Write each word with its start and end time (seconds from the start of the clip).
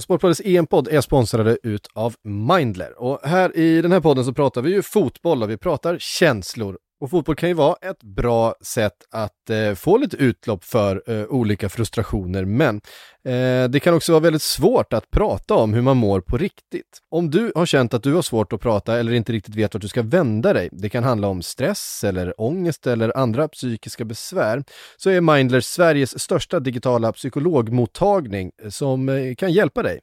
Sportbladets 0.00 0.40
EM-podd 0.44 0.88
är 0.88 1.00
sponsrade 1.00 1.58
ut 1.62 1.88
av 1.94 2.14
Mindler. 2.24 3.02
Och 3.02 3.20
här 3.22 3.56
i 3.56 3.82
den 3.82 3.92
här 3.92 4.00
podden 4.00 4.24
så 4.24 4.32
pratar 4.32 4.62
vi 4.62 4.70
ju 4.70 4.82
fotboll 4.82 5.42
och 5.42 5.50
vi 5.50 5.56
pratar 5.56 5.98
känslor 5.98 6.78
och 7.04 7.10
fotboll 7.10 7.36
kan 7.36 7.48
ju 7.48 7.54
vara 7.54 7.76
ett 7.82 8.02
bra 8.02 8.54
sätt 8.60 8.96
att 9.10 9.50
eh, 9.50 9.74
få 9.74 9.98
lite 9.98 10.16
utlopp 10.16 10.64
för 10.64 11.02
eh, 11.06 11.24
olika 11.24 11.68
frustrationer, 11.68 12.44
men 12.44 12.80
eh, 13.24 13.68
det 13.70 13.80
kan 13.82 13.94
också 13.94 14.12
vara 14.12 14.20
väldigt 14.20 14.42
svårt 14.42 14.92
att 14.92 15.10
prata 15.10 15.54
om 15.54 15.74
hur 15.74 15.82
man 15.82 15.96
mår 15.96 16.20
på 16.20 16.36
riktigt. 16.36 16.98
Om 17.10 17.30
du 17.30 17.52
har 17.54 17.66
känt 17.66 17.94
att 17.94 18.02
du 18.02 18.14
har 18.14 18.22
svårt 18.22 18.52
att 18.52 18.60
prata 18.60 18.98
eller 18.98 19.12
inte 19.12 19.32
riktigt 19.32 19.54
vet 19.54 19.74
vart 19.74 19.80
du 19.80 19.88
ska 19.88 20.02
vända 20.02 20.52
dig, 20.52 20.68
det 20.72 20.88
kan 20.88 21.04
handla 21.04 21.28
om 21.28 21.42
stress 21.42 22.04
eller 22.04 22.40
ångest 22.40 22.86
eller 22.86 23.16
andra 23.16 23.48
psykiska 23.48 24.04
besvär, 24.04 24.64
så 24.96 25.10
är 25.10 25.20
Mindler 25.20 25.60
Sveriges 25.60 26.20
största 26.20 26.60
digitala 26.60 27.12
psykologmottagning 27.12 28.50
eh, 28.62 28.70
som 28.70 29.08
eh, 29.08 29.34
kan 29.34 29.52
hjälpa 29.52 29.82
dig. 29.82 30.00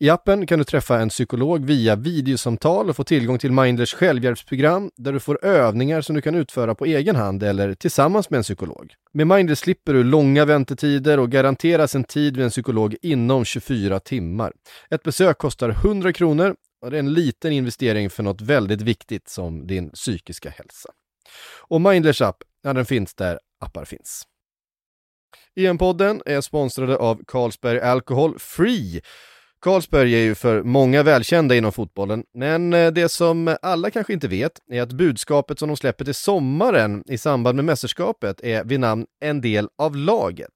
I 0.00 0.10
appen 0.10 0.46
kan 0.46 0.58
du 0.58 0.64
träffa 0.64 1.00
en 1.00 1.08
psykolog 1.08 1.64
via 1.64 1.96
videosamtal 1.96 2.88
och 2.88 2.96
få 2.96 3.04
tillgång 3.04 3.38
till 3.38 3.52
Mindlers 3.52 3.94
självhjälpsprogram 3.94 4.90
där 4.96 5.12
du 5.12 5.20
får 5.20 5.44
övningar 5.44 6.00
som 6.00 6.14
du 6.14 6.22
kan 6.22 6.34
utföra 6.34 6.74
på 6.74 6.84
egen 6.84 7.16
hand 7.16 7.42
eller 7.42 7.74
tillsammans 7.74 8.30
med 8.30 8.38
en 8.38 8.42
psykolog. 8.42 8.94
Med 9.12 9.26
Mindler 9.26 9.54
slipper 9.54 9.94
du 9.94 10.04
långa 10.04 10.44
väntetider 10.44 11.18
och 11.18 11.30
garanteras 11.30 11.94
en 11.94 12.04
tid 12.04 12.36
vid 12.36 12.44
en 12.44 12.50
psykolog 12.50 12.96
inom 13.02 13.44
24 13.44 14.00
timmar. 14.00 14.52
Ett 14.90 15.02
besök 15.02 15.38
kostar 15.38 15.68
100 15.68 16.12
kronor 16.12 16.54
och 16.82 16.90
det 16.90 16.96
är 16.96 16.98
en 16.98 17.12
liten 17.12 17.52
investering 17.52 18.10
för 18.10 18.22
något 18.22 18.40
väldigt 18.40 18.80
viktigt 18.80 19.28
som 19.28 19.66
din 19.66 19.90
psykiska 19.90 20.50
hälsa. 20.50 20.90
Och 21.68 21.80
Mindlers 21.80 22.22
app, 22.22 22.36
ja 22.62 22.72
den 22.72 22.86
finns 22.86 23.14
där 23.14 23.38
appar 23.60 23.84
finns. 23.84 24.22
EM-podden 25.56 26.22
är 26.26 26.40
sponsrade 26.40 26.96
av 26.96 27.20
Carlsberg 27.26 27.80
Alcohol 27.80 28.38
Free 28.38 29.02
Karlsberg 29.60 30.14
är 30.14 30.22
ju 30.22 30.34
för 30.34 30.62
många 30.62 31.02
välkända 31.02 31.54
inom 31.54 31.72
fotbollen, 31.72 32.24
men 32.34 32.72
eh, 32.72 32.92
det 32.92 33.08
som 33.08 33.56
alla 33.62 33.90
kanske 33.90 34.12
inte 34.12 34.28
vet 34.28 34.52
är 34.72 34.82
att 34.82 34.92
budskapet 34.92 35.58
som 35.58 35.68
de 35.68 35.76
släpper 35.76 36.04
till 36.04 36.14
sommaren 36.14 37.02
i 37.06 37.18
samband 37.18 37.56
med 37.56 37.64
mästerskapet 37.64 38.40
är 38.40 38.64
vid 38.64 38.80
namn 38.80 39.06
En 39.20 39.40
del 39.40 39.68
av 39.78 39.96
laget. 39.96 40.54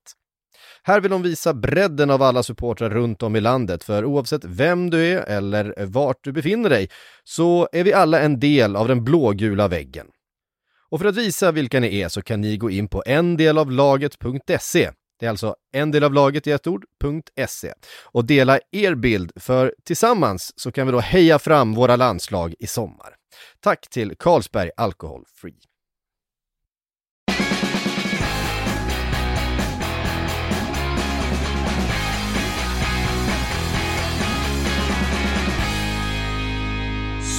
Här 0.82 1.00
vill 1.00 1.10
de 1.10 1.22
visa 1.22 1.54
bredden 1.54 2.10
av 2.10 2.22
alla 2.22 2.42
supportrar 2.42 2.90
runt 2.90 3.22
om 3.22 3.36
i 3.36 3.40
landet, 3.40 3.84
för 3.84 4.04
oavsett 4.04 4.44
vem 4.44 4.90
du 4.90 5.04
är 5.04 5.22
eller 5.22 5.86
vart 5.86 6.24
du 6.24 6.32
befinner 6.32 6.70
dig 6.70 6.88
så 7.24 7.68
är 7.72 7.84
vi 7.84 7.92
alla 7.92 8.20
en 8.20 8.40
del 8.40 8.76
av 8.76 8.88
den 8.88 9.04
blågula 9.04 9.68
väggen. 9.68 10.06
Och 10.90 11.00
för 11.00 11.08
att 11.08 11.16
visa 11.16 11.52
vilka 11.52 11.80
ni 11.80 12.00
är 12.00 12.08
så 12.08 12.22
kan 12.22 12.40
ni 12.40 12.56
gå 12.56 12.70
in 12.70 12.88
på 12.88 13.02
endelavlaget.se 13.06 14.90
det 15.18 15.26
är 15.26 15.30
alltså 15.30 15.56
en 15.72 15.90
del 15.90 16.04
av 16.04 16.14
laget 16.14 16.46
i 16.46 16.50
ett 16.50 16.66
ord.se 16.66 17.72
och 18.04 18.24
dela 18.24 18.58
er 18.70 18.94
bild 18.94 19.32
för 19.36 19.74
tillsammans 19.84 20.52
så 20.56 20.72
kan 20.72 20.86
vi 20.86 20.92
då 20.92 21.00
heja 21.00 21.38
fram 21.38 21.74
våra 21.74 21.96
landslag 21.96 22.54
i 22.58 22.66
sommar. 22.66 23.16
Tack 23.60 23.88
till 23.90 24.14
Carlsberg 24.18 24.70
Alcohol 24.76 25.24
Free. 25.34 25.54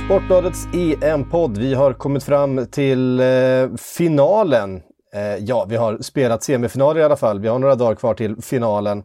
Sportbladets 0.05 0.67
EM-podd. 0.73 1.57
Vi 1.57 1.73
har 1.73 1.93
kommit 1.93 2.23
fram 2.23 2.65
till 2.65 3.19
eh, 3.19 3.75
finalen 3.77 4.81
ja, 5.39 5.65
vi 5.69 5.75
har 5.75 5.97
spelat 6.01 6.43
semifinaler 6.43 7.01
i 7.01 7.03
alla 7.03 7.15
fall. 7.15 7.39
Vi 7.39 7.47
har 7.47 7.59
några 7.59 7.75
dagar 7.75 7.95
kvar 7.95 8.13
till 8.13 8.41
finalen. 8.41 9.03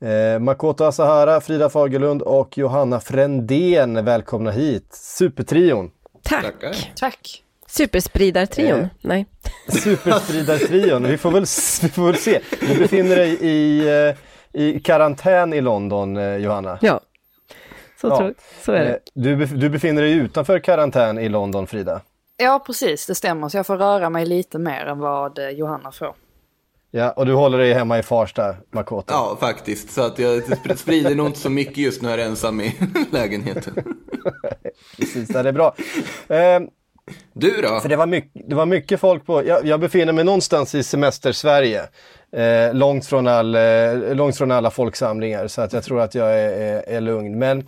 Eh, 0.00 0.38
Makoto 0.38 0.84
Asahara, 0.84 1.40
Frida 1.40 1.70
Fagerlund 1.70 2.22
och 2.22 2.58
Johanna 2.58 3.00
Frändén, 3.00 4.04
välkomna 4.04 4.50
hit. 4.50 4.94
Supertrion! 4.94 5.90
Tack! 6.22 6.42
Tackar. 6.44 6.74
Tack! 6.96 7.42
Superspridartrion? 7.68 8.80
Eh, 8.80 8.86
Nej. 9.00 9.26
Superspridartrion, 9.68 11.02
vi, 11.08 11.18
får 11.18 11.30
väl, 11.30 11.44
vi 11.82 11.88
får 11.88 12.06
väl 12.06 12.16
se. 12.16 12.40
Du 12.60 12.78
befinner 12.78 13.16
dig 13.16 13.38
i, 13.40 13.88
eh, 13.88 14.62
i 14.62 14.80
karantän 14.80 15.52
i 15.52 15.60
London, 15.60 16.16
eh, 16.16 16.36
Johanna. 16.36 16.78
Ja, 16.82 17.00
så, 18.00 18.06
ja. 18.06 18.16
Tror, 18.16 18.34
så 18.64 18.72
är 18.72 18.84
det. 18.84 18.98
Du, 19.14 19.46
du 19.46 19.68
befinner 19.68 20.02
dig 20.02 20.12
utanför 20.12 20.58
karantän 20.58 21.18
i 21.18 21.28
London, 21.28 21.66
Frida. 21.66 22.00
Ja, 22.36 22.62
precis. 22.66 23.06
Det 23.06 23.14
stämmer. 23.14 23.48
Så 23.48 23.56
jag 23.56 23.66
får 23.66 23.76
röra 23.76 24.10
mig 24.10 24.26
lite 24.26 24.58
mer 24.58 24.86
än 24.86 24.98
vad 24.98 25.38
eh, 25.38 25.48
Johanna 25.48 25.92
får. 25.92 26.14
Ja, 26.90 27.10
och 27.10 27.26
du 27.26 27.32
håller 27.34 27.58
dig 27.58 27.72
hemma 27.72 27.98
i 27.98 28.02
Farsta, 28.02 28.56
Makoto? 28.70 29.14
Ja, 29.14 29.36
faktiskt. 29.40 29.90
Så 29.90 30.02
att 30.02 30.18
jag 30.18 30.42
sprider 30.78 31.14
nog 31.14 31.26
inte 31.26 31.38
så 31.38 31.50
mycket 31.50 31.76
just 31.76 32.02
när 32.02 32.10
jag 32.10 32.20
är 32.20 32.24
ensam 32.24 32.60
i 32.60 32.76
lägenheten. 33.10 33.74
precis, 34.96 35.28
det 35.28 35.38
är 35.38 35.52
bra. 35.52 35.74
Eh, 36.28 36.60
du 37.32 37.62
då? 37.62 37.80
För 37.80 37.88
det 37.88 37.96
var, 37.96 38.06
mycket, 38.06 38.48
det 38.48 38.54
var 38.54 38.66
mycket 38.66 39.00
folk 39.00 39.26
på, 39.26 39.46
jag, 39.46 39.66
jag 39.66 39.80
befinner 39.80 40.12
mig 40.12 40.24
någonstans 40.24 40.74
i 40.74 40.82
semester-Sverige. 40.82 41.82
Eh, 42.36 42.74
långt, 42.74 43.06
från 43.06 43.26
all, 43.26 43.54
eh, 43.54 44.14
långt 44.14 44.36
från 44.36 44.50
alla 44.50 44.70
folksamlingar 44.70 45.48
så 45.48 45.60
att 45.62 45.72
jag 45.72 45.84
tror 45.84 46.00
att 46.00 46.14
jag 46.14 46.40
är, 46.40 46.48
är, 46.48 46.88
är 46.88 47.00
lugn. 47.00 47.38
Men, 47.38 47.58
eh, 47.58 47.64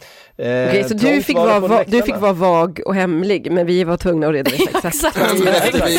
Okej, 0.69 0.85
så 0.89 0.95
du 0.95 1.23
fick, 1.23 1.37
vara, 1.37 1.61
va, 1.61 1.85
du 1.87 2.03
fick 2.03 2.17
vara 2.17 2.33
vag 2.33 2.81
och 2.87 2.95
hemlig 2.95 3.53
men 3.53 3.67
vi 3.67 3.85
var 3.85 3.97
tvungna 3.97 4.27
att 4.27 4.33
redovisa 4.33 4.89
exakt. 4.89 5.19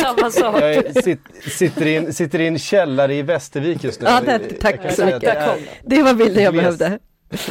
Samma 0.00 0.30
sak. 0.30 0.62
Jag 0.62 1.04
sit, 1.04 1.20
sitter, 1.58 1.86
i 1.86 1.96
en, 1.96 2.12
sitter 2.12 2.58
källare 2.58 3.14
i 3.14 3.22
Västervik 3.22 3.84
just 3.84 4.00
nu. 4.00 4.06
Ja, 4.08 4.20
det, 4.20 4.38
tack 4.60 4.92
så 4.92 5.04
mycket. 5.04 5.20
Det, 5.20 5.56
det 5.82 6.02
var 6.02 6.14
bilden 6.14 6.44
jag 6.44 6.52
gles, 6.52 6.78
behövde. 6.78 6.98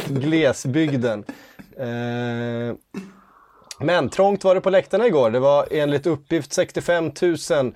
Glesbygden. 0.08 1.24
Eh, 1.78 2.76
men 3.80 4.08
trångt 4.08 4.44
var 4.44 4.54
det 4.54 4.60
på 4.60 4.70
läktarna 4.70 5.06
igår. 5.06 5.30
Det 5.30 5.40
var 5.40 5.66
enligt 5.70 6.06
uppgift 6.06 6.52
65 6.52 7.10
000 7.50 7.74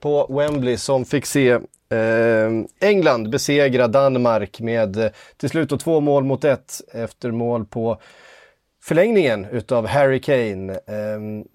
på 0.00 0.26
Wembley 0.30 0.76
som 0.76 1.04
fick 1.04 1.26
se 1.26 1.58
Ehm, 1.90 2.66
England 2.80 3.30
besegrar 3.30 3.88
Danmark 3.88 4.60
med 4.60 4.96
eh, 4.96 5.10
till 5.36 5.48
slut 5.48 5.80
två 5.80 6.00
mål 6.00 6.24
mot 6.24 6.44
ett 6.44 6.80
efter 6.92 7.30
mål 7.30 7.64
på 7.64 8.00
förlängningen 8.82 9.46
utav 9.52 9.86
Harry 9.86 10.20
Kane. 10.20 10.80
Ehm, 10.86 11.40
eh, 11.40 11.46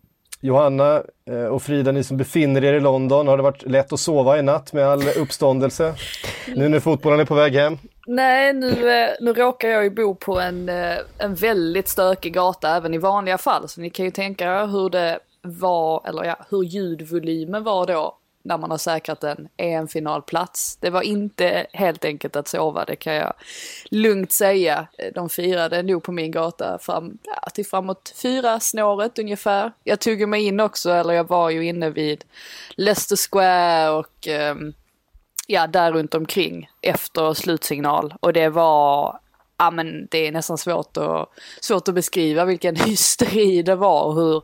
Johanna 0.41 1.03
och 1.51 1.63
Frida, 1.63 1.91
ni 1.91 2.03
som 2.03 2.17
befinner 2.17 2.63
er 2.63 2.73
i 2.73 2.79
London, 2.79 3.27
har 3.27 3.37
det 3.37 3.43
varit 3.43 3.65
lätt 3.65 3.93
att 3.93 3.99
sova 3.99 4.39
i 4.39 4.41
natt 4.41 4.73
med 4.73 4.87
all 4.87 5.01
uppståndelse? 5.17 5.93
Nu 6.55 6.69
när 6.69 6.79
fotbollen 6.79 7.19
är 7.19 7.25
på 7.25 7.35
väg 7.35 7.55
hem? 7.55 7.77
Nej, 8.07 8.53
nu, 8.53 8.91
eh, 8.91 9.09
nu 9.19 9.33
råkar 9.33 9.69
jag 9.69 9.83
ju 9.83 9.89
bo 9.89 10.15
på 10.15 10.39
en, 10.39 10.69
eh, 10.69 10.95
en 11.17 11.35
väldigt 11.35 11.87
stökig 11.87 12.33
gata 12.33 12.75
även 12.75 12.93
i 12.93 12.97
vanliga 12.97 13.37
fall. 13.37 13.69
Så 13.69 13.81
ni 13.81 13.89
kan 13.89 14.05
ju 14.05 14.11
tänka 14.11 14.45
er 14.45 14.67
hur 14.67 14.89
det 14.89 15.19
var, 15.41 16.07
eller 16.07 16.23
ja, 16.23 16.45
hur 16.49 16.63
ljudvolymen 16.63 17.63
var 17.63 17.85
då 17.85 18.17
när 18.45 18.57
man 18.57 18.71
har 18.71 18.77
säkrat 18.77 19.23
en 19.23 19.47
EM-finalplats. 19.57 20.77
Det 20.81 20.89
var 20.89 21.01
inte 21.01 21.67
helt 21.73 22.05
enkelt 22.05 22.35
att 22.35 22.47
sova, 22.47 22.85
det 22.85 22.95
kan 22.95 23.13
jag 23.13 23.33
lugnt 23.89 24.31
säga. 24.31 24.87
De 25.15 25.29
firade 25.29 25.83
nog 25.83 26.03
på 26.03 26.11
min 26.11 26.31
gata 26.31 26.77
fram, 26.81 27.17
ja, 27.23 27.49
till 27.53 27.65
framåt 27.65 28.13
fyra 28.21 28.59
snåret 28.59 29.19
ungefär. 29.19 29.71
Jag 29.83 29.99
tog 29.99 30.29
mig 30.29 30.43
in 30.43 30.59
också, 30.59 30.91
eller 30.91 31.13
jag 31.13 31.27
var 31.27 31.49
ju 31.49 31.65
inne 31.65 31.89
vid 31.89 32.23
Leicester 32.75 33.15
Square 33.29 33.89
och 33.89 34.27
um, 34.51 34.73
ja, 35.47 35.67
där 35.67 35.91
runt 35.91 36.15
omkring 36.15 36.69
efter 36.81 37.33
slutsignal. 37.33 38.13
Och 38.19 38.33
det 38.33 38.49
var 38.49 39.19
ja 39.57 39.71
men 39.71 40.07
det 40.11 40.27
är 40.27 40.31
nästan 40.31 40.57
svårt 40.57 40.97
att, 40.97 41.29
svårt 41.61 41.87
att 41.87 41.95
beskriva 41.95 42.45
vilken 42.45 42.75
hysteri 42.85 43.61
det 43.61 43.75
var 43.75 44.03
och 44.03 44.15
hur, 44.15 44.43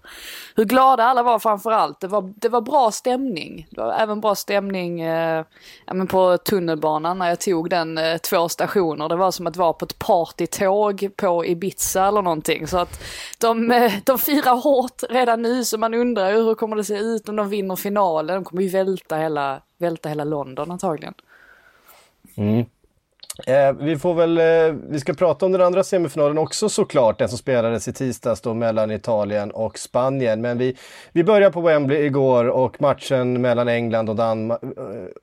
hur 0.55 0.65
glada 0.65 1.03
alla 1.03 1.23
var 1.23 1.39
framförallt. 1.39 1.99
Det 1.99 2.07
var, 2.07 2.33
det 2.35 2.49
var 2.49 2.61
bra 2.61 2.91
stämning. 2.91 3.67
Det 3.71 3.81
var 3.81 3.93
även 3.93 4.21
bra 4.21 4.35
stämning 4.35 5.01
eh, 5.01 5.45
ja, 5.85 5.93
men 5.93 6.07
på 6.07 6.37
tunnelbanan 6.37 7.19
när 7.19 7.29
jag 7.29 7.39
tog 7.39 7.69
den 7.69 7.97
eh, 7.97 8.17
två 8.17 8.49
stationer. 8.49 9.09
Det 9.09 9.15
var 9.15 9.31
som 9.31 9.47
att 9.47 9.57
vara 9.57 9.73
på 9.73 9.85
ett 9.85 9.99
partytåg 9.99 11.09
på 11.15 11.45
Ibiza 11.45 12.07
eller 12.07 12.21
någonting. 12.21 12.67
Så 12.67 12.77
att 12.77 13.03
de, 13.39 13.71
eh, 13.71 13.93
de 14.03 14.17
firar 14.17 14.55
hårt 14.55 15.03
redan 15.09 15.41
nu 15.41 15.65
så 15.65 15.77
man 15.77 15.93
undrar 15.93 16.33
hur 16.33 16.55
kommer 16.55 16.75
det 16.75 16.83
se 16.83 16.97
ut 16.97 17.29
om 17.29 17.35
de 17.35 17.49
vinner 17.49 17.75
finalen. 17.75 18.35
De 18.35 18.43
kommer 18.43 18.61
ju 18.61 18.69
välta 18.69 19.17
hela, 19.17 19.61
välta 19.77 20.09
hela 20.09 20.23
London 20.23 20.71
antagligen. 20.71 21.13
Mm. 22.35 22.65
Eh, 23.47 23.73
vi 23.73 23.97
får 23.97 24.13
väl, 24.13 24.37
eh, 24.37 24.75
vi 24.89 24.99
ska 24.99 25.13
prata 25.13 25.45
om 25.45 25.51
den 25.51 25.61
andra 25.61 25.83
semifinalen 25.83 26.37
också 26.37 26.69
såklart, 26.69 27.19
den 27.19 27.29
som 27.29 27.37
spelades 27.37 27.87
i 27.87 27.93
tisdags 27.93 28.41
då 28.41 28.53
mellan 28.53 28.91
Italien 28.91 29.51
och 29.51 29.79
Spanien. 29.79 30.41
Men 30.41 30.57
vi, 30.57 30.77
vi 31.11 31.23
börjar 31.23 31.51
på 31.51 31.61
Wembley 31.61 32.05
igår 32.05 32.49
och 32.49 32.81
matchen 32.81 33.41
mellan 33.41 33.67
England 33.67 34.09
och, 34.09 34.15
Danmark. 34.15 34.63
Eh, 34.63 34.69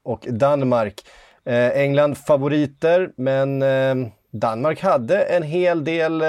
och 0.03 0.26
Danmark. 0.29 1.03
Eh, 1.44 1.69
England 1.69 2.19
favoriter, 2.19 3.11
men 3.17 3.62
eh, 3.62 3.94
Danmark 4.31 4.81
hade 4.81 5.23
en 5.23 5.43
hel 5.43 5.85
del 5.85 6.23
eh, 6.23 6.29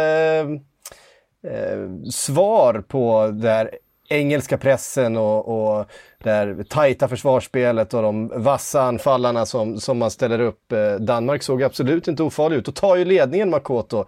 eh 1.52 1.90
svar 2.12 2.84
på 2.88 3.28
det 3.28 3.50
här 3.50 3.72
engelska 4.10 4.58
pressen 4.58 5.18
och, 5.18 5.78
och 5.80 5.86
det 6.24 6.70
tajta 6.70 7.08
försvarsspelet 7.08 7.94
och 7.94 8.02
de 8.02 8.28
vassa 8.28 8.82
anfallarna 8.82 9.46
som, 9.46 9.80
som 9.80 9.98
man 9.98 10.12
ställer 10.12 10.40
upp. 10.40 10.72
Eh, 10.72 10.96
Danmark 10.96 11.44
såg 11.44 11.64
absolut 11.64 12.08
inte 12.08 12.24
ofarlig 12.24 12.58
ut 12.58 12.68
och 12.68 12.76
tar 12.76 12.96
ju 12.96 13.06
ledningen 13.06 13.50
Makoto. 13.50 14.06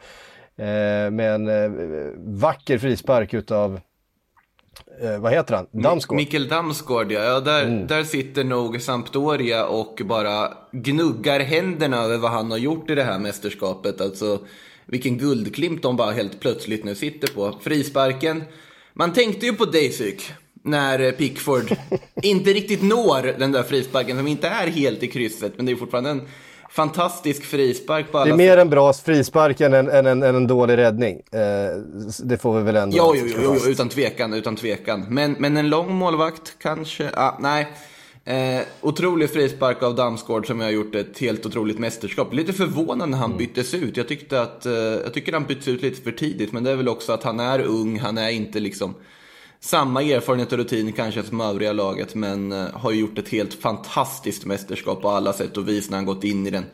med 1.11 1.19
en 1.19 2.39
vacker 2.39 2.77
frispark 2.77 3.33
utav 3.33 3.79
eh, 5.01 5.19
vad 5.19 5.31
heter 5.31 5.55
han? 5.55 5.67
Damsgaard? 5.71 6.15
Mikkel 6.15 6.47
Damsgaard, 6.47 7.11
ja. 7.11 7.23
ja 7.23 7.39
där, 7.39 7.63
mm. 7.63 7.87
där 7.87 8.03
sitter 8.03 8.43
nog 8.43 8.81
Sampdoria 8.81 9.65
och 9.65 10.01
bara 10.05 10.53
gnuggar 10.71 11.39
händerna 11.39 11.97
över 11.97 12.17
vad 12.17 12.31
han 12.31 12.51
har 12.51 12.57
gjort 12.57 12.89
i 12.89 12.95
det 12.95 13.03
här 13.03 13.19
mästerskapet. 13.19 14.01
Alltså 14.01 14.39
vilken 14.85 15.17
guldklimp 15.17 15.81
de 15.81 15.95
bara 15.95 16.11
helt 16.11 16.39
plötsligt 16.39 16.85
nu 16.85 16.95
sitter 16.95 17.27
på. 17.27 17.59
Frisparken. 17.61 18.43
Man 18.93 19.13
tänkte 19.13 19.45
ju 19.45 19.53
på 19.53 19.65
Daysyk 19.65 20.33
när 20.63 21.11
Pickford 21.11 21.75
inte 22.21 22.53
riktigt 22.53 22.83
når 22.83 23.39
den 23.39 23.51
där 23.51 23.63
frisparken 23.63 24.17
som 24.17 24.27
inte 24.27 24.47
är 24.47 24.67
helt 24.67 25.03
i 25.03 25.07
krysset, 25.07 25.53
men 25.55 25.65
det 25.65 25.71
är 25.71 25.75
fortfarande 25.75 26.09
en 26.09 26.21
fantastisk 26.71 27.43
frispark 27.43 28.11
på 28.11 28.17
alla 28.17 28.25
Det 28.25 28.31
är 28.43 28.49
mer 28.49 28.57
en 28.57 28.69
bra 28.69 28.93
frispark 28.93 29.61
än 29.61 29.73
en, 29.73 29.89
än 29.89 30.05
en, 30.05 30.23
än 30.23 30.35
en 30.35 30.47
dålig 30.47 30.77
räddning. 30.77 31.21
Eh, 31.31 31.77
det 32.23 32.37
får 32.37 32.57
vi 32.57 32.63
väl 32.63 32.75
ändå 32.75 32.97
Jo, 32.97 33.13
jo, 33.15 33.25
jo, 33.43 33.55
jo, 33.63 33.71
utan 33.71 33.89
tvekan, 33.89 34.33
utan 34.33 34.55
tvekan. 34.55 35.05
Men, 35.09 35.35
men 35.39 35.57
en 35.57 35.69
lång 35.69 35.95
målvakt 35.95 36.55
kanske? 36.59 37.09
Ah, 37.13 37.37
nej. 37.39 37.67
Eh, 38.25 38.61
otrolig 38.81 39.29
frispark 39.29 39.83
av 39.83 39.95
Damsgaard 39.95 40.47
som 40.47 40.59
har 40.59 40.69
gjort 40.69 40.95
ett 40.95 41.19
helt 41.19 41.45
otroligt 41.45 41.79
mästerskap. 41.79 42.33
Lite 42.33 42.53
förvånande 42.53 43.05
när 43.05 43.17
han 43.17 43.31
mm. 43.31 43.37
byttes 43.37 43.73
ut. 43.73 43.97
Jag, 43.97 44.07
tyckte 44.07 44.41
att, 44.41 44.65
eh, 44.65 44.73
jag 44.73 45.13
tycker 45.13 45.33
han 45.33 45.43
byttes 45.43 45.67
ut 45.67 45.81
lite 45.81 46.01
för 46.01 46.11
tidigt, 46.11 46.51
men 46.51 46.63
det 46.63 46.71
är 46.71 46.75
väl 46.75 46.89
också 46.89 47.11
att 47.11 47.23
han 47.23 47.39
är 47.39 47.59
ung, 47.59 47.99
han 47.99 48.17
är 48.17 48.29
inte 48.29 48.59
liksom 48.59 48.95
samma 49.59 50.03
erfarenhet 50.03 50.51
och 50.51 50.57
rutin 50.57 50.93
kanske 50.93 51.23
som 51.23 51.41
övriga 51.41 51.73
laget, 51.73 52.15
men 52.15 52.51
eh, 52.51 52.65
har 52.73 52.91
gjort 52.91 53.17
ett 53.17 53.29
helt 53.29 53.53
fantastiskt 53.53 54.45
mästerskap 54.45 55.01
på 55.01 55.09
alla 55.09 55.33
sätt 55.33 55.57
och 55.57 55.67
vis 55.67 55.89
när 55.89 55.97
han 55.97 56.05
gått 56.05 56.23
in 56.23 56.47
i 56.47 56.49
den 56.49 56.65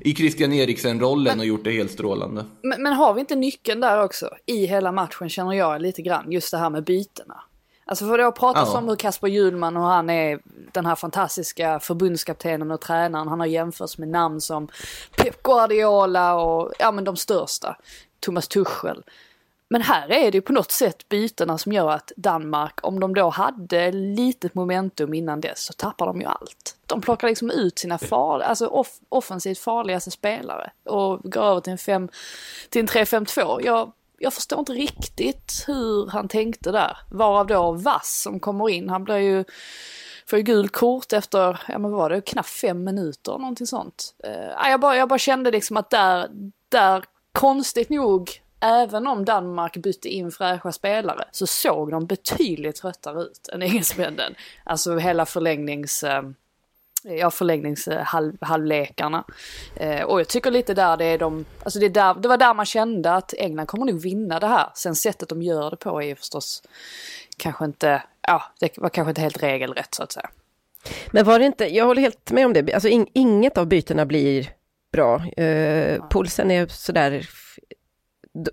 i 0.00 0.14
Christian 0.14 0.52
Eriksen-rollen 0.52 1.40
och 1.40 1.46
gjort 1.46 1.64
det 1.64 1.70
helt 1.70 1.90
strålande. 1.90 2.44
Men, 2.62 2.82
men, 2.82 2.92
har 2.92 3.14
vi 3.14 3.20
inte 3.20 3.36
nyckeln 3.36 3.80
där 3.80 4.02
också? 4.02 4.30
I 4.46 4.66
hela 4.66 4.92
matchen 4.92 5.28
känner 5.28 5.52
jag 5.52 5.82
lite 5.82 6.02
grann, 6.02 6.32
just 6.32 6.50
det 6.50 6.58
här 6.58 6.70
med 6.70 6.84
bytena. 6.84 7.42
Alltså 7.88 8.06
för 8.06 8.18
det 8.18 8.24
har 8.24 8.32
pratats 8.32 8.70
ja. 8.72 8.78
om 8.78 8.88
hur 8.88 8.96
Kasper 8.96 9.28
Hjulman 9.28 9.76
och 9.76 9.82
han 9.82 10.10
är 10.10 10.40
den 10.72 10.86
här 10.86 10.94
fantastiska 10.94 11.80
förbundskaptenen 11.80 12.70
och 12.70 12.80
tränaren. 12.80 13.28
Han 13.28 13.40
har 13.40 13.46
jämförts 13.46 13.98
med 13.98 14.08
namn 14.08 14.40
som 14.40 14.68
Pep 15.16 15.42
Guardiola 15.42 16.34
och 16.34 16.72
ja 16.78 16.92
men 16.92 17.04
de 17.04 17.16
största. 17.16 17.76
Thomas 18.20 18.48
Tuchel. 18.48 19.04
Men 19.68 19.82
här 19.82 20.12
är 20.12 20.30
det 20.30 20.38
ju 20.38 20.42
på 20.42 20.52
något 20.52 20.70
sätt 20.70 21.08
bytena 21.08 21.58
som 21.58 21.72
gör 21.72 21.90
att 21.90 22.12
Danmark, 22.16 22.78
om 22.82 23.00
de 23.00 23.14
då 23.14 23.28
hade 23.28 23.92
litet 23.92 24.54
momentum 24.54 25.14
innan 25.14 25.40
dess, 25.40 25.64
så 25.64 25.72
tappar 25.72 26.06
de 26.06 26.20
ju 26.20 26.26
allt. 26.26 26.76
De 26.86 27.00
plockar 27.00 27.28
liksom 27.28 27.50
ut 27.50 27.78
sina 27.78 27.98
far, 27.98 28.40
alltså 28.40 28.66
off 28.66 28.98
offensivt 29.08 29.58
farligaste 29.58 30.10
spelare 30.10 30.70
och 30.84 31.20
går 31.22 31.42
över 31.44 31.60
till 31.60 31.72
en, 31.72 31.78
fem, 31.78 32.08
till 32.68 32.80
en 32.80 32.88
3-5-2. 32.88 33.60
Jag, 33.64 33.92
jag 34.18 34.32
förstår 34.32 34.58
inte 34.58 34.72
riktigt 34.72 35.64
hur 35.66 36.06
han 36.06 36.28
tänkte 36.28 36.72
där. 36.72 36.98
Varav 37.10 37.46
då 37.46 37.72
Vass 37.72 38.20
som 38.22 38.40
kommer 38.40 38.70
in, 38.70 38.88
han 38.88 39.04
blir 39.04 39.16
ju 39.16 39.44
får 40.26 40.38
ju 40.38 40.42
gul 40.42 40.68
kort 40.68 41.12
efter, 41.12 41.60
ja 41.68 41.78
men 41.78 41.90
vad 41.90 42.00
var 42.00 42.10
det, 42.10 42.20
knappt 42.20 42.48
fem 42.48 42.84
minuter 42.84 43.32
någonting 43.38 43.66
sånt. 43.66 44.14
Uh, 44.26 44.70
jag, 44.70 44.80
bara, 44.80 44.96
jag 44.96 45.08
bara 45.08 45.18
kände 45.18 45.50
liksom 45.50 45.76
att 45.76 45.90
där, 45.90 46.28
där 46.68 47.04
konstigt 47.32 47.90
nog 47.90 48.30
även 48.60 49.06
om 49.06 49.24
Danmark 49.24 49.76
bytte 49.76 50.08
in 50.08 50.30
fräscha 50.30 50.72
spelare 50.72 51.24
så 51.32 51.46
såg 51.46 51.90
de 51.90 52.06
betydligt 52.06 52.76
tröttare 52.76 53.22
ut 53.22 53.48
än 53.52 53.62
engelsmännen. 53.62 54.34
Alltså 54.64 54.96
hela 54.96 55.26
förlängnings... 55.26 56.04
Eh, 56.04 56.22
ja, 57.06 57.30
förlängningshalvlekarna. 57.30 59.24
Eh, 59.76 60.02
och 60.02 60.20
jag 60.20 60.28
tycker 60.28 60.50
lite 60.50 60.74
där 60.74 60.96
det 60.96 61.04
är 61.04 61.18
de, 61.18 61.44
alltså 61.62 61.78
det, 61.78 61.88
där, 61.88 62.14
det 62.14 62.28
var 62.28 62.36
där 62.36 62.54
man 62.54 62.66
kände 62.66 63.14
att 63.14 63.34
England 63.38 63.66
kommer 63.66 63.86
nog 63.86 64.00
vinna 64.00 64.40
det 64.40 64.46
här. 64.46 64.70
Sen 64.74 64.94
sättet 64.94 65.28
de 65.28 65.42
gör 65.42 65.70
det 65.70 65.76
på 65.76 66.02
är 66.02 66.06
ju 66.06 66.14
förstås 66.14 66.62
kanske 67.36 67.64
inte, 67.64 68.02
ja, 68.26 68.42
det 68.60 68.78
var 68.78 68.88
kanske 68.88 69.10
inte 69.10 69.20
helt 69.20 69.42
regelrätt 69.42 69.94
så 69.94 70.02
att 70.02 70.12
säga. 70.12 70.30
Men 71.10 71.24
var 71.24 71.38
det 71.38 71.46
inte, 71.46 71.64
jag 71.74 71.84
håller 71.84 72.02
helt 72.02 72.30
med 72.30 72.46
om 72.46 72.52
det, 72.52 72.72
alltså 72.72 72.88
in, 72.88 73.06
inget 73.12 73.58
av 73.58 73.66
bytena 73.66 74.06
blir 74.06 74.50
bra. 74.92 75.26
Eh, 75.26 76.08
pulsen 76.10 76.50
är 76.50 76.66
sådär 76.66 77.28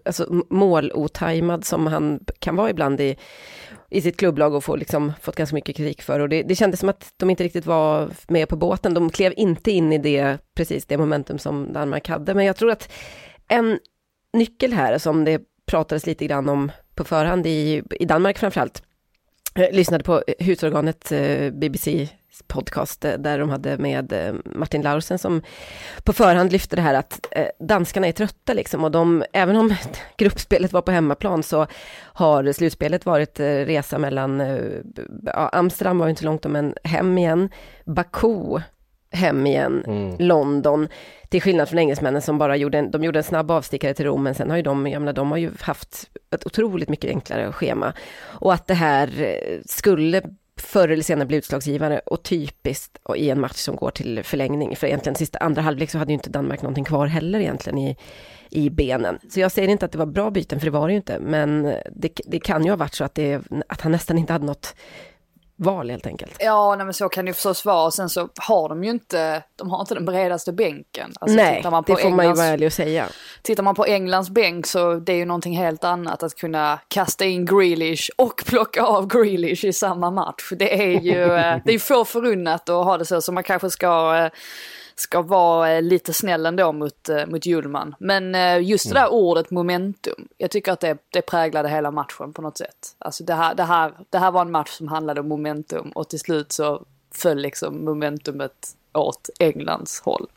alltså, 0.06 0.44
målotajmad 0.50 1.66
som 1.66 1.88
han 1.88 2.20
kan 2.40 2.56
vara 2.56 2.70
ibland 2.70 3.02
i, 3.02 3.18
i 3.94 4.02
sitt 4.02 4.18
klubblag 4.18 4.54
och 4.54 4.64
få, 4.64 4.76
liksom, 4.76 5.14
fått 5.22 5.36
ganska 5.36 5.56
mycket 5.56 5.76
kritik 5.76 6.02
för. 6.02 6.20
Och 6.20 6.30
det, 6.30 6.44
det 6.44 6.56
kändes 6.56 6.80
som 6.80 6.90
att 6.90 7.14
de 7.18 7.30
inte 7.30 7.44
riktigt 7.44 7.66
var 7.66 8.10
med 8.28 8.50
på 8.50 8.56
båten. 8.56 8.94
De 8.94 9.10
klev 9.10 9.34
inte 9.38 9.72
in 9.72 9.94
i 9.94 9.98
det, 9.98 10.38
precis 10.56 10.86
det 10.86 10.98
momentum 10.98 11.40
som 11.40 11.74
Danmark 11.74 12.08
hade. 12.08 12.34
Men 12.34 12.46
jag 12.46 12.56
tror 12.56 12.72
att 12.72 12.92
en 13.48 13.80
nyckel 14.34 14.74
här 14.74 14.98
som 14.98 15.26
det 15.26 15.42
pratades 15.66 16.06
lite 16.06 16.28
grann 16.28 16.50
om 16.50 16.72
på 16.96 17.04
förhand 17.04 17.48
i, 17.48 17.84
i 18.00 18.06
Danmark 18.06 18.38
framförallt. 18.38 18.84
Jag 19.56 19.76
lyssnade 19.76 20.04
på 20.04 20.24
husorganet 20.40 21.12
eh, 21.12 21.52
BBC 21.52 22.10
podcast 22.48 23.06
eh, 23.06 23.14
där 23.14 23.40
de 23.40 23.50
hade 23.50 23.78
med 23.78 24.14
eh, 24.14 24.34
Martin 24.46 24.82
Laursen 24.82 25.20
som 25.20 25.42
på 26.04 26.14
förhand 26.14 26.52
lyfte 26.52 26.76
det 26.76 26.82
här 26.82 26.94
att 26.94 27.28
eh, 27.32 27.48
danskarna 27.60 28.08
är 28.08 28.12
trötta 28.12 28.54
liksom 28.54 28.84
och 28.84 28.92
de, 28.92 29.24
även 29.34 29.56
om 29.56 29.76
gruppspelet 30.18 30.74
var 30.74 30.82
på 30.82 30.92
hemmaplan 30.92 31.44
så 31.44 31.68
har 32.02 32.52
slutspelet 32.52 33.06
varit 33.06 33.40
resa 33.40 33.98
mellan, 33.98 34.40
ja, 35.26 35.50
Amsterdam 35.54 35.98
var 35.98 36.10
inte 36.10 36.26
långt 36.26 36.46
men 36.46 36.76
hem 36.84 37.18
igen, 37.18 37.50
Baku 37.86 38.60
hem 39.12 39.48
igen, 39.48 39.84
mm. 39.88 40.16
London, 40.20 40.88
till 41.30 41.42
skillnad 41.42 41.70
från 41.70 41.80
engelsmännen 41.80 42.22
som 42.22 42.38
bara 42.38 42.56
gjorde 42.58 42.78
en, 42.78 42.92
de 42.92 43.04
gjorde 43.04 43.20
en 43.20 43.24
snabb 43.24 43.52
avstickare 43.52 43.94
till 43.94 44.06
Rom, 44.06 44.24
men 44.24 44.36
sen 44.36 44.50
har 44.50 44.58
ju 44.58 44.64
de, 44.64 44.88
jag 44.88 45.02
menar, 45.02 45.14
de 45.14 45.32
har 45.32 45.38
ju 45.38 45.52
haft 45.60 46.10
ett 46.36 46.46
otroligt 46.46 46.90
mycket 46.90 47.10
enklare 47.10 47.52
schema. 47.52 47.94
Och 48.24 48.54
att 48.54 48.68
det 48.68 48.74
här 48.74 49.38
skulle 49.66 50.22
förr 50.64 50.90
eller 50.90 51.04
senare 51.04 51.26
bli 51.26 51.38
utslagsgivare 51.38 52.00
och 52.06 52.24
typiskt 52.24 52.98
och 53.04 53.18
i 53.18 53.30
en 53.30 53.40
match 53.40 53.56
som 53.56 53.76
går 53.76 53.92
till 53.92 54.24
förlängning. 54.24 54.76
För 54.76 54.88
egentligen 54.88 55.16
sista 55.16 55.38
andra 55.38 55.62
halvlek 55.62 55.90
så 55.90 55.98
hade 55.98 56.12
ju 56.12 56.14
inte 56.14 56.30
Danmark 56.30 56.62
någonting 56.62 56.84
kvar 56.84 57.08
heller 57.08 57.40
egentligen 57.40 57.78
i, 57.78 57.98
i 58.50 58.70
benen. 58.70 59.20
Så 59.30 59.40
jag 59.40 59.52
säger 59.52 59.68
inte 59.68 59.86
att 59.86 59.92
det 59.92 59.98
var 59.98 60.06
bra 60.06 60.32
byten, 60.32 60.60
för 60.60 60.66
det 60.66 60.72
var 60.72 60.88
det 60.88 60.94
ju 60.94 60.98
inte. 60.98 61.20
Men 61.20 61.64
det, 61.96 62.22
det 62.26 62.40
kan 62.40 62.64
ju 62.64 62.70
ha 62.70 62.78
varit 62.78 62.94
så 62.94 63.04
att, 63.04 63.16
det, 63.16 63.42
att 63.68 63.82
han 63.82 63.92
nästan 63.92 64.18
inte 64.18 64.34
hade 64.34 64.46
något 64.46 64.76
val 65.64 65.90
helt 65.90 66.08
enkelt. 66.08 66.36
Ja, 66.40 66.76
nej, 66.76 66.86
men 66.86 66.94
så 66.94 67.10
kan 67.10 67.26
det 67.26 67.34
förstås 67.34 67.66
vara. 67.66 67.86
Och 67.86 67.94
sen 67.94 68.10
så 68.10 68.30
har 68.36 68.70
de 68.70 68.84
ju 68.84 68.90
inte, 68.90 69.44
de 69.56 69.70
har 69.70 69.80
inte 69.80 69.94
den 69.94 70.06
bredaste 70.06 70.54
bänken. 70.54 71.14
Alltså, 71.20 71.38
nej, 71.38 71.64
det 71.86 71.96
får 71.96 72.00
Englands, 72.00 72.16
man 72.16 72.26
ju 72.26 72.34
vara 72.34 72.46
ärlig 72.46 72.66
och 72.66 72.74
säga. 72.74 73.08
Tittar 73.42 73.64
man 73.64 73.76
på 73.76 73.86
Englands 73.86 74.30
bänk 74.30 74.68
så 74.68 74.94
det 74.94 75.14
är 75.14 75.18
ju 75.18 75.26
någonting 75.26 75.58
helt 75.58 75.84
annat 75.84 76.24
att 76.24 76.36
kunna 76.36 76.80
kasta 76.88 77.26
in 77.26 77.46
Grealish 77.46 78.10
och 78.16 78.44
plocka 78.46 78.84
av 78.84 79.08
Grealish 79.08 79.66
i 79.66 79.74
samma 79.74 80.12
match. 80.12 80.52
Det 80.52 80.84
är 80.84 81.00
ju, 81.00 81.24
eh, 81.24 81.58
det 81.66 81.74
är 81.74 81.80
få 81.80 82.06
förunnat 82.06 82.70
att 82.70 82.86
ha 82.86 82.98
det 82.98 83.06
så, 83.06 83.22
så 83.22 83.32
man 83.32 83.44
kanske 83.44 83.70
ska 83.70 84.18
eh, 84.18 84.30
ska 85.04 85.22
vara 85.22 85.72
eh, 85.72 85.82
lite 85.82 86.14
snäll 86.14 86.46
ändå 86.46 86.72
mot, 86.72 87.10
eh, 87.10 87.26
mot 87.26 87.46
Hjulman. 87.46 87.96
Men 88.00 88.36
eh, 88.36 88.62
just 88.62 88.90
det 88.90 88.94
där 88.94 89.08
mm. 89.08 89.14
ordet 89.14 89.52
momentum, 89.52 90.28
jag 90.38 90.52
tycker 90.52 90.72
att 90.72 90.80
det, 90.80 90.98
det 91.10 91.22
präglade 91.22 91.70
hela 91.70 91.92
matchen 91.92 92.34
på 92.34 92.42
något 92.42 92.58
sätt. 92.58 92.96
Alltså 92.98 93.24
det 93.24 93.34
här, 93.34 93.56
det, 93.56 93.64
här, 93.64 93.92
det 94.10 94.18
här 94.18 94.32
var 94.32 94.42
en 94.42 94.52
match 94.52 94.70
som 94.70 94.88
handlade 94.88 95.22
om 95.22 95.28
momentum 95.28 95.90
och 95.90 96.10
till 96.10 96.20
slut 96.20 96.52
så 96.52 96.86
föll 97.12 97.38
liksom 97.38 97.86
momentumet 97.86 98.76
åt 98.94 99.30
Englands 99.40 100.02
håll. 100.02 100.28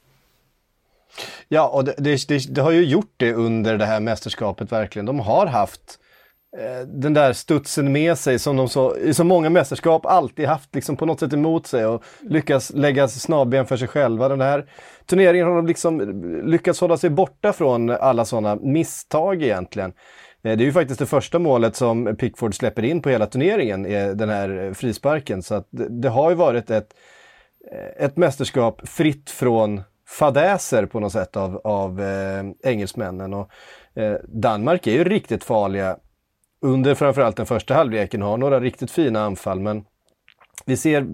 Ja, 1.49 1.68
och 1.68 1.85
det, 1.85 2.28
det, 2.28 2.54
det, 2.54 2.61
har 2.61 2.70
ju 2.70 2.85
gjort 2.85 3.14
det 3.16 3.32
under 3.32 3.78
det 3.78 3.85
här 3.85 4.00
mästerskapet 4.00 4.73
verkligen. 4.73 5.06
De 5.06 5.20
har 5.20 5.46
haft 5.46 5.99
den 6.86 7.14
där 7.14 7.32
studsen 7.32 7.92
med 7.92 8.18
sig 8.18 8.38
som 8.38 8.56
de 8.56 8.68
så, 8.68 8.96
i 8.96 9.14
så 9.14 9.25
många 9.25 9.50
mästerskap 9.50 10.06
alltid 10.06 10.46
haft 10.46 10.75
liksom 10.75 10.96
på 10.96 11.06
något 11.06 11.20
sätt 11.20 11.32
emot 11.32 11.66
sig 11.66 11.86
och 11.86 12.04
lyckas 12.20 12.72
lägga 12.75 13.08
snabben 13.08 13.66
för 13.66 13.76
sig 13.76 13.88
själva. 13.88 14.28
Den 14.28 14.40
här 14.40 14.66
turneringen 15.06 15.46
har 15.46 15.56
de 15.56 15.66
liksom 15.66 16.22
lyckats 16.46 16.80
hålla 16.80 16.96
sig 16.96 17.10
borta 17.10 17.52
från 17.52 17.90
alla 17.90 18.25
sådana 18.25 18.56
misstag 18.56 19.42
egentligen. 19.42 19.92
Eh, 20.42 20.56
det 20.56 20.64
är 20.64 20.66
ju 20.66 20.72
faktiskt 20.72 21.00
det 21.00 21.06
första 21.06 21.38
målet 21.38 21.76
som 21.76 22.16
Pickford 22.16 22.54
släpper 22.54 22.84
in 22.84 23.02
på 23.02 23.10
hela 23.10 23.26
turneringen, 23.26 23.82
den 24.18 24.28
här 24.28 24.72
frisparken. 24.75 25.42
Så 25.42 25.54
att 25.54 25.68
det, 25.70 25.88
det 25.88 26.08
har 26.08 26.30
ju 26.30 26.36
varit 26.36 26.70
ett, 26.70 26.94
ett 27.98 28.16
mästerskap 28.16 28.88
fritt 28.88 29.30
från 29.30 29.82
fadäser 30.08 30.86
på 30.86 31.00
något 31.00 31.12
sätt 31.12 31.36
av, 31.36 31.60
av 31.64 32.00
eh, 32.00 32.44
engelsmännen. 32.62 33.34
Och, 33.34 33.50
eh, 33.94 34.16
Danmark 34.28 34.86
är 34.86 34.92
ju 34.92 35.04
riktigt 35.04 35.44
farliga 35.44 35.96
under 36.66 36.94
framförallt 36.94 37.37
den 37.37 37.46
första 37.46 37.75
halvleken 37.75 38.23
har 38.23 38.37
några 38.37 38.61
riktigt 38.61 38.90
fina 38.90 39.25
anfall 39.25 39.61
men 39.61 39.85
vi 40.64 40.76
ser 40.76 41.06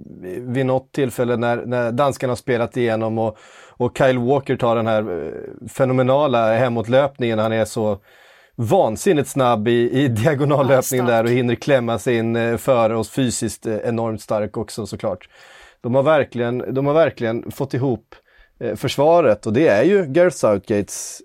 vid 0.52 0.66
något 0.66 0.92
tillfälle 0.92 1.36
när, 1.36 1.66
när 1.66 1.92
danskarna 1.92 2.30
har 2.30 2.36
spelat 2.36 2.76
igenom 2.76 3.18
och, 3.18 3.38
och 3.68 3.98
Kyle 3.98 4.18
Walker 4.18 4.56
tar 4.56 4.76
den 4.76 4.86
här 4.86 5.26
eh, 5.26 5.68
fenomenala 5.68 6.54
hemåtlöpningen. 6.54 7.38
Han 7.38 7.52
är 7.52 7.64
så 7.64 7.98
vansinnigt 8.54 9.28
snabb 9.28 9.68
i, 9.68 9.90
i 9.90 10.08
diagonallöpningen 10.08 11.06
där 11.06 11.24
och 11.24 11.30
hinner 11.30 11.54
klämma 11.54 11.98
sig 11.98 12.16
in 12.16 12.36
eh, 12.36 12.56
före 12.56 12.96
oss 12.96 13.10
fysiskt 13.10 13.66
eh, 13.66 13.76
enormt 13.76 14.20
stark 14.20 14.56
också 14.56 14.86
såklart. 14.86 15.28
De 15.80 15.94
har 15.94 16.02
verkligen, 16.02 16.74
de 16.74 16.86
har 16.86 16.94
verkligen 16.94 17.50
fått 17.50 17.74
ihop 17.74 18.14
försvaret 18.76 19.46
och 19.46 19.52
det 19.52 19.68
är 19.68 19.82
ju 19.82 20.06
Gareth 20.06 20.36
Southgates 20.36 21.22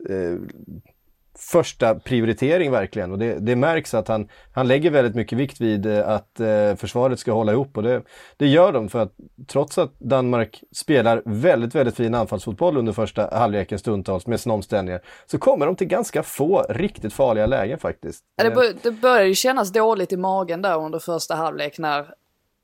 första 1.40 1.96
prioritering 1.96 2.72
verkligen 2.72 3.12
och 3.12 3.20
det, 3.20 3.40
det 3.40 3.56
märks 3.56 3.94
att 3.94 4.08
han, 4.08 4.30
han 4.54 4.68
lägger 4.68 4.92
väldigt 4.92 5.16
mycket 5.16 5.38
vikt 5.38 5.62
vid 5.62 5.86
eh, 5.86 6.10
att 6.10 6.40
eh, 6.40 6.76
försvaret 6.76 7.20
ska 7.20 7.32
hålla 7.32 7.52
ihop 7.52 7.78
och 7.78 7.84
det, 7.84 8.02
det 8.38 8.48
gör 8.48 8.72
de 8.72 8.90
för 8.90 9.00
att 9.00 9.14
trots 9.48 9.78
att 9.78 10.00
Danmark 10.00 10.64
spelar 10.76 11.22
väldigt, 11.26 11.76
väldigt 11.76 11.96
fin 11.96 12.16
anfallsfotboll 12.16 12.78
under 12.78 12.94
första 12.94 13.30
halvleken 13.38 13.80
stundtals 13.80 14.28
med 14.28 14.40
sina 14.40 14.54
omställningar 14.54 15.02
så 15.26 15.38
kommer 15.38 15.66
de 15.66 15.76
till 15.76 15.88
ganska 15.88 16.24
få 16.24 16.66
riktigt 16.70 17.14
farliga 17.14 17.46
lägen 17.46 17.80
faktiskt. 17.80 18.24
det, 18.44 18.52
bör, 18.52 18.74
det 18.82 18.92
började 18.92 19.28
ju 19.28 19.36
kännas 19.36 19.72
dåligt 19.72 20.12
i 20.12 20.18
magen 20.18 20.62
där 20.62 20.78
under 20.78 21.00
första 21.00 21.36
halvlek 21.36 21.78
när 21.78 22.14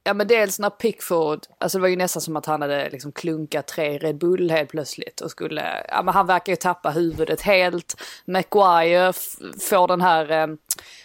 Ja 0.06 0.14
men 0.14 0.28
dels 0.28 0.60
när 0.60 0.70
Pickford, 0.70 1.40
alltså 1.58 1.78
det 1.78 1.82
var 1.82 1.88
ju 1.88 1.96
nästan 1.96 2.22
som 2.22 2.36
att 2.36 2.46
han 2.46 2.62
hade 2.62 2.90
liksom 2.90 3.12
klunkat 3.12 3.68
tre 3.68 3.98
Red 3.98 4.18
Bull 4.18 4.52
helt 4.52 4.70
plötsligt 4.70 5.22
och 5.22 5.32
skulle, 5.32 5.86
ja 5.88 6.02
men 6.04 6.14
han 6.14 6.28
verkar 6.28 6.52
ju 6.52 6.56
tappa 6.56 6.90
huvudet 6.90 7.42
helt. 7.42 8.02
Maguire 8.26 9.14
får 9.70 9.88
den 9.88 10.02
här 10.02 10.32
eh, 10.32 10.48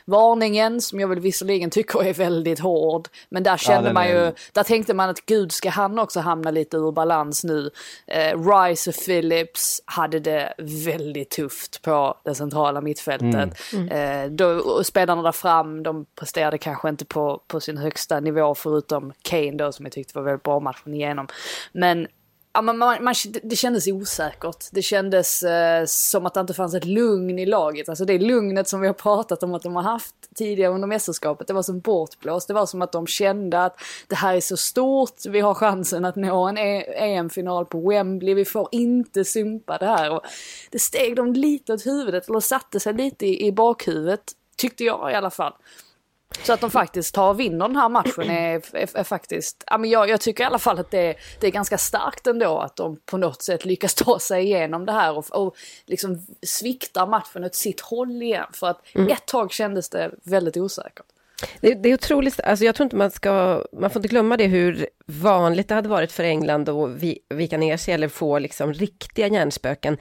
varningen 0.05 0.81
som 0.81 1.00
jag 1.00 1.09
väl 1.09 1.21
visserligen 1.21 1.71
tycker 1.71 2.05
är 2.05 2.14
väldigt 2.14 2.59
hård. 2.59 3.09
Men 3.28 3.43
där 3.43 3.57
kände 3.57 3.88
ja, 3.88 3.93
man 3.93 4.09
ju, 4.09 4.17
är... 4.17 4.33
där 4.52 4.62
tänkte 4.62 4.95
man 4.95 5.11
att 5.11 5.26
gud 5.26 5.52
ska 5.52 5.71
han 5.71 5.99
också 5.99 6.21
hamna 6.21 6.50
lite 6.50 6.76
ur 6.76 6.93
balans 6.93 7.45
nu. 7.45 7.71
Eh, 8.07 8.49
Rice 8.49 8.90
och 8.90 8.97
Phillips 8.97 9.83
hade 9.85 10.21
det 10.21 10.55
väldigt 10.59 11.31
tufft 11.31 11.83
på 11.83 12.19
det 12.25 12.35
centrala 12.35 12.81
mittfältet. 12.81 13.73
Mm. 13.73 13.88
Mm. 13.88 14.25
Eh, 14.25 14.31
då, 14.31 14.85
spelarna 14.85 15.23
där 15.23 15.33
fram, 15.33 15.83
de 15.83 16.07
presterade 16.14 16.59
kanske 16.59 16.88
inte 16.88 17.05
på, 17.05 17.43
på 17.47 17.61
sin 17.61 17.78
högsta 17.78 18.21
nivå 18.21 18.55
förutom 18.88 19.12
Kane 19.23 19.52
då 19.52 19.73
som 19.73 19.85
jag 19.85 19.92
tyckte 19.92 20.18
var 20.18 20.23
väldigt 20.23 20.42
bra 20.42 20.61
matchen 20.61 20.95
igenom. 20.95 21.26
Men 21.73 22.09
Ja, 22.52 22.62
man, 22.62 22.78
man, 22.78 23.04
man, 23.04 23.14
det 23.42 23.57
kändes 23.57 23.87
osäkert. 23.87 24.64
Det 24.73 24.83
kändes 24.83 25.42
eh, 25.42 25.85
som 25.87 26.26
att 26.26 26.35
det 26.35 26.40
inte 26.40 26.54
fanns 26.54 26.75
ett 26.75 26.85
lugn 26.85 27.38
i 27.38 27.47
laget. 27.47 27.88
Alltså 27.88 28.04
det 28.04 28.18
lugnet 28.18 28.68
som 28.68 28.80
vi 28.80 28.87
har 28.87 28.95
pratat 28.95 29.42
om 29.42 29.54
att 29.54 29.62
de 29.62 29.76
har 29.76 29.83
haft 29.83 30.14
tidigare 30.35 30.73
under 30.73 30.88
mästerskapet, 30.88 31.47
det 31.47 31.52
var 31.52 31.62
som 31.62 31.80
bortblåst. 31.80 32.49
Det 32.49 32.54
var 32.54 32.66
som 32.66 32.83
att 32.83 32.92
de 32.92 33.07
kände 33.07 33.64
att 33.64 33.80
det 34.07 34.16
här 34.16 34.35
är 34.35 34.40
så 34.40 34.57
stort, 34.57 35.26
vi 35.28 35.40
har 35.40 35.54
chansen 35.54 36.04
att 36.04 36.16
nå 36.16 36.49
en 36.49 36.59
e- 36.59 36.95
EM-final 36.97 37.66
på 37.66 37.88
Wembley, 37.88 38.35
vi 38.35 38.45
får 38.45 38.68
inte 38.73 39.25
sumpa 39.25 39.78
det 39.78 39.87
här. 39.87 40.11
Och 40.11 40.23
det 40.71 40.78
steg 40.78 41.16
dem 41.16 41.33
lite 41.33 41.73
åt 41.73 41.87
huvudet, 41.87 42.28
eller 42.28 42.40
satte 42.40 42.80
sig 42.80 42.95
lite 42.95 43.26
i, 43.26 43.47
i 43.47 43.52
bakhuvudet, 43.52 44.33
tyckte 44.57 44.85
jag 44.85 45.12
i 45.12 45.14
alla 45.14 45.30
fall. 45.30 45.52
Så 46.43 46.53
att 46.53 46.61
de 46.61 46.71
faktiskt 46.71 47.15
tar 47.15 47.29
och 47.29 47.41
vinner 47.41 47.69
den 47.69 47.77
här 47.77 47.89
matchen 47.89 48.31
är, 48.31 48.77
är, 48.77 48.99
är 48.99 49.05
faktiskt, 49.05 49.65
ja, 49.67 49.79
men 49.79 49.91
jag, 49.91 50.09
jag, 50.09 50.21
tycker 50.21 50.45
i 50.45 50.47
alla 50.47 50.59
fall 50.59 50.79
att 50.79 50.91
det, 50.91 51.15
det, 51.41 51.47
är 51.47 51.51
ganska 51.51 51.79
starkt 51.79 52.27
ändå 52.27 52.59
att 52.59 52.77
de 52.77 52.97
på 53.07 53.17
något 53.17 53.43
sätt 53.43 53.65
lyckas 53.65 53.95
ta 54.05 54.19
sig 54.19 54.45
igenom 54.45 54.87
det 54.87 54.93
här 54.93 55.19
och, 55.19 55.25
och 55.31 55.57
liksom 55.87 56.27
sviktar 56.43 57.07
matchen 57.07 57.45
åt 57.45 57.55
sitt 57.55 57.81
håll 57.81 58.23
igen. 58.23 58.47
För 58.53 58.67
att 58.67 58.81
mm. 58.95 59.09
ett 59.09 59.27
tag 59.27 59.53
kändes 59.53 59.89
det 59.89 60.11
väldigt 60.25 60.57
osäkert. 60.57 61.07
Det, 61.61 61.75
det, 61.75 61.89
är 61.89 61.95
otroligt, 61.95 62.41
alltså 62.41 62.65
jag 62.65 62.75
tror 62.75 62.85
inte 62.85 62.97
man 62.97 63.11
ska, 63.11 63.65
man 63.73 63.91
får 63.91 64.01
inte 64.01 64.09
glömma 64.09 64.37
det 64.37 64.47
hur 64.47 64.89
vanligt 65.07 65.69
det 65.69 65.75
hade 65.75 65.89
varit 65.89 66.13
för 66.13 66.25
England 66.25 66.69
att 66.69 66.91
vika 67.29 67.59
ner 67.59 67.77
sig 67.77 67.95
eller 67.95 68.09
få 68.09 68.39
liksom 68.39 68.73
riktiga 68.73 69.29
hjärnspöken. 69.29 69.99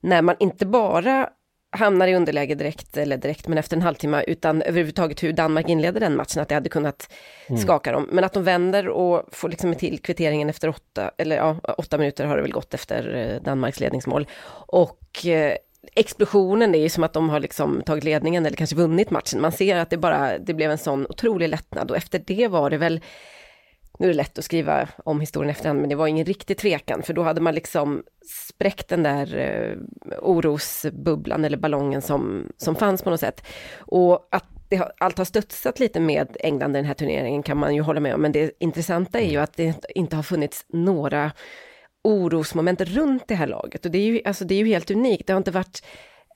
När 0.00 0.22
man 0.22 0.36
inte 0.38 0.66
bara 0.66 1.30
hamnar 1.70 2.08
i 2.08 2.14
underläge 2.14 2.54
direkt, 2.54 2.96
eller 2.96 3.16
direkt, 3.16 3.48
men 3.48 3.58
efter 3.58 3.76
en 3.76 3.82
halvtimme, 3.82 4.24
utan 4.26 4.62
överhuvudtaget 4.62 5.22
hur 5.22 5.32
Danmark 5.32 5.68
inleder 5.68 6.00
den 6.00 6.16
matchen, 6.16 6.42
att 6.42 6.48
det 6.48 6.54
hade 6.54 6.68
kunnat 6.68 7.12
mm. 7.48 7.60
skaka 7.60 7.92
dem. 7.92 8.08
Men 8.12 8.24
att 8.24 8.32
de 8.32 8.44
vänder 8.44 8.88
och 8.88 9.22
får 9.32 9.48
liksom 9.48 9.74
till 9.74 9.98
kvitteringen 9.98 10.50
efter 10.50 10.68
åtta, 10.68 11.10
eller 11.18 11.36
ja, 11.36 11.56
åtta 11.78 11.98
minuter 11.98 12.24
har 12.24 12.36
det 12.36 12.42
väl 12.42 12.52
gått 12.52 12.74
efter 12.74 13.14
eh, 13.14 13.42
Danmarks 13.42 13.80
ledningsmål. 13.80 14.26
Och 14.66 15.26
eh, 15.26 15.56
explosionen 15.94 16.74
är 16.74 16.78
ju 16.78 16.88
som 16.88 17.04
att 17.04 17.12
de 17.12 17.28
har 17.28 17.40
liksom 17.40 17.82
tagit 17.86 18.04
ledningen 18.04 18.46
eller 18.46 18.56
kanske 18.56 18.76
vunnit 18.76 19.10
matchen. 19.10 19.40
Man 19.40 19.52
ser 19.52 19.76
att 19.76 19.90
det 19.90 19.96
bara, 19.96 20.38
det 20.38 20.54
blev 20.54 20.70
en 20.70 20.78
sån 20.78 21.06
otrolig 21.06 21.48
lättnad 21.48 21.90
och 21.90 21.96
efter 21.96 22.22
det 22.26 22.48
var 22.48 22.70
det 22.70 22.76
väl 22.78 23.00
nu 23.98 24.06
är 24.06 24.10
det 24.10 24.16
lätt 24.16 24.38
att 24.38 24.44
skriva 24.44 24.88
om 25.04 25.20
historien 25.20 25.50
efterhand, 25.50 25.80
men 25.80 25.88
det 25.88 25.96
var 25.96 26.06
ingen 26.06 26.26
riktig 26.26 26.56
tvekan, 26.56 27.02
för 27.02 27.14
då 27.14 27.22
hade 27.22 27.40
man 27.40 27.54
liksom 27.54 28.02
spräckt 28.48 28.88
den 28.88 29.02
där 29.02 29.36
eh, 29.36 29.76
orosbubblan 30.18 31.44
eller 31.44 31.56
ballongen 31.56 32.02
som, 32.02 32.52
som 32.56 32.74
fanns 32.74 33.02
på 33.02 33.10
något 33.10 33.20
sätt. 33.20 33.46
Och 33.78 34.28
att 34.30 34.44
det, 34.68 34.92
allt 34.98 35.18
har 35.18 35.24
studsat 35.24 35.80
lite 35.80 36.00
med 36.00 36.36
England 36.40 36.70
i 36.70 36.78
den 36.78 36.84
här 36.84 36.94
turneringen 36.94 37.42
kan 37.42 37.58
man 37.58 37.74
ju 37.74 37.80
hålla 37.80 38.00
med 38.00 38.14
om, 38.14 38.22
men 38.22 38.32
det 38.32 38.52
intressanta 38.60 39.20
är 39.20 39.30
ju 39.30 39.38
att 39.38 39.56
det 39.56 39.86
inte 39.94 40.16
har 40.16 40.22
funnits 40.22 40.64
några 40.68 41.32
orosmoment 42.04 42.80
runt 42.80 43.28
det 43.28 43.34
här 43.34 43.46
laget. 43.46 43.84
Och 43.84 43.90
det 43.90 43.98
är 43.98 44.06
ju, 44.06 44.20
alltså 44.24 44.44
det 44.44 44.54
är 44.54 44.58
ju 44.58 44.66
helt 44.66 44.90
unikt. 44.90 45.26
Det 45.26 45.32
har 45.32 45.38
inte 45.38 45.50
varit 45.50 45.82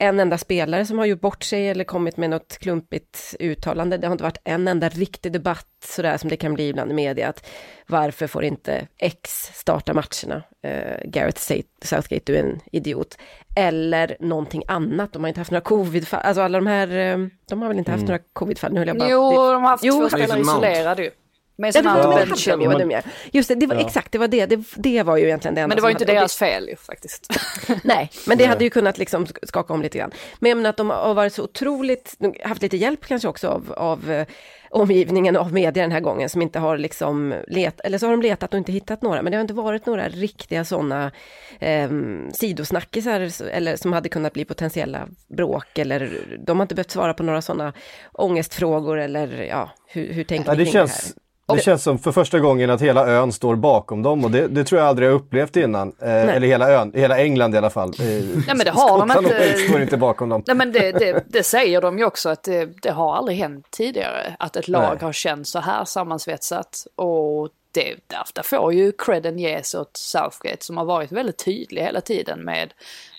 en 0.03 0.21
enda 0.21 0.39
spelare 0.39 0.87
som 0.87 0.99
har 0.99 1.07
gjort 1.07 1.21
bort 1.21 1.43
sig 1.43 1.69
eller 1.69 1.85
kommit 1.85 2.17
med 2.17 2.31
något 2.31 2.59
klumpigt 2.59 3.37
uttalande. 3.39 3.99
Det 3.99 4.07
har 4.07 4.13
inte 4.13 4.25
varit 4.25 4.41
en 4.45 4.69
enda 4.69 4.89
riktig 4.89 5.33
debatt 5.33 5.67
sådär 5.85 6.17
som 6.17 6.31
det 6.31 6.37
kan 6.37 6.55
bli 6.55 6.69
ibland 6.69 6.91
i 6.91 6.95
media. 6.95 7.29
Att 7.29 7.47
varför 7.87 8.27
får 8.27 8.45
inte 8.45 8.87
X 8.99 9.51
starta 9.55 9.95
matcherna? 9.95 10.43
Uh, 10.67 11.11
Gareth 11.11 11.41
Southgate, 11.83 12.23
du 12.25 12.37
är 12.37 12.43
en 12.43 12.61
idiot. 12.73 13.19
Eller 13.57 14.17
någonting 14.21 14.63
annat. 14.69 15.13
De 15.13 15.23
har 15.23 15.29
inte 15.29 15.41
haft 15.41 15.51
några 15.51 15.61
covidfall. 15.61 16.21
Alltså 16.25 16.43
alla 16.43 16.59
de 16.59 16.67
här, 16.67 17.19
uh, 17.19 17.29
de 17.49 17.63
har 17.63 17.69
väl 17.69 17.79
inte 17.79 17.91
haft 17.91 18.03
mm. 18.03 18.13
några 18.13 18.25
covidfall? 18.33 18.73
Nu 18.73 18.79
höll 18.81 18.89
jag 18.89 18.99
bara... 18.99 19.11
Jo, 19.11 19.53
de 19.53 19.63
har 19.63 19.71
haft 19.71 19.85
jo, 19.85 20.01
två 20.01 20.09
spelare 20.09 20.41
isolerade 20.41 21.03
ju. 21.03 21.11
Med 21.57 21.77
ja, 21.77 21.83
det 21.83 21.89
var, 21.89 22.37
Chilwell. 22.37 22.91
Ja. 22.91 23.03
Just 23.33 23.49
det, 23.49 23.55
det 23.55 23.67
var, 23.67 23.75
ja. 23.75 23.87
exakt, 23.87 24.13
det 24.13 24.19
var 24.19 24.29
det. 24.29 24.47
det. 24.47 24.65
det. 24.77 25.03
var 25.03 25.17
ju 25.17 25.25
egentligen 25.25 25.55
det 25.55 25.61
enda 25.61 25.69
Men 25.69 25.77
det 25.77 25.83
var 25.83 25.89
ju 25.89 25.93
inte 25.93 26.05
deras 26.05 26.37
fel 26.37 26.69
ju 26.69 26.77
faktiskt. 26.77 27.27
Nej, 27.85 28.11
men 28.27 28.39
det 28.39 28.45
hade 28.45 28.65
ju 28.65 28.71
kunnat 28.71 28.99
liksom 28.99 29.27
skaka 29.43 29.73
om 29.73 29.83
lite 29.83 29.99
grann. 29.99 30.11
Men 30.39 30.49
jag 30.49 30.57
menar 30.57 30.71
att 30.71 30.77
de 30.77 30.91
har 30.91 31.15
varit 31.15 31.33
så 31.33 31.45
otroligt, 31.45 32.17
haft 32.45 32.63
lite 32.63 32.77
hjälp 32.77 33.07
kanske 33.07 33.29
också 33.29 33.49
av, 33.49 33.73
av 33.77 34.11
uh, 34.11 34.25
omgivningen, 34.73 35.37
av 35.37 35.53
media 35.53 35.83
den 35.83 35.93
här 35.93 36.01
gången, 36.01 36.29
som 36.29 36.43
inte 36.43 36.59
har 36.59 36.79
liksom 36.79 37.35
letat, 37.49 37.81
eller 37.85 37.99
så 37.99 38.07
har 38.07 38.11
de 38.11 38.23
letat 38.23 38.55
och 38.55 38.59
inte 38.59 38.73
hittat 38.73 39.03
några, 39.03 39.23
men 39.23 39.31
det 39.31 39.37
har 39.37 39.43
inte 39.43 39.55
varit 39.55 39.87
några 39.87 40.09
riktiga 40.09 40.65
sådana 40.65 41.13
eh, 41.61 41.91
sidosnackisar, 42.33 43.43
eller 43.47 43.77
som 43.77 43.93
hade 43.93 44.09
kunnat 44.09 44.33
bli 44.33 44.45
potentiella 44.45 45.09
bråk, 45.29 45.79
eller 45.79 46.27
de 46.47 46.59
har 46.59 46.65
inte 46.65 46.75
behövt 46.75 46.91
svara 46.91 47.15
på 47.15 47.23
några 47.23 47.43
sådana 47.43 47.73
ångestfrågor, 48.13 48.99
eller 48.99 49.43
ja, 49.43 49.71
hur, 49.87 50.13
hur 50.13 50.25
tänker 50.25 50.51
ja, 50.51 50.55
ni 50.55 50.65
kring 50.65 50.73
känns... 50.73 51.01
det 51.01 51.07
här? 51.07 51.23
Det 51.57 51.63
känns 51.63 51.83
som 51.83 51.99
för 51.99 52.13
första 52.13 52.41
gången 52.41 52.71
att 52.71 52.81
hela 52.81 53.07
ön 53.07 53.33
står 53.33 53.57
bakom 53.57 54.03
dem 54.03 54.25
och 54.25 54.31
det, 54.31 54.47
det 54.49 54.65
tror 54.65 54.81
jag 54.81 54.89
aldrig 54.89 55.09
jag 55.09 55.15
upplevt 55.15 55.57
innan. 55.57 55.93
Eh, 56.03 56.29
eller 56.29 56.47
hela 56.47 56.71
ön, 56.71 56.93
hela 56.95 57.19
England 57.19 57.55
i 57.55 57.59
alla 57.59 57.71
fall. 57.71 57.89
Eh, 57.89 58.07
Nej 58.07 58.45
men 58.47 58.59
det 58.59 58.71
har 58.71 58.99
de 58.99 59.25
inte. 59.25 59.59
står 59.59 59.83
inte 59.83 59.97
bakom 59.97 60.29
dem. 60.29 60.43
Nej 60.47 60.57
men 60.57 60.73
det, 60.73 60.93
det, 60.93 61.25
det 61.29 61.43
säger 61.43 61.81
de 61.81 61.99
ju 61.99 62.05
också 62.05 62.29
att 62.29 62.43
det, 62.83 62.91
har 62.91 63.17
aldrig 63.17 63.39
hänt 63.39 63.67
tidigare 63.71 64.37
att 64.39 64.57
ett 64.57 64.69
lag 64.69 64.93
Nej. 64.93 65.05
har 65.05 65.13
känt 65.13 65.49
så 65.49 65.59
här 65.59 65.85
sammansvetsat. 65.85 66.87
Och 66.97 67.49
det, 67.73 67.95
där, 68.07 68.43
får 68.43 68.73
ju 68.73 68.93
credden 68.93 69.39
ges 69.39 69.75
åt 69.75 69.97
Southgate 69.97 70.65
som 70.65 70.77
har 70.77 70.85
varit 70.85 71.13
väldigt 71.13 71.45
tydlig 71.45 71.83
hela 71.83 72.01
tiden 72.01 72.45
med 72.45 72.73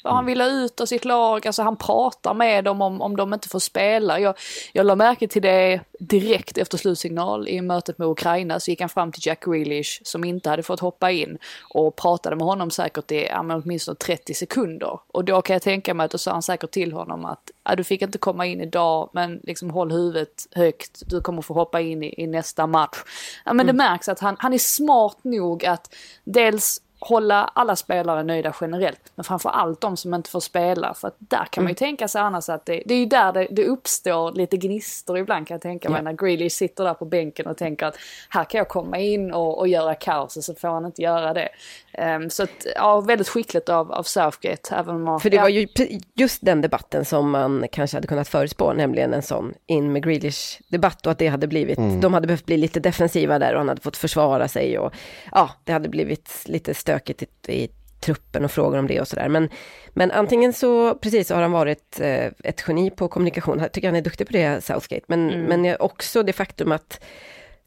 han 0.03 0.25
vill 0.25 0.41
ha 0.41 0.47
ut 0.47 0.81
av 0.81 0.85
sitt 0.85 1.05
lag. 1.05 1.47
Alltså 1.47 1.61
han 1.61 1.75
pratar 1.75 2.33
med 2.33 2.63
dem 2.63 2.81
om, 2.81 3.01
om 3.01 3.15
de 3.15 3.33
inte 3.33 3.49
får 3.49 3.59
spela. 3.59 4.19
Jag, 4.19 4.35
jag 4.73 4.85
la 4.85 4.95
märke 4.95 5.27
till 5.27 5.41
det 5.41 5.79
direkt 5.99 6.57
efter 6.57 6.77
slutsignal 6.77 7.47
i 7.47 7.61
mötet 7.61 7.97
med 7.97 8.07
Ukraina 8.07 8.59
så 8.59 8.71
gick 8.71 8.79
han 8.79 8.89
fram 8.89 9.11
till 9.11 9.27
Jack 9.27 9.45
Grealish 9.45 10.01
som 10.03 10.23
inte 10.23 10.49
hade 10.49 10.63
fått 10.63 10.79
hoppa 10.79 11.11
in 11.11 11.37
och 11.73 11.95
pratade 11.95 12.35
med 12.35 12.45
honom 12.45 12.71
säkert 12.71 13.11
i 13.11 13.25
ja, 13.25 13.61
åtminstone 13.63 13.95
30 13.95 14.33
sekunder. 14.33 14.99
Och 15.07 15.25
då 15.25 15.41
kan 15.41 15.53
jag 15.53 15.61
tänka 15.61 15.93
mig 15.93 16.05
att 16.05 16.11
då 16.11 16.17
sa 16.17 16.31
han 16.31 16.41
säkert 16.41 16.71
till 16.71 16.93
honom 16.93 17.25
att 17.25 17.51
ja, 17.63 17.75
du 17.75 17.83
fick 17.83 18.01
inte 18.01 18.17
komma 18.17 18.45
in 18.45 18.61
idag 18.61 19.09
men 19.13 19.39
liksom 19.43 19.69
håll 19.69 19.91
huvudet 19.91 20.47
högt, 20.51 21.03
du 21.05 21.21
kommer 21.21 21.41
få 21.41 21.53
hoppa 21.53 21.81
in 21.81 22.03
i, 22.03 22.13
i 22.17 22.27
nästa 22.27 22.67
match. 22.67 22.97
Ja, 23.45 23.53
men 23.53 23.65
mm. 23.65 23.67
det 23.67 23.83
märks 23.83 24.09
att 24.09 24.19
han, 24.19 24.35
han 24.39 24.53
är 24.53 24.57
smart 24.57 25.17
nog 25.23 25.65
att 25.65 25.95
dels 26.23 26.81
hålla 27.05 27.51
alla 27.53 27.75
spelare 27.75 28.23
nöjda 28.23 28.53
generellt. 28.61 29.11
Men 29.15 29.23
framför 29.23 29.49
allt 29.49 29.81
de 29.81 29.97
som 29.97 30.13
inte 30.13 30.29
får 30.29 30.39
spela. 30.39 30.93
För 30.93 31.07
att 31.07 31.15
där 31.19 31.45
kan 31.51 31.63
man 31.63 31.69
ju 31.69 31.71
mm. 31.71 31.75
tänka 31.75 32.07
sig 32.07 32.21
annars 32.21 32.49
att 32.49 32.65
det, 32.65 32.83
det 32.85 32.93
är 32.93 32.97
ju 32.97 33.05
där 33.05 33.33
det, 33.33 33.47
det, 33.51 33.65
uppstår 33.65 34.31
lite 34.31 34.57
gnistor 34.57 35.17
ibland 35.17 35.47
kan 35.47 35.55
jag 35.55 35.61
tänka 35.61 35.89
mig. 35.89 35.97
Ja. 35.97 36.03
När 36.03 36.13
Grealish 36.13 36.55
sitter 36.55 36.83
där 36.83 36.93
på 36.93 37.05
bänken 37.05 37.47
och 37.47 37.57
tänker 37.57 37.85
att 37.85 37.97
här 38.29 38.43
kan 38.43 38.57
jag 38.57 38.67
komma 38.67 38.97
in 38.97 39.33
och, 39.33 39.59
och 39.59 39.67
göra 39.67 39.95
kaos 39.95 40.37
och 40.37 40.43
så 40.43 40.55
får 40.55 40.67
han 40.67 40.85
inte 40.85 41.01
göra 41.01 41.33
det. 41.33 41.49
Um, 41.97 42.29
så 42.29 42.43
att, 42.43 42.65
ja, 42.75 43.01
väldigt 43.01 43.29
skickligt 43.29 43.69
av, 43.69 43.91
av 43.91 44.03
Southgate. 44.03 44.75
Även 44.75 45.07
om, 45.07 45.19
För 45.19 45.29
det 45.29 45.35
ja. 45.35 45.41
var 45.41 45.49
ju 45.49 45.67
just 46.13 46.45
den 46.45 46.61
debatten 46.61 47.05
som 47.05 47.29
man 47.29 47.67
kanske 47.71 47.97
hade 47.97 48.07
kunnat 48.07 48.27
förutspå, 48.27 48.73
nämligen 48.73 49.13
en 49.13 49.23
sån 49.23 49.53
in 49.65 49.93
med 49.93 50.05
Grealish-debatt 50.05 51.05
och 51.05 51.11
att 51.11 51.17
det 51.17 51.27
hade 51.27 51.47
blivit, 51.47 51.77
mm. 51.77 52.01
de 52.01 52.13
hade 52.13 52.27
behövt 52.27 52.45
bli 52.45 52.57
lite 52.57 52.79
defensiva 52.79 53.39
där 53.39 53.53
och 53.53 53.59
han 53.59 53.69
hade 53.69 53.81
fått 53.81 53.97
försvara 53.97 54.47
sig 54.47 54.79
och 54.79 54.93
ja, 55.31 55.49
det 55.63 55.71
hade 55.71 55.89
blivit 55.89 56.43
lite 56.45 56.73
stökigt 56.93 57.23
i, 57.23 57.53
i 57.53 57.69
truppen 57.99 58.45
och 58.45 58.51
frågor 58.51 58.79
om 58.79 58.87
det 58.87 59.01
och 59.01 59.07
sådär. 59.07 59.29
Men, 59.29 59.49
men 59.93 60.11
antingen 60.11 60.53
så, 60.53 60.95
precis, 60.95 61.27
så 61.27 61.35
har 61.35 61.41
han 61.41 61.51
varit 61.51 61.99
eh, 61.99 62.25
ett 62.43 62.63
geni 62.67 62.89
på 62.89 63.07
kommunikation, 63.07 63.59
jag 63.59 63.71
tycker 63.71 63.87
han 63.87 63.95
är 63.95 64.01
duktig 64.01 64.27
på 64.27 64.33
det, 64.33 64.63
Southgate, 64.63 65.05
men, 65.07 65.29
mm. 65.29 65.61
men 65.61 65.75
också 65.79 66.23
det 66.23 66.33
faktum 66.33 66.71
att 66.71 67.03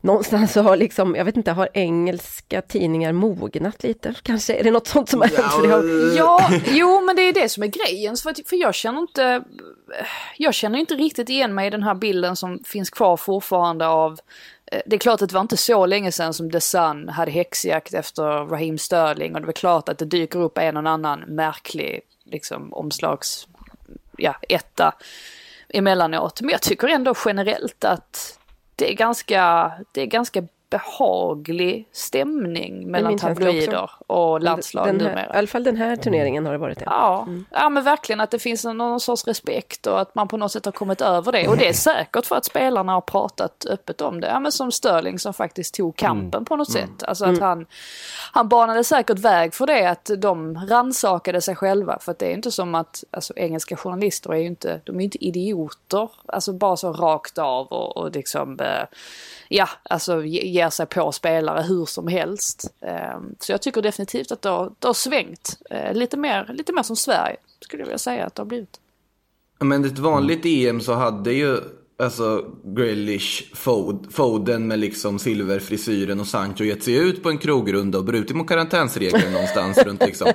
någonstans 0.00 0.52
så 0.52 0.62
har 0.62 0.76
liksom, 0.76 1.14
jag 1.14 1.24
vet 1.24 1.36
inte, 1.36 1.52
har 1.52 1.68
engelska 1.72 2.62
tidningar 2.62 3.12
mognat 3.12 3.82
lite? 3.82 4.14
Kanske 4.22 4.54
är 4.54 4.64
det 4.64 4.70
något 4.70 4.86
sånt 4.86 5.08
som 5.08 5.20
har 5.20 5.28
hänt? 5.28 5.52
För 5.52 5.62
det 5.62 5.68
har... 5.68 6.16
Ja, 6.16 6.50
jo 6.70 7.00
men 7.00 7.16
det 7.16 7.22
är 7.22 7.32
det 7.32 7.48
som 7.48 7.62
är 7.62 7.66
grejen. 7.66 8.16
För, 8.16 8.30
att, 8.30 8.40
för 8.46 8.56
jag 8.56 8.74
känner 8.74 9.00
inte, 9.00 9.42
jag 10.36 10.54
känner 10.54 10.78
inte 10.78 10.94
riktigt 10.94 11.28
igen 11.28 11.54
mig 11.54 11.66
i 11.66 11.70
den 11.70 11.82
här 11.82 11.94
bilden 11.94 12.36
som 12.36 12.64
finns 12.64 12.90
kvar 12.90 13.16
fortfarande 13.16 13.86
av 13.86 14.18
Eh, 14.72 14.82
det 14.86 14.96
är 14.96 15.00
klart 15.00 15.22
att 15.22 15.28
det 15.28 15.34
var 15.34 15.40
inte 15.40 15.56
så 15.56 15.86
länge 15.86 16.12
sedan 16.12 16.34
som 16.34 16.50
The 16.50 16.60
Sun 16.60 17.08
hade 17.08 17.30
häxjakt 17.30 17.94
efter 17.94 18.22
Raheem 18.22 18.78
Sterling 18.78 19.34
och 19.34 19.40
det 19.40 19.46
var 19.46 19.52
klart 19.52 19.88
att 19.88 19.98
det 19.98 20.04
dyker 20.04 20.38
upp 20.38 20.58
en 20.58 20.76
och 20.76 20.90
annan 20.90 21.20
märklig 21.20 22.00
liksom, 22.24 22.72
omslags, 22.72 23.48
ja, 24.18 24.36
etta 24.48 24.94
emellanåt. 25.68 26.40
Men 26.40 26.50
jag 26.50 26.62
tycker 26.62 26.88
ändå 26.88 27.14
generellt 27.24 27.84
att 27.84 28.38
det 28.76 28.90
är 28.90 28.94
ganska, 28.94 29.72
det 29.92 30.00
är 30.02 30.06
ganska 30.06 30.42
behaglig 30.76 31.88
stämning 31.92 32.90
mellan 32.90 33.18
tabloider 33.18 33.90
och 34.06 34.40
landslag 34.40 34.86
den 34.86 35.00
här, 35.00 35.08
numera. 35.08 35.34
I 35.34 35.38
alla 35.38 35.46
fall 35.46 35.64
den 35.64 35.76
här 35.76 35.96
turneringen 35.96 36.46
har 36.46 36.52
det 36.52 36.58
varit 36.58 36.78
det. 36.78 36.84
Ja, 36.86 37.22
mm. 37.26 37.44
ja 37.50 37.68
men 37.68 37.84
verkligen 37.84 38.20
att 38.20 38.30
det 38.30 38.38
finns 38.38 38.64
någon 38.64 39.00
sorts 39.00 39.26
respekt 39.26 39.86
och 39.86 40.00
att 40.00 40.14
man 40.14 40.28
på 40.28 40.36
något 40.36 40.52
sätt 40.52 40.64
har 40.64 40.72
kommit 40.72 41.00
över 41.00 41.32
det. 41.32 41.48
Och 41.48 41.56
det 41.56 41.68
är 41.68 41.72
säkert 41.72 42.26
för 42.26 42.36
att 42.36 42.44
spelarna 42.44 42.92
har 42.92 43.00
pratat 43.00 43.66
öppet 43.70 44.00
om 44.00 44.20
det. 44.20 44.26
Ja 44.26 44.40
men 44.40 44.52
som 44.52 44.72
Sterling 44.72 45.18
som 45.18 45.34
faktiskt 45.34 45.74
tog 45.74 45.96
kampen 45.96 46.38
mm. 46.38 46.44
på 46.44 46.56
något 46.56 46.74
mm. 46.74 46.88
sätt. 46.88 47.02
Alltså 47.02 47.24
att 47.24 47.30
mm. 47.30 47.42
han, 47.42 47.66
han 48.32 48.48
banade 48.48 48.84
säkert 48.84 49.18
väg 49.18 49.54
för 49.54 49.66
det 49.66 49.90
att 49.90 50.10
de 50.18 50.66
ransakade 50.68 51.40
sig 51.40 51.56
själva. 51.56 51.98
För 52.00 52.12
att 52.12 52.18
det 52.18 52.26
är 52.26 52.34
inte 52.34 52.50
som 52.50 52.74
att, 52.74 53.04
alltså 53.10 53.32
engelska 53.36 53.76
journalister 53.76 54.32
är 54.32 54.38
ju 54.38 54.46
inte, 54.46 54.80
de 54.84 55.00
är 55.00 55.04
inte 55.04 55.24
idioter. 55.24 56.10
Alltså 56.26 56.52
bara 56.52 56.76
så 56.76 56.92
rakt 56.92 57.38
av 57.38 57.66
och, 57.66 57.96
och 57.96 58.10
liksom, 58.10 58.60
eh, 58.60 58.84
ja 59.48 59.68
alltså 59.90 60.22
ger 60.66 60.70
sig 60.70 60.86
på 60.86 61.12
spelare 61.12 61.62
hur 61.62 61.86
som 61.86 62.08
helst. 62.08 62.74
Ehm, 62.80 63.34
så 63.40 63.52
jag 63.52 63.62
tycker 63.62 63.82
definitivt 63.82 64.32
att 64.32 64.42
det 64.42 64.48
har, 64.48 64.72
det 64.78 64.86
har 64.86 64.94
svängt. 64.94 65.58
Eh, 65.70 65.94
lite 65.94 66.16
mer, 66.16 66.50
lite 66.54 66.72
mer 66.72 66.82
som 66.82 66.96
Sverige 66.96 67.36
skulle 67.60 67.82
jag 67.82 67.86
vilja 67.86 67.98
säga 67.98 68.26
att 68.26 68.34
det 68.34 68.42
har 68.42 68.46
blivit. 68.46 68.80
Men 69.58 69.84
ett 69.84 69.98
vanligt 69.98 70.44
EM 70.44 70.80
så 70.80 70.92
hade 70.92 71.32
ju 71.32 71.60
alltså 71.98 72.44
Grealish, 72.64 73.44
Foden 74.10 74.68
med 74.68 74.78
liksom 74.78 75.18
silverfrisyren 75.18 76.20
och 76.20 76.26
Sancho 76.26 76.64
gett 76.64 76.82
sig 76.82 76.94
ut 76.94 77.22
på 77.22 77.30
en 77.30 77.38
krogrunda 77.38 77.98
och 77.98 78.04
brutit 78.04 78.36
mot 78.36 78.48
karantänsregler 78.48 79.30
någonstans 79.32 79.78
runt 79.78 80.06
liksom. 80.06 80.32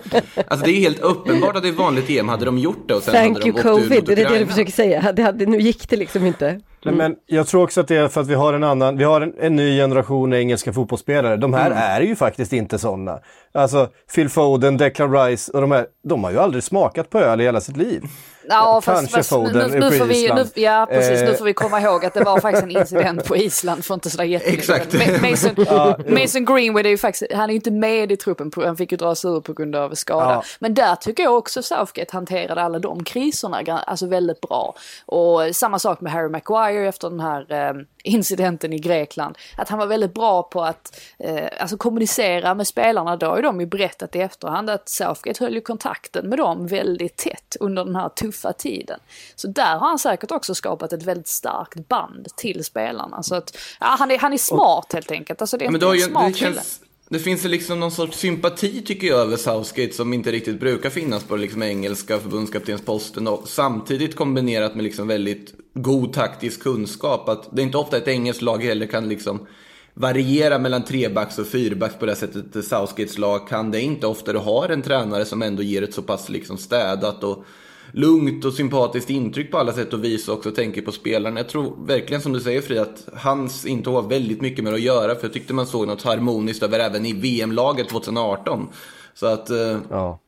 Alltså 0.48 0.66
det 0.66 0.72
är 0.72 0.80
helt 0.80 1.00
uppenbart 1.00 1.56
att 1.56 1.66
i 1.66 1.70
ett 1.70 1.76
vanligt 1.76 2.10
EM 2.10 2.30
hade 2.30 2.46
de 2.46 2.58
gjort 2.58 2.88
det 2.88 2.94
och 2.94 3.04
sen 3.04 3.14
Thank 3.14 3.38
hade 3.38 3.40
de 3.40 3.48
you 3.50 3.60
åkt 3.60 3.90
covid, 3.90 4.04
det 4.06 4.22
är 4.22 4.30
det 4.30 4.40
du 4.40 4.46
försöker 4.46 4.72
säga. 4.72 5.12
Det 5.12 5.24
hade, 5.24 5.46
nu 5.46 5.58
gick 5.60 5.90
det 5.90 5.96
liksom 5.96 6.26
inte. 6.26 6.62
Mm. 6.86 6.98
Men 6.98 7.16
jag 7.26 7.48
tror 7.48 7.64
också 7.64 7.82
att 7.82 7.88
det 7.88 7.96
är 7.96 8.08
för 8.08 8.22
att 8.22 8.28
vi 8.28 8.34
har 8.34 8.54
en 8.54 8.64
annan, 8.64 8.98
vi 8.98 9.04
har 9.04 9.22
en, 9.22 9.34
en 9.40 9.56
ny 9.56 9.78
generation 9.78 10.34
engelska 10.34 10.74
fotbollsspelare. 10.74 11.38
De 11.38 11.54
här 11.54 11.72
mm. 11.72 11.78
är 11.78 12.02
ju 12.02 12.16
faktiskt 12.16 12.54
inte 12.54 12.80
sådana. 12.80 13.20
Alltså 13.54 13.90
Phil 14.16 14.30
Foden, 14.30 14.78
Declan 14.78 15.14
Rice 15.14 15.52
och 15.52 15.62
de 15.62 15.72
här, 15.72 15.86
de 16.04 16.24
har 16.24 16.32
ju 16.32 16.40
aldrig 16.40 16.64
smakat 16.64 17.10
på 17.10 17.20
öl 17.20 17.42
i 17.42 17.44
hela 17.44 17.62
sitt 17.62 17.78
liv. 17.78 18.04
Ja, 18.50 18.82
fast, 18.82 19.12
fast, 19.12 19.30
Foden 19.30 19.72
nu, 19.72 19.80
nu 19.80 19.98
får 19.98 20.06
vi, 20.06 20.30
nu, 20.34 20.46
Ja, 20.56 20.88
precis. 20.90 21.22
Eh. 21.22 21.30
Nu 21.30 21.36
får 21.36 21.46
vi 21.46 21.54
komma 21.54 21.82
ihåg 21.82 22.06
att 22.06 22.14
det 22.14 22.24
var 22.24 22.40
faktiskt 22.40 22.64
en 22.64 22.72
incident 22.72 23.26
på 23.26 23.38
Island 23.38 23.86
för 23.86 23.94
inte 23.94 24.10
sådär 24.10 24.24
jättelänge. 24.24 25.30
Mason, 25.30 25.52
ja, 25.70 25.98
Mason 26.08 26.46
Greenwood 26.46 26.86
är 26.86 26.90
ju 26.90 26.98
faktiskt, 26.98 27.34
han 27.34 27.44
är 27.44 27.54
ju 27.54 27.56
inte 27.56 27.72
med 27.72 28.12
i 28.12 28.18
truppen, 28.18 28.52
han 28.56 28.78
fick 28.78 28.92
ju 28.92 28.98
dra 28.98 29.16
sig 29.16 29.32
ur 29.32 29.42
på 29.42 29.54
grund 29.54 29.76
av 29.76 29.96
skada. 29.96 30.32
Ja. 30.32 30.44
Men 30.60 30.74
där 30.74 30.96
tycker 30.96 31.24
jag 31.24 31.38
också 31.38 31.62
Southgate 31.62 32.14
hanterade 32.14 32.62
alla 32.62 32.80
de 32.80 33.04
kriserna 33.04 33.58
alltså 33.88 34.08
väldigt 34.08 34.42
bra. 34.42 34.76
Och 35.06 35.42
samma 35.54 35.80
sak 35.80 36.02
med 36.02 36.12
Harry 36.12 36.30
Maguire 36.30 36.88
efter 36.88 37.10
den 37.10 37.20
här 37.20 37.46
eh, 37.50 37.74
incidenten 38.04 38.74
i 38.74 38.80
Grekland. 38.80 39.38
Att 39.58 39.70
han 39.70 39.80
var 39.80 39.88
väldigt 39.88 40.14
bra 40.14 40.44
på 40.44 40.64
att 40.64 41.02
eh, 41.20 41.48
alltså 41.60 41.78
kommunicera 41.78 42.56
med 42.56 42.68
spelarna. 42.68 43.18
Då 43.18 43.26
har 43.26 43.42
de 43.42 43.60
ju 43.60 43.66
berättat 43.66 44.16
i 44.16 44.20
efterhand 44.20 44.70
att 44.70 44.90
Southgate 44.90 45.44
höll 45.44 45.54
ju 45.54 45.62
kontakten 45.62 46.30
med 46.30 46.40
dem 46.40 46.68
väldigt 46.68 47.18
tätt 47.18 47.56
under 47.60 47.86
den 47.86 47.96
här 47.96 48.10
tuffa 48.10 48.54
tiden. 48.54 49.00
Så 49.36 49.48
där 49.48 49.78
har 49.78 49.88
han 49.88 50.00
säkert 50.00 50.32
också 50.32 50.56
skapat 50.56 50.94
ett 50.94 51.04
väldigt 51.04 51.28
starkt 51.28 51.88
band 51.88 52.28
till 52.36 52.64
spelarna. 52.64 53.24
Så 53.24 53.36
att, 53.36 53.58
ja, 53.80 53.96
han, 54.00 54.12
är, 54.12 54.18
han 54.18 54.34
är 54.34 54.38
smart 54.38 54.94
helt 54.94 55.12
enkelt. 55.12 55.42
Alltså 55.42 55.58
det 55.58 55.66
är, 55.66 55.72
Men 55.72 55.84
en 55.84 56.00
smart 56.00 56.34
det 56.34 56.40
känns, 56.40 56.82
det 57.12 57.20
finns 57.20 57.44
liksom 57.44 57.80
någon 57.80 57.92
sorts 57.92 58.18
sympati 58.18 58.82
tycker 58.82 59.08
jag 59.08 59.20
över 59.20 59.38
Southgate 59.38 59.94
som 59.94 60.14
inte 60.14 60.32
riktigt 60.32 60.60
brukar 60.60 60.90
finnas 60.90 61.24
på 61.24 61.36
liksom 61.36 61.64
engelska 61.64 62.20
förbundskaptensposten 62.20 63.28
och 63.28 63.48
samtidigt 63.48 64.16
kombinerat 64.16 64.76
med 64.76 64.84
liksom 64.84 65.08
väldigt 65.08 65.54
god 65.74 66.14
taktisk 66.14 66.62
kunskap. 66.64 67.30
Att 67.30 67.56
det 67.56 67.62
är 67.62 67.64
inte 67.64 67.78
ofta 67.78 67.98
ett 67.98 68.08
engelskt 68.08 68.42
lag 68.42 68.64
heller 68.64 68.86
kan 68.86 69.10
liksom 69.10 69.48
variera 69.94 70.60
mellan 70.60 70.84
trebacks 70.84 71.40
och 71.40 71.48
fyrbacks 71.48 71.96
på 71.96 72.06
det 72.06 72.16
sättet 72.16 72.66
Southgates 72.66 73.18
lag 73.18 73.48
kan. 73.48 73.72
Det 73.72 73.82
är 73.82 73.84
inte 73.84 74.08
ofta 74.08 74.34
du 74.34 74.40
har 74.40 74.70
en 74.70 74.82
tränare 74.82 75.26
som 75.26 75.42
ändå 75.42 75.64
ger 75.64 75.84
ett 75.84 75.94
så 75.94 76.02
pass 76.02 76.30
liksom 76.30 76.58
städat 76.58 77.24
och 77.24 77.46
lugnt 77.92 78.46
och 78.46 78.54
sympatiskt 78.54 79.10
intryck 79.10 79.52
på 79.52 79.58
alla 79.58 79.74
sätt 79.74 79.94
och 79.94 80.04
vis 80.04 80.28
också 80.28 80.52
tänker 80.52 80.82
på 80.82 80.92
spelarna. 80.92 81.40
Jag 81.40 81.50
tror 81.50 81.86
verkligen 81.86 82.22
som 82.22 82.34
du 82.34 82.40
säger 82.40 82.62
Fri 82.62 82.80
att 82.80 83.10
hans 83.14 83.66
intåg 83.66 83.96
har 83.96 84.10
väldigt 84.10 84.42
mycket 84.42 84.64
med 84.64 84.74
att 84.74 84.82
göra 84.82 85.16
för 85.16 85.24
jag 85.24 85.34
tyckte 85.34 85.54
man 85.54 85.68
såg 85.68 85.88
något 85.88 86.04
harmoniskt 86.04 86.64
över 86.64 86.80
även 86.80 87.06
i 87.06 87.14
VM-laget 87.14 87.90
2018. 87.90 88.70
Så 89.14 89.26
att... 89.26 89.52
Uh... 89.52 89.78
Ja. 89.90 90.20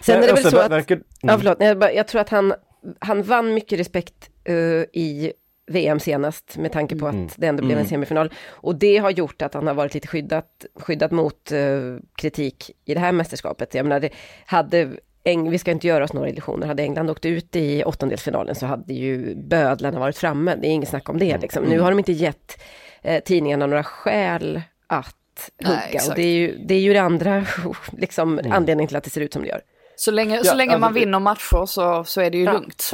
Sen 0.00 0.22
är 0.22 0.26
det 0.26 0.32
väl 0.32 0.50
så 0.50 0.58
att, 0.58 0.70
verkar... 0.70 1.00
ja, 1.20 1.38
förlåt, 1.38 1.56
jag, 1.60 1.94
jag 1.94 2.08
tror 2.08 2.20
att 2.20 2.28
han, 2.28 2.54
han 2.98 3.22
vann 3.22 3.54
mycket 3.54 3.80
respekt 3.80 4.30
uh, 4.48 4.84
i 4.92 5.32
VM 5.66 6.00
senast 6.00 6.56
med 6.56 6.72
tanke 6.72 6.96
på 6.96 7.06
att 7.06 7.14
mm. 7.14 7.28
det 7.36 7.46
ändå 7.46 7.60
blev 7.60 7.78
en 7.78 7.78
mm. 7.78 7.88
semifinal. 7.88 8.32
Och 8.48 8.76
det 8.76 8.96
har 8.96 9.10
gjort 9.10 9.42
att 9.42 9.54
han 9.54 9.66
har 9.66 9.74
varit 9.74 9.94
lite 9.94 10.08
skyddat, 10.08 10.66
skyddat 10.74 11.10
mot 11.10 11.52
uh, 11.52 11.98
kritik 12.16 12.70
i 12.84 12.94
det 12.94 13.00
här 13.00 13.12
mästerskapet. 13.12 13.74
Jag 13.74 13.86
menar, 13.86 14.00
det 14.00 14.10
hade 14.46 14.96
Eng, 15.26 15.50
vi 15.50 15.58
ska 15.58 15.70
inte 15.70 15.86
göra 15.86 16.04
oss 16.04 16.12
några 16.12 16.28
illusioner, 16.28 16.66
hade 16.66 16.82
England 16.82 17.10
åkt 17.10 17.24
ut 17.24 17.56
i 17.56 17.84
åttondelsfinalen 17.84 18.54
så 18.54 18.66
hade 18.66 18.94
ju 18.94 19.34
bödlarna 19.34 19.98
varit 19.98 20.16
framme, 20.16 20.56
det 20.56 20.66
är 20.66 20.70
inget 20.70 20.88
snack 20.88 21.08
om 21.08 21.18
det 21.18 21.30
mm. 21.30 21.40
liksom. 21.40 21.64
Nu 21.64 21.72
mm. 21.72 21.82
har 21.84 21.90
de 21.90 21.98
inte 21.98 22.12
gett 22.12 22.62
eh, 23.02 23.22
tidningarna 23.24 23.66
några 23.66 23.84
skäl 23.84 24.62
att 24.86 25.50
hugga 25.64 25.78
Nej, 25.78 26.00
och 26.08 26.14
det 26.14 26.22
är, 26.22 26.34
ju, 26.34 26.58
det 26.66 26.74
är 26.74 26.80
ju 26.80 26.92
det 26.92 27.02
andra 27.02 27.46
liksom, 27.92 28.38
mm. 28.38 28.52
anledningen 28.52 28.88
till 28.88 28.96
att 28.96 29.04
det 29.04 29.10
ser 29.10 29.20
ut 29.20 29.32
som 29.32 29.42
det 29.42 29.48
gör. 29.48 29.60
Så 29.96 30.10
länge, 30.10 30.36
ja, 30.36 30.44
så 30.44 30.54
länge 30.54 30.72
alltså, 30.72 30.80
man 30.80 30.94
vinner 30.94 31.18
matcher 31.18 31.66
så, 31.66 32.04
så 32.04 32.20
är 32.20 32.30
det 32.30 32.38
ju 32.38 32.44
ja. 32.44 32.52
lugnt. 32.52 32.92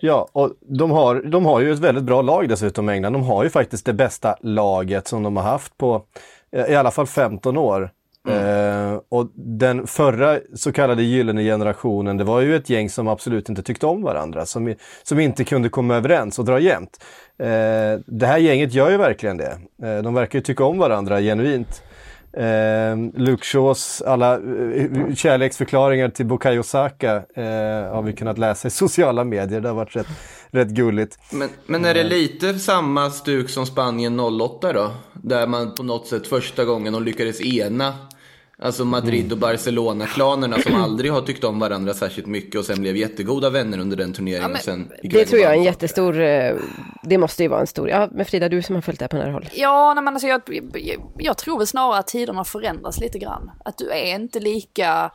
Ja, 0.00 0.28
och 0.32 0.52
de 0.60 0.90
har, 0.90 1.22
de 1.22 1.46
har 1.46 1.60
ju 1.60 1.72
ett 1.72 1.78
väldigt 1.78 2.04
bra 2.04 2.22
lag 2.22 2.48
dessutom, 2.48 2.88
England. 2.88 3.12
De 3.12 3.22
har 3.22 3.44
ju 3.44 3.50
faktiskt 3.50 3.86
det 3.86 3.92
bästa 3.92 4.36
laget 4.40 5.08
som 5.08 5.22
de 5.22 5.36
har 5.36 5.44
haft 5.44 5.76
på 5.76 6.04
i 6.68 6.74
alla 6.74 6.90
fall 6.90 7.06
15 7.06 7.56
år. 7.56 7.90
Mm. 8.28 8.92
Eh, 8.92 9.00
och 9.08 9.30
den 9.34 9.86
förra 9.86 10.38
så 10.54 10.72
kallade 10.72 11.02
gyllene 11.02 11.42
generationen, 11.42 12.16
det 12.16 12.24
var 12.24 12.40
ju 12.40 12.56
ett 12.56 12.70
gäng 12.70 12.90
som 12.90 13.08
absolut 13.08 13.48
inte 13.48 13.62
tyckte 13.62 13.86
om 13.86 14.02
varandra, 14.02 14.46
som, 14.46 14.74
som 15.02 15.20
inte 15.20 15.44
kunde 15.44 15.68
komma 15.68 15.94
överens 15.94 16.38
och 16.38 16.44
dra 16.44 16.58
jämnt. 16.58 17.04
Eh, 17.38 17.46
det 18.06 18.26
här 18.26 18.38
gänget 18.38 18.72
gör 18.74 18.90
ju 18.90 18.96
verkligen 18.96 19.36
det. 19.36 19.58
Eh, 19.82 20.02
de 20.02 20.14
verkar 20.14 20.38
ju 20.38 20.42
tycka 20.42 20.64
om 20.64 20.78
varandra 20.78 21.20
genuint. 21.20 21.82
Eh, 22.36 22.96
Luke 23.14 23.44
Shaws 23.44 24.02
alla 24.02 24.34
eh, 24.34 25.14
kärleksförklaringar 25.14 26.08
till 26.08 26.26
Bukayo 26.26 26.62
Saka 26.62 27.14
eh, 27.34 27.94
har 27.94 28.02
vi 28.02 28.12
kunnat 28.12 28.38
läsa 28.38 28.68
i 28.68 28.70
sociala 28.70 29.24
medier. 29.24 29.60
Det 29.60 29.68
har 29.68 29.76
varit 29.76 29.96
rätt, 29.96 30.06
rätt 30.50 30.68
gulligt. 30.68 31.18
Men, 31.32 31.48
men 31.66 31.84
är 31.84 31.94
det 31.94 32.04
lite 32.04 32.58
samma 32.58 33.10
stuk 33.10 33.50
som 33.50 33.66
Spanien 33.66 34.20
08 34.20 34.72
då? 34.72 34.90
Där 35.12 35.46
man 35.46 35.74
på 35.74 35.82
något 35.82 36.06
sätt 36.06 36.26
första 36.26 36.64
gången 36.64 36.92
de 36.92 37.02
lyckades 37.02 37.40
ena 37.40 37.94
Alltså 38.64 38.84
Madrid 38.84 39.32
och 39.32 39.38
Barcelona-klanerna 39.38 40.58
som 40.58 40.74
aldrig 40.82 41.12
har 41.12 41.20
tyckt 41.20 41.44
om 41.44 41.58
varandra 41.58 41.94
särskilt 41.94 42.26
mycket 42.26 42.58
och 42.58 42.64
sen 42.64 42.80
blev 42.80 42.96
jättegoda 42.96 43.50
vänner 43.50 43.78
under 43.78 43.96
den 43.96 44.12
turneringen. 44.12 44.50
Ja, 44.50 44.58
sen 44.58 44.92
det 45.02 45.24
tror 45.24 45.42
jag 45.42 45.52
är 45.52 45.56
en 45.56 45.62
jättestor, 45.62 46.20
eh, 46.20 46.56
det 47.02 47.18
måste 47.18 47.42
ju 47.42 47.48
vara 47.48 47.60
en 47.60 47.66
stor, 47.66 47.88
ja 47.88 48.08
men 48.12 48.24
Frida 48.24 48.48
du 48.48 48.62
som 48.62 48.74
har 48.74 48.82
följt 48.82 49.00
det 49.00 49.08
på 49.08 49.16
nära 49.16 49.32
håll. 49.32 49.48
Ja, 49.52 49.94
nej, 49.94 50.04
men 50.04 50.14
alltså 50.14 50.28
jag, 50.28 50.42
jag, 50.74 51.10
jag 51.18 51.38
tror 51.38 51.58
väl 51.58 51.66
snarare 51.66 51.98
att 51.98 52.06
tiderna 52.06 52.44
förändras 52.44 53.00
lite 53.00 53.18
grann. 53.18 53.50
Att 53.64 53.78
du 53.78 53.90
är 53.90 54.14
inte 54.14 54.40
lika, 54.40 55.10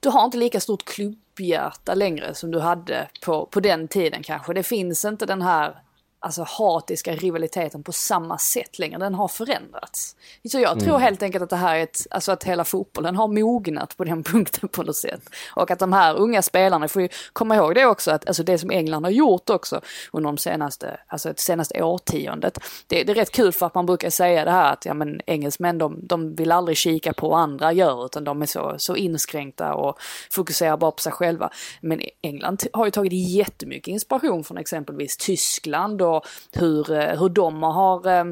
du 0.00 0.08
har 0.08 0.24
inte 0.24 0.38
lika 0.38 0.60
stort 0.60 0.84
klubbbhjärta 0.84 1.94
längre 1.94 2.34
som 2.34 2.50
du 2.50 2.60
hade 2.60 3.08
på, 3.24 3.46
på 3.46 3.60
den 3.60 3.88
tiden 3.88 4.22
kanske. 4.22 4.52
Det 4.54 4.62
finns 4.62 5.04
inte 5.04 5.26
den 5.26 5.42
här 5.42 5.74
alltså 6.20 6.42
hatiska 6.46 7.14
rivaliteten 7.14 7.82
på 7.82 7.92
samma 7.92 8.38
sätt 8.38 8.78
längre. 8.78 8.98
Den 8.98 9.14
har 9.14 9.28
förändrats. 9.28 10.16
Så 10.50 10.60
jag 10.60 10.80
tror 10.80 10.90
mm. 10.90 11.02
helt 11.02 11.22
enkelt 11.22 11.42
att 11.42 11.50
det 11.50 11.56
här 11.56 11.76
är 11.76 11.82
ett, 11.82 12.06
alltså 12.10 12.32
att 12.32 12.44
hela 12.44 12.64
fotbollen 12.64 13.16
har 13.16 13.28
mognat 13.28 13.96
på 13.96 14.04
den 14.04 14.22
punkten 14.32 14.68
på 14.68 14.82
något 14.82 14.96
sätt. 14.96 15.22
Och 15.54 15.70
att 15.70 15.78
de 15.78 15.92
här 15.92 16.16
unga 16.16 16.42
spelarna, 16.42 16.88
får 16.88 17.02
ju 17.02 17.08
komma 17.32 17.56
ihåg 17.56 17.74
det 17.74 17.86
också, 17.86 18.10
att 18.10 18.26
alltså 18.26 18.42
det 18.42 18.58
som 18.58 18.70
England 18.70 19.04
har 19.04 19.10
gjort 19.10 19.50
också 19.50 19.80
under 20.12 20.28
de 20.28 20.38
senaste, 20.38 21.00
alltså 21.06 21.28
det 21.28 21.40
senaste 21.40 21.82
årtiondet. 21.82 22.58
Det, 22.86 23.04
det 23.04 23.12
är 23.12 23.14
rätt 23.14 23.32
kul 23.32 23.52
för 23.52 23.66
att 23.66 23.74
man 23.74 23.86
brukar 23.86 24.10
säga 24.10 24.44
det 24.44 24.50
här 24.50 24.72
att 24.72 24.84
ja 24.84 24.94
men 24.94 25.20
engelsmän 25.26 25.78
de, 25.78 25.98
de 26.02 26.34
vill 26.34 26.52
aldrig 26.52 26.76
kika 26.76 27.12
på 27.12 27.28
vad 27.28 27.40
andra 27.40 27.72
gör 27.72 28.06
utan 28.06 28.24
de 28.24 28.42
är 28.42 28.46
så, 28.46 28.74
så 28.78 28.96
inskränkta 28.96 29.74
och 29.74 29.98
fokuserar 30.30 30.76
bara 30.76 30.90
på 30.90 31.00
sig 31.00 31.12
själva. 31.12 31.50
Men 31.80 32.00
England 32.22 32.62
har 32.72 32.84
ju 32.84 32.90
tagit 32.90 33.12
jättemycket 33.12 33.88
inspiration 33.88 34.44
från 34.44 34.58
exempelvis 34.58 35.16
Tyskland 35.16 36.02
och 36.02 36.09
hur, 36.52 36.92
eh, 36.92 37.20
hur 37.20 37.28
de 37.28 37.62
har 37.62 38.06
eh, 38.06 38.24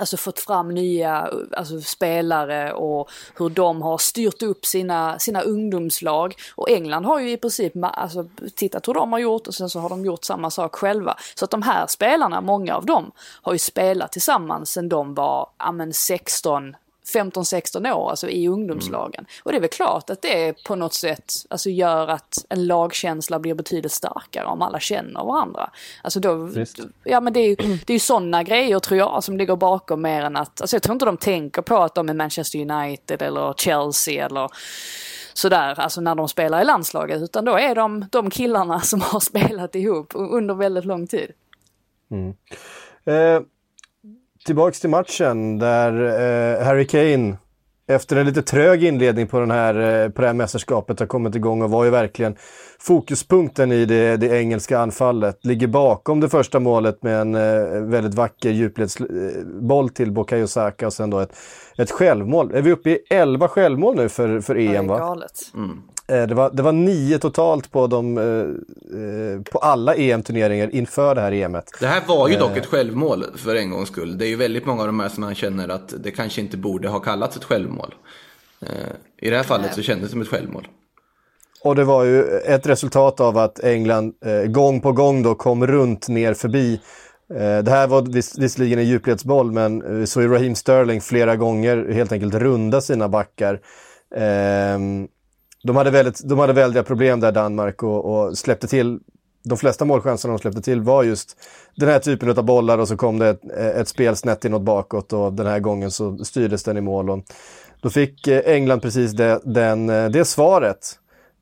alltså 0.00 0.16
fått 0.16 0.38
fram 0.38 0.68
nya 0.68 1.30
alltså, 1.56 1.80
spelare 1.80 2.72
och 2.72 3.10
hur 3.38 3.48
de 3.48 3.82
har 3.82 3.98
styrt 3.98 4.42
upp 4.42 4.66
sina, 4.66 5.18
sina 5.18 5.40
ungdomslag. 5.40 6.34
Och 6.54 6.70
England 6.70 7.04
har 7.04 7.20
ju 7.20 7.30
i 7.30 7.36
princip 7.36 7.72
alltså, 7.82 8.28
tittat 8.56 8.88
hur 8.88 8.94
de 8.94 9.12
har 9.12 9.18
gjort 9.18 9.46
och 9.46 9.54
sen 9.54 9.70
så 9.70 9.80
har 9.80 9.88
de 9.88 10.04
gjort 10.04 10.24
samma 10.24 10.50
sak 10.50 10.74
själva. 10.74 11.16
Så 11.34 11.44
att 11.44 11.50
de 11.50 11.62
här 11.62 11.86
spelarna, 11.86 12.40
många 12.40 12.76
av 12.76 12.86
dem, 12.86 13.10
har 13.42 13.52
ju 13.52 13.58
spelat 13.58 14.12
tillsammans 14.12 14.70
sen 14.70 14.88
de 14.88 15.14
var 15.14 15.48
ja, 15.58 15.72
men 15.72 15.92
16 15.92 16.76
15-16 17.14 17.92
år, 17.92 18.10
alltså 18.10 18.28
i 18.28 18.48
ungdomslagen. 18.48 19.24
Mm. 19.24 19.30
Och 19.42 19.52
det 19.52 19.58
är 19.58 19.60
väl 19.60 19.70
klart 19.70 20.10
att 20.10 20.22
det 20.22 20.64
på 20.64 20.74
något 20.74 20.94
sätt 20.94 21.32
alltså 21.50 21.70
gör 21.70 22.08
att 22.08 22.44
en 22.48 22.66
lagkänsla 22.66 23.38
blir 23.38 23.54
betydligt 23.54 23.92
starkare 23.92 24.46
om 24.46 24.62
alla 24.62 24.80
känner 24.80 25.24
varandra. 25.24 25.70
Alltså 26.02 26.20
då, 26.20 26.50
ja 27.04 27.20
men 27.20 27.32
det 27.32 27.40
är 27.40 27.48
ju, 27.48 27.56
det 27.56 27.90
är 27.90 27.94
ju 27.94 27.98
sådana 27.98 28.42
grejer 28.42 28.78
tror 28.78 28.98
jag 28.98 29.24
som 29.24 29.36
ligger 29.36 29.56
bakom 29.56 30.02
mer 30.02 30.22
än 30.22 30.36
att, 30.36 30.60
alltså 30.60 30.76
jag 30.76 30.82
tror 30.82 30.92
inte 30.92 31.04
de 31.04 31.16
tänker 31.16 31.62
på 31.62 31.76
att 31.76 31.94
de 31.94 32.08
är 32.08 32.14
Manchester 32.14 32.58
United 32.58 33.22
eller 33.22 33.54
Chelsea 33.56 34.26
eller 34.26 34.50
sådär, 35.34 35.80
alltså 35.80 36.00
när 36.00 36.14
de 36.14 36.28
spelar 36.28 36.60
i 36.62 36.64
landslaget, 36.64 37.22
utan 37.22 37.44
då 37.44 37.58
är 37.58 37.74
de 37.74 38.06
de 38.10 38.30
killarna 38.30 38.80
som 38.80 39.00
har 39.00 39.20
spelat 39.20 39.74
ihop 39.74 40.12
under 40.14 40.54
väldigt 40.54 40.84
lång 40.84 41.06
tid. 41.06 41.30
Mm. 42.10 42.34
Eh, 43.04 43.42
tillbaks 44.46 44.80
till 44.80 44.90
matchen 44.90 45.58
där 45.58 45.92
eh, 46.58 46.64
Harry 46.66 46.86
Kane 46.86 47.36
efter 47.90 48.16
en 48.16 48.26
lite 48.26 48.42
trög 48.42 48.84
inledning 48.84 49.26
på, 49.26 49.40
den 49.40 49.50
här, 49.50 50.04
eh, 50.04 50.08
på 50.10 50.20
det 50.20 50.26
här 50.26 50.34
mästerskapet 50.34 51.00
har 51.00 51.06
kommit 51.06 51.34
igång 51.34 51.62
och 51.62 51.70
var 51.70 51.84
ju 51.84 51.90
verkligen 51.90 52.36
fokuspunkten 52.78 53.72
i 53.72 53.84
det, 53.84 54.16
det 54.16 54.26
engelska 54.26 54.78
anfallet. 54.78 55.44
Ligger 55.44 55.66
bakom 55.66 56.20
det 56.20 56.28
första 56.28 56.60
målet 56.60 57.02
med 57.02 57.20
en 57.20 57.34
eh, 57.34 57.82
väldigt 57.82 58.14
vacker 58.14 58.50
djupledsboll 58.50 59.88
till 59.88 60.12
Bukayo 60.12 60.46
Saka 60.46 60.86
och 60.86 60.92
sen 60.92 61.10
då 61.10 61.18
ett, 61.18 61.36
ett 61.78 61.90
självmål. 61.90 62.54
Är 62.54 62.62
vi 62.62 62.72
uppe 62.72 62.90
i 62.90 62.98
11 63.10 63.48
självmål 63.48 63.96
nu 63.96 64.08
för, 64.08 64.40
för 64.40 64.56
EM? 64.56 64.86
Va? 64.86 64.98
Galet. 64.98 65.40
Mm. 65.54 65.82
Eh, 66.10 66.26
det 66.26 66.34
var, 66.34 66.50
det 66.50 66.62
var 66.62 66.72
nio 66.72 67.18
totalt 67.18 67.72
på, 67.72 67.86
de, 67.86 68.18
eh, 68.18 68.24
eh 68.24 69.42
på 69.52 69.58
alla 69.58 69.94
EM-turneringar 69.94 70.74
inför 70.74 71.14
det 71.14 71.20
här 71.20 71.32
EMet. 71.32 71.70
Det 71.80 71.86
här 71.86 72.02
var 72.08 72.28
ju 72.28 72.36
dock 72.36 72.56
ett 72.56 72.66
självmål 72.66 73.24
för 73.36 73.54
en 73.54 73.70
gångs 73.70 73.88
skull. 73.88 74.18
Det 74.18 74.26
är 74.26 74.28
ju 74.28 74.36
väldigt 74.36 74.66
många 74.66 74.80
av 74.80 74.86
de 74.86 75.00
här 75.00 75.08
som 75.08 75.20
man 75.20 75.34
känner 75.34 75.68
att 75.68 75.94
det 75.98 76.10
kanske 76.10 76.40
inte 76.40 76.56
borde 76.56 76.88
ha 76.88 77.00
kallats 77.00 77.36
ett 77.36 77.44
självmål. 77.44 77.94
I 79.20 79.30
det 79.30 79.36
här 79.36 79.42
fallet 79.42 79.74
så 79.74 79.82
kändes 79.82 80.08
det 80.08 80.12
som 80.12 80.20
ett 80.20 80.28
självmål. 80.28 80.68
Och 81.62 81.76
det 81.76 81.84
var 81.84 82.04
ju 82.04 82.24
ett 82.24 82.66
resultat 82.66 83.20
av 83.20 83.38
att 83.38 83.64
England 83.64 84.14
eh, 84.24 84.50
gång 84.50 84.80
på 84.80 84.92
gång 84.92 85.22
då 85.22 85.34
kom 85.34 85.66
runt 85.66 86.08
ner 86.08 86.34
förbi. 86.34 86.80
Eh, 87.34 87.58
det 87.58 87.70
här 87.70 87.86
var 87.86 88.02
vis 88.02 88.38
visserligen 88.38 88.78
en 88.78 88.86
djupledsboll 88.86 89.52
men 89.52 90.00
vi 90.00 90.06
såg 90.06 90.22
ju 90.22 90.28
Raheem 90.28 90.54
Sterling 90.54 91.00
flera 91.00 91.36
gånger 91.36 91.92
helt 91.92 92.12
enkelt 92.12 92.34
runda 92.34 92.80
sina 92.80 93.08
backar. 93.08 93.60
De 95.62 95.76
hade, 95.76 95.90
väldigt, 95.90 96.20
de 96.24 96.38
hade 96.38 96.52
väldiga 96.52 96.82
problem 96.82 97.20
där 97.20 97.32
Danmark 97.32 97.82
och, 97.82 98.04
och 98.04 98.38
släppte 98.38 98.66
till 98.68 98.98
de 99.44 99.58
flesta 99.58 99.84
målchanserna 99.84 100.34
de 100.34 100.38
släppte 100.40 100.62
till 100.62 100.80
var 100.80 101.02
just 101.02 101.36
den 101.76 101.88
här 101.88 101.98
typen 101.98 102.38
av 102.38 102.44
bollar 102.44 102.78
och 102.78 102.88
så 102.88 102.96
kom 102.96 103.18
det 103.18 103.28
ett, 103.28 103.50
ett 103.76 103.88
spel 103.88 104.16
snett 104.16 104.44
inåt 104.44 104.62
bakåt 104.62 105.12
och 105.12 105.32
den 105.32 105.46
här 105.46 105.58
gången 105.58 105.90
så 105.90 106.24
styrdes 106.24 106.62
den 106.62 106.76
i 106.76 106.80
mål. 106.80 107.10
Och 107.10 107.20
då 107.80 107.90
fick 107.90 108.26
eh, 108.26 108.42
England 108.54 108.80
precis 108.80 109.12
det, 109.12 109.40
den, 109.44 109.90
eh, 109.90 110.08
det 110.08 110.24
svaret 110.24 110.98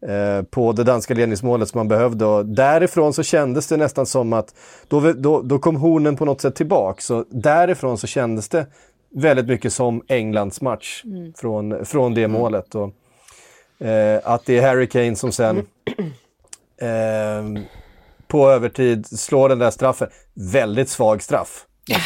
eh, 0.07 0.43
på 0.43 0.73
det 0.73 0.85
danska 0.85 1.15
ledningsmålet 1.15 1.69
som 1.69 1.79
man 1.79 1.89
behövde 1.89 2.25
och 2.25 2.47
därifrån 2.47 3.13
så 3.13 3.23
kändes 3.23 3.67
det 3.67 3.77
nästan 3.77 4.07
som 4.07 4.33
att 4.33 4.55
då, 4.89 5.13
då, 5.13 5.43
då 5.43 5.59
kom 5.59 5.77
hornen 5.77 6.17
på 6.17 6.25
något 6.25 6.41
sätt 6.41 6.55
tillbaka. 6.55 7.01
Så 7.01 7.25
därifrån 7.31 7.99
så 7.99 8.07
kändes 8.07 8.49
det 8.49 8.67
väldigt 9.15 9.47
mycket 9.47 9.73
som 9.73 10.03
Englands 10.09 10.61
match 10.61 11.03
mm. 11.05 11.33
från, 11.33 11.85
från 11.85 12.15
det 12.15 12.25
mm. 12.25 12.41
målet. 12.41 12.75
Och, 12.75 12.93
Eh, 13.81 14.21
att 14.25 14.47
det 14.47 14.59
är 14.59 14.69
Harry 14.69 14.89
Kane 14.89 15.17
som 15.17 15.33
sen 15.33 15.59
eh, 16.81 17.63
på 18.27 18.51
övertid 18.51 19.07
slår 19.07 19.49
den 19.49 19.59
där 19.59 19.71
straffen. 19.71 20.09
Väldigt 20.35 20.89
svag 20.89 21.23
straff. 21.23 21.65
Ja, 21.89 21.99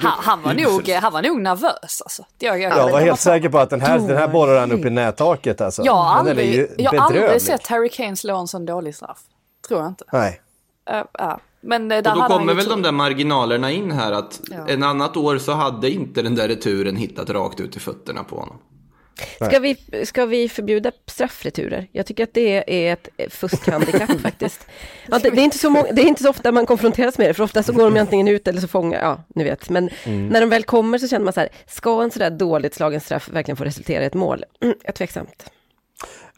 han, 0.00 0.12
han, 0.18 0.42
var 0.42 0.54
nog, 0.54 0.88
han 0.88 1.12
var 1.12 1.22
nog 1.22 1.40
nervös 1.40 2.02
alltså. 2.04 2.24
Jag, 2.38 2.60
jag, 2.60 2.78
jag 2.78 2.90
var 2.90 3.00
helt 3.00 3.20
säker 3.20 3.48
på 3.48 3.58
att 3.58 3.70
den 3.70 3.80
här, 3.80 3.98
den 3.98 4.16
här 4.16 4.28
bollar 4.28 4.60
han 4.60 4.72
upp 4.72 4.84
i 4.84 4.90
nättaket 4.90 5.60
alltså. 5.60 5.82
Jag 5.84 5.92
har 5.92 6.18
aldrig, 6.18 6.70
jag 6.78 6.90
har 6.90 6.98
aldrig 6.98 7.42
sett 7.42 7.66
Harry 7.66 7.88
Kane 7.88 8.16
slå 8.16 8.36
en 8.36 8.48
sån 8.48 8.66
dålig 8.66 8.94
straff. 8.94 9.18
Tror 9.68 9.80
jag 9.80 9.88
inte. 9.88 10.04
Nej. 10.12 10.40
Uh, 10.90 11.26
uh. 11.26 11.36
Men 11.60 11.88
där 11.88 11.98
och 11.98 12.04
då 12.04 12.22
kommer 12.22 12.54
väl 12.54 12.68
de 12.68 12.82
där 12.82 12.92
marginalerna 12.92 13.70
in 13.70 13.90
här 13.90 14.12
att 14.12 14.40
ja. 14.50 14.68
en 14.68 14.82
annat 14.82 15.16
år 15.16 15.38
så 15.38 15.52
hade 15.52 15.90
inte 15.90 16.22
den 16.22 16.34
där 16.34 16.48
returen 16.48 16.96
hittat 16.96 17.30
rakt 17.30 17.60
ut 17.60 17.76
i 17.76 17.80
fötterna 17.80 18.24
på 18.24 18.36
honom. 18.36 18.56
Ska 19.36 19.58
vi, 19.58 19.76
ska 20.04 20.26
vi 20.26 20.48
förbjuda 20.48 20.92
straffreturer? 21.06 21.86
Jag 21.92 22.06
tycker 22.06 22.24
att 22.24 22.34
det 22.34 22.88
är 22.88 22.92
ett 22.92 23.32
fuskhandikapp 23.32 24.20
faktiskt. 24.22 24.66
Ja, 25.06 25.18
det, 25.18 25.30
det, 25.30 25.40
är 25.40 25.44
inte 25.44 25.58
så 25.58 25.70
många, 25.70 25.92
det 25.92 26.02
är 26.02 26.06
inte 26.06 26.22
så 26.22 26.30
ofta 26.30 26.52
man 26.52 26.66
konfronteras 26.66 27.18
med 27.18 27.30
det, 27.30 27.34
för 27.34 27.44
ofta 27.44 27.62
så 27.62 27.72
går 27.72 27.90
de 27.90 28.00
antingen 28.00 28.28
ut 28.28 28.48
eller 28.48 28.60
så 28.60 28.68
fångar, 28.68 29.00
ja, 29.02 29.24
ni 29.34 29.44
vet. 29.44 29.68
Men 29.68 29.90
mm. 30.04 30.28
när 30.28 30.40
de 30.40 30.50
väl 30.50 30.64
kommer 30.64 30.98
så 30.98 31.08
känner 31.08 31.24
man 31.24 31.32
så 31.32 31.40
här, 31.40 31.48
ska 31.66 32.02
en 32.02 32.10
sådär 32.10 32.30
dåligt 32.30 32.74
slagen 32.74 33.00
straff 33.00 33.28
verkligen 33.28 33.56
få 33.56 33.64
resultera 33.64 34.02
i 34.02 34.06
ett 34.06 34.14
mål? 34.14 34.44
Mm, 34.60 34.74
jag 34.82 34.88
är 34.88 34.92
tveksamt. 34.92 35.50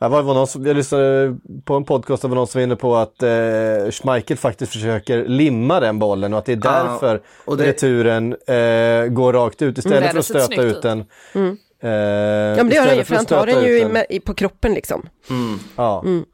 Jag, 0.01 0.09
var, 0.09 0.23
någon 0.23 0.47
som, 0.47 0.67
jag 0.67 0.77
lyssnade 0.77 1.37
på 1.65 1.75
en 1.75 1.85
podcast 1.85 2.23
där 2.23 2.29
var 2.29 2.37
någon 2.37 2.47
som 2.47 2.59
var 2.59 2.65
inne 2.65 2.77
på 2.77 2.97
att 2.97 3.23
eh, 3.23 3.91
Schmeichel 3.91 4.37
faktiskt 4.37 4.73
försöker 4.73 5.25
limma 5.25 5.81
den 5.81 5.99
bollen 5.99 6.33
och 6.33 6.39
att 6.39 6.45
det 6.45 6.53
är 6.53 6.57
därför 6.57 7.21
och 7.45 7.57
det... 7.57 7.67
returen 7.67 8.33
eh, 8.33 9.07
går 9.07 9.33
rakt 9.33 9.63
ut 9.63 9.79
istället 9.79 9.99
mm, 9.99 10.11
för 10.13 10.19
att 10.19 10.25
stöta 10.25 10.63
ut 10.63 10.83
den. 10.83 11.05
Mm. 11.33 11.57
Eh, 11.81 11.91
ja 11.91 12.57
men 12.57 12.69
det 12.69 12.75
gör 12.75 12.87
han 12.87 12.97
ju, 12.97 13.05
för 13.05 13.15
han 13.15 13.27
tar 13.27 13.47
den 13.47 13.65
ju 13.65 13.79
i, 13.79 14.05
i, 14.09 14.21
på 14.21 14.35
kroppen 14.35 14.75
liksom. 14.75 15.09
Mm. 15.31 15.59
Ja. 15.77 16.03
Mm. 16.05 16.25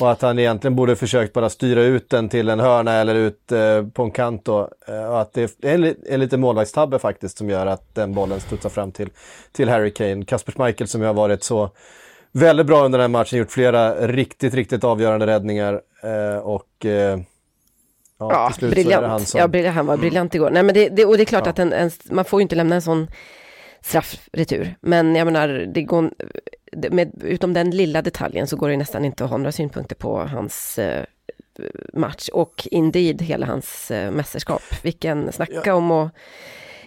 Och 0.00 0.12
att 0.12 0.22
han 0.22 0.38
egentligen 0.38 0.76
borde 0.76 0.96
försökt 0.96 1.32
bara 1.32 1.50
styra 1.50 1.82
ut 1.82 2.10
den 2.10 2.28
till 2.28 2.48
en 2.48 2.60
hörna 2.60 2.92
eller 2.92 3.14
ut 3.14 3.52
eh, 3.52 3.86
på 3.86 4.02
en 4.02 4.10
kant 4.10 4.44
då. 4.44 4.70
Eh, 4.88 5.04
och 5.04 5.20
att 5.20 5.32
det 5.32 5.64
är 5.64 5.74
en, 5.74 5.94
en 6.08 6.20
liten 6.20 6.40
målvaktstabbe 6.40 6.98
faktiskt 6.98 7.38
som 7.38 7.50
gör 7.50 7.66
att 7.66 7.94
den 7.94 8.14
bollen 8.14 8.40
studsar 8.40 8.68
fram 8.68 8.92
till, 8.92 9.08
till 9.52 9.68
Harry 9.68 9.94
Kane. 9.94 10.24
Kasper 10.24 10.52
Schmeichel 10.52 10.88
som 10.88 11.00
ju 11.00 11.06
har 11.06 11.14
varit 11.14 11.42
så 11.42 11.70
väldigt 12.32 12.66
bra 12.66 12.84
under 12.84 12.98
den 12.98 13.14
här 13.14 13.18
matchen, 13.18 13.38
gjort 13.38 13.50
flera 13.50 14.06
riktigt, 14.06 14.54
riktigt 14.54 14.84
avgörande 14.84 15.26
räddningar. 15.26 15.80
Eh, 16.02 16.38
och 16.38 16.86
eh, 16.86 17.18
ja, 18.18 18.52
ja 18.60 18.68
briljant. 18.68 19.28
Som... 19.28 19.52
Ja, 19.52 19.70
han 19.70 19.86
var 19.86 19.96
briljant 19.96 20.34
igår. 20.34 20.50
Nej, 20.50 20.62
men 20.62 20.74
det, 20.74 20.88
det, 20.88 21.04
och 21.04 21.16
det 21.16 21.22
är 21.22 21.24
klart 21.24 21.46
ja. 21.46 21.50
att 21.50 21.58
en, 21.58 21.72
en, 21.72 21.90
man 22.10 22.24
får 22.24 22.40
ju 22.40 22.42
inte 22.42 22.56
lämna 22.56 22.74
en 22.74 22.82
sån 22.82 23.06
straffretur. 23.86 24.74
Men 24.80 25.16
jag 25.16 25.24
menar, 25.24 25.48
det 25.48 25.82
går, 25.82 26.10
med, 26.90 27.22
utom 27.22 27.52
den 27.52 27.70
lilla 27.70 28.02
detaljen 28.02 28.46
så 28.46 28.56
går 28.56 28.68
det 28.68 28.76
nästan 28.76 29.04
inte 29.04 29.24
att 29.24 29.30
ha 29.30 29.36
några 29.36 29.52
synpunkter 29.52 29.96
på 29.96 30.18
hans 30.18 30.78
eh, 30.78 31.04
match 31.92 32.28
och 32.32 32.68
indeed 32.70 33.22
hela 33.22 33.46
hans 33.46 33.90
eh, 33.90 34.10
mästerskap. 34.10 34.62
Vilken, 34.82 35.32
snacka 35.32 35.60
ja. 35.64 35.74
om 35.74 36.10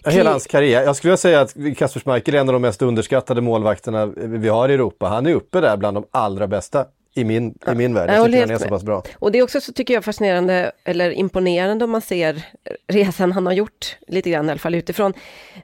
Ja, 0.03 0.11
hela 0.11 0.31
hans 0.31 0.47
karriär. 0.47 0.83
Jag 0.83 0.95
skulle 0.95 1.17
säga 1.17 1.41
att 1.41 1.55
Kasper 1.77 1.99
Schmeichel 1.99 2.35
är 2.35 2.39
en 2.39 2.49
av 2.49 2.53
de 2.53 2.61
mest 2.61 2.81
underskattade 2.81 3.41
målvakterna 3.41 4.05
vi 4.15 4.49
har 4.49 4.69
i 4.69 4.73
Europa. 4.73 5.07
Han 5.07 5.25
är 5.25 5.33
uppe 5.33 5.61
där 5.61 5.77
bland 5.77 5.97
de 5.97 6.05
allra 6.11 6.47
bästa 6.47 6.85
i 7.15 7.23
min, 7.23 7.57
i 7.67 7.75
min 7.75 7.93
värld. 7.93 8.09
Jag 8.09 8.25
tycker 8.25 8.39
han 8.39 8.51
är 8.51 8.57
så 8.57 8.69
pass 8.69 8.83
bra. 8.83 9.03
Och 9.19 9.31
det 9.31 9.39
är 9.39 9.43
också 9.43 9.61
så 9.61 9.73
tycker 9.73 9.93
jag 9.93 10.05
fascinerande, 10.05 10.71
eller 10.83 11.11
imponerande 11.11 11.85
om 11.85 11.91
man 11.91 12.01
ser 12.01 12.45
resan 12.87 13.31
han 13.31 13.45
har 13.45 13.53
gjort, 13.53 13.97
lite 14.07 14.29
grann 14.29 14.47
i 14.47 14.51
alla 14.51 14.59
fall 14.59 14.75
utifrån. 14.75 15.13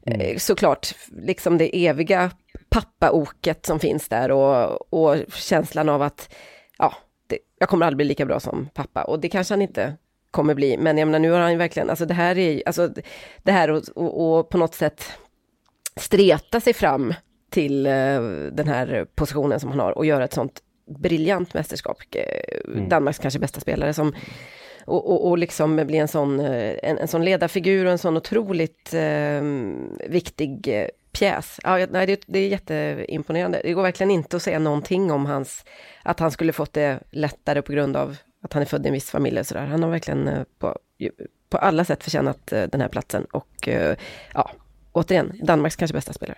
Mm. 0.06 0.22
Eh, 0.22 0.38
såklart, 0.38 0.96
liksom 1.12 1.58
det 1.58 1.86
eviga 1.88 2.32
pappaoket 2.70 3.66
som 3.66 3.80
finns 3.80 4.08
där 4.08 4.32
och, 4.32 4.94
och 4.94 5.18
känslan 5.34 5.90
av 5.90 6.02
att, 6.02 6.34
ja, 6.78 6.94
det, 7.28 7.38
jag 7.60 7.70
kommer 7.70 7.86
aldrig 7.86 7.98
bli 7.98 8.06
lika 8.06 8.26
bra 8.26 8.40
som 8.40 8.70
pappa. 8.74 9.04
Och 9.04 9.20
det 9.20 9.30
kanske 9.30 9.54
han 9.54 9.62
inte 9.62 9.94
kommer 10.32 10.54
bli, 10.54 10.78
men 10.78 10.98
jag 10.98 11.08
menar 11.08 11.20
nu 11.20 11.32
har 11.32 11.40
han 11.40 11.52
ju 11.52 11.58
verkligen, 11.58 11.90
alltså 11.90 12.06
det 12.06 12.14
här 12.14 12.38
är 12.38 12.64
alltså 12.66 12.90
det 13.44 13.52
här 13.52 13.70
och, 13.70 13.84
och, 13.96 14.38
och 14.38 14.50
på 14.50 14.58
något 14.58 14.76
sätt 14.76 15.12
streta 15.96 16.60
sig 16.60 16.74
fram 16.74 17.14
till 17.50 17.88
uh, 17.88 18.22
den 18.52 18.68
här 18.68 19.06
positionen 19.16 19.60
som 19.60 19.70
han 19.70 19.80
har 19.80 19.98
och 19.98 20.06
göra 20.06 20.24
ett 20.24 20.34
sånt 20.34 20.62
briljant 20.86 21.54
mästerskap. 21.54 21.98
Eh, 22.12 22.74
mm. 22.74 22.90
Danmarks 22.90 23.20
kanske 23.20 23.40
bästa 23.40 23.60
spelare 23.60 23.94
som 23.94 24.14
och, 24.86 25.12
och, 25.12 25.30
och 25.30 25.38
liksom 25.38 25.76
bli 25.76 25.98
en 25.98 26.08
sån, 26.08 26.40
eh, 26.40 26.76
en, 26.84 26.98
en 26.98 27.08
sån 27.08 27.26
ledarfigur 27.26 27.86
och 27.86 27.92
en 27.92 27.98
sån 27.98 28.18
otroligt 28.18 28.94
eh, 28.94 29.42
viktig 30.10 30.68
eh, 30.68 30.88
pjäs. 31.12 31.60
Ja, 31.64 31.88
nej, 31.92 32.06
det, 32.06 32.24
det, 32.26 32.40
är 32.40 32.48
jätteimponerande. 32.48 33.62
Det 33.64 33.74
går 33.74 33.82
verkligen 33.84 34.12
inte 34.12 34.36
att 34.36 34.44
säga 34.44 34.60
någonting 34.60 35.12
om 35.12 35.26
hans, 35.26 35.66
att 36.04 36.20
han 36.20 36.32
skulle 36.32 36.54
fått 36.54 36.74
det 36.74 37.00
lättare 37.12 37.62
på 37.62 37.72
grund 37.72 37.98
av 37.98 38.18
att 38.42 38.54
han 38.54 38.62
är 38.62 38.66
född 38.66 38.86
i 38.86 38.88
en 38.88 38.94
viss 38.94 39.10
familj. 39.10 39.40
Och 39.40 39.48
så 39.48 39.54
där. 39.54 39.66
Han 39.66 39.84
har 39.84 39.90
verkligen 39.90 40.46
på, 40.60 40.80
på 41.50 41.58
alla 41.58 41.86
sätt 41.86 42.04
förtjänat 42.04 42.48
den 42.48 42.82
här 42.82 42.88
platsen 42.88 43.26
och 43.26 43.70
ja, 44.34 44.52
återigen, 44.92 45.40
Danmarks 45.44 45.76
kanske 45.76 45.94
bästa 45.94 46.14
spelare. 46.14 46.38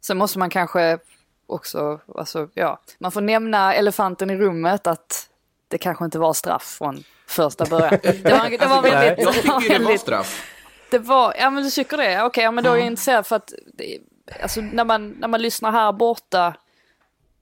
Sen 0.00 0.16
måste 0.16 0.38
man 0.38 0.50
kanske 0.50 0.98
också, 1.46 2.00
alltså 2.14 2.48
ja, 2.54 2.80
man 2.98 3.12
får 3.12 3.20
nämna 3.20 3.74
elefanten 3.74 4.30
i 4.30 4.36
rummet 4.36 4.86
att 4.86 5.28
det 5.68 5.78
kanske 5.78 6.04
inte 6.04 6.18
var 6.18 6.32
straff 6.32 6.76
från 6.78 7.04
första 7.26 7.64
början. 7.64 7.90
Det 8.02 8.30
var, 8.30 8.58
det 8.58 8.66
var 8.66 8.82
väldigt... 8.82 9.24
Jag 9.24 9.34
tycker 9.34 9.78
det 9.78 9.84
var 9.90 9.96
straff. 9.96 10.50
Det 10.90 10.98
var, 10.98 11.34
ja 11.38 11.50
men 11.50 11.64
du 11.64 11.70
tycker 11.70 11.96
det? 11.96 12.02
Okej, 12.04 12.24
okay, 12.26 12.44
ja, 12.44 12.50
men 12.50 12.64
då 12.64 12.70
är 12.70 12.76
jag 12.76 12.86
intresserad 12.86 13.26
för 13.26 13.36
att, 13.36 13.52
det, 13.72 13.98
alltså 14.42 14.60
när 14.60 14.84
man, 14.84 15.10
när 15.10 15.28
man 15.28 15.42
lyssnar 15.42 15.72
här 15.72 15.92
borta, 15.92 16.54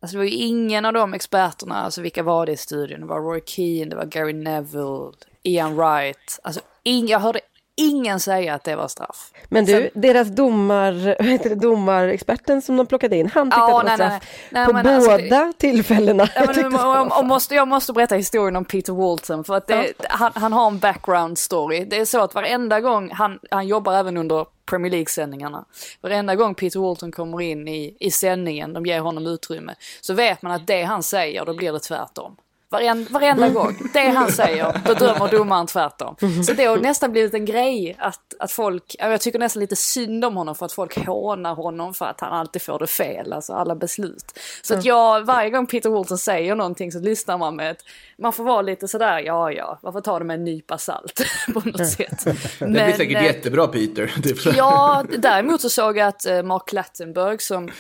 alltså 0.01 0.15
det 0.15 0.19
var 0.19 0.25
ju 0.25 0.37
ingen 0.37 0.85
av 0.85 0.93
de 0.93 1.15
experterna, 1.15 1.75
alltså 1.75 2.01
vilka 2.03 2.23
var 2.23 2.47
det 2.47 2.53
i 2.53 2.57
studion? 2.57 3.01
Det 3.01 3.07
var 3.07 3.21
Roy 3.21 3.41
Keane, 3.47 3.91
det 3.91 3.97
var 3.97 4.05
Gary 4.05 4.33
Neville, 4.33 5.12
Ian 5.43 5.77
Wright, 5.77 6.38
alltså 6.43 6.61
ing, 6.83 7.07
jag 7.09 7.19
hörde 7.19 7.41
ingen 7.77 8.21
säga 8.21 8.55
att 8.55 8.65
det 8.65 8.77
var 8.77 8.89
straff. 8.89 9.31
Men 9.49 9.65
du, 9.65 9.73
Sen, 9.73 10.03
deras 10.03 10.29
domar, 10.29 11.17
vad 11.19 11.29
heter 11.29 11.51
det, 11.51 11.57
domarexperten 11.57 12.63
som 12.63 12.77
de 12.77 12.87
plockade 12.87 13.17
in, 13.17 13.31
han 13.35 13.51
tyckte 13.51 13.61
ja, 13.61 13.65
att 13.65 13.69
det 13.69 13.73
var 13.73 13.85
nej, 13.85 13.97
straff 13.97 14.29
nej, 14.51 14.73
nej, 14.73 14.83
på 14.83 14.89
alltså, 14.89 15.11
båda 15.11 15.37
alltså, 15.37 15.59
tillfällena. 15.59 16.29
Ja, 16.35 16.53
men, 16.57 16.75
och, 16.75 17.19
och 17.19 17.25
måste, 17.25 17.55
jag 17.55 17.69
måste 17.69 17.93
berätta 17.93 18.15
historien 18.15 18.57
om 18.57 18.65
Peter 18.65 18.93
Walton, 18.93 19.45
för 19.45 19.55
att 19.55 19.67
det, 19.67 19.93
ja. 19.99 20.07
han, 20.09 20.33
han, 20.35 20.53
har 20.53 20.67
en 20.67 20.79
background 20.79 21.39
story. 21.39 21.85
Det 21.85 22.01
är 22.01 22.05
så 22.05 22.21
att 22.21 22.35
varenda 22.35 22.81
gång, 22.81 23.11
han, 23.11 23.39
han 23.51 23.67
jobbar 23.67 23.95
även 23.95 24.17
under 24.17 24.47
Premier 24.67 24.91
League-sändningarna. 24.91 25.65
Varenda 26.01 26.35
gång 26.35 26.55
Peter 26.55 26.81
Walton 26.81 27.13
kommer 27.13 27.41
in 27.41 27.69
i, 27.69 27.97
i 28.01 28.11
sändningen, 28.11 28.73
de 28.73 28.87
ger 28.87 29.01
honom 29.01 29.27
utrymme, 29.27 29.75
så 30.01 30.15
vet 30.15 30.43
man 30.43 30.53
att 30.53 30.67
det 30.67 30.83
han 30.83 31.03
säger, 31.03 31.45
då 31.45 31.55
blir 31.55 31.73
det 31.73 31.81
tvärtom. 31.81 32.37
Varen, 32.73 33.07
varenda 33.11 33.49
gång. 33.49 33.77
Det 33.93 34.09
han 34.09 34.33
säger, 34.33 34.81
då 34.85 34.95
dömer 34.95 35.29
domaren 35.29 35.67
tvärtom. 35.67 36.17
Så 36.47 36.53
det 36.53 36.65
har 36.65 36.77
nästan 36.77 37.13
blivit 37.13 37.35
en 37.35 37.45
grej 37.45 37.97
att, 37.99 38.35
att 38.39 38.53
folk, 38.53 38.97
jag 38.99 39.21
tycker 39.21 39.39
nästan 39.39 39.61
lite 39.61 39.77
synd 39.77 40.25
om 40.25 40.37
honom 40.37 40.55
för 40.55 40.67
att 40.67 40.73
folk 40.73 41.07
hånar 41.07 41.55
honom 41.55 41.95
för 41.95 42.05
att 42.05 42.21
han 42.21 42.33
alltid 42.33 42.63
får 42.63 42.79
det 42.79 42.87
fel, 42.87 43.33
alltså 43.33 43.53
alla 43.53 43.75
beslut. 43.75 44.39
Så 44.63 44.75
att 44.75 44.85
jag, 44.85 45.25
varje 45.25 45.51
gång 45.51 45.67
Peter 45.67 45.91
Wolton 45.91 46.19
säger 46.19 46.55
någonting 46.55 46.93
så 46.93 47.01
lyssnar 47.01 47.39
man 47.39 47.57
med 47.57 47.71
ett, 47.71 47.85
man 48.19 48.33
får 48.33 48.45
vara 48.45 48.63
lite 48.63 48.89
sådär, 48.89 49.19
ja 49.19 49.53
ja, 49.53 49.79
man 49.83 49.93
får 49.93 50.01
ta 50.01 50.19
det 50.19 50.25
med 50.25 50.35
en 50.35 50.45
nypa 50.45 50.79
salt 50.79 51.23
på 51.55 51.61
något 51.65 51.87
sätt. 51.87 52.25
Men, 52.61 52.73
det 52.73 52.85
blir 52.85 52.93
säkert 52.93 53.17
äh, 53.17 53.25
jättebra 53.25 53.67
Peter. 53.67 54.15
ja, 54.57 55.05
däremot 55.19 55.61
så 55.61 55.71
såg 55.71 55.99
jag 55.99 56.09
att 56.09 56.27
äh, 56.27 56.43
Mark 56.43 56.73
Lattenberg 56.73 57.39
som, 57.39 57.71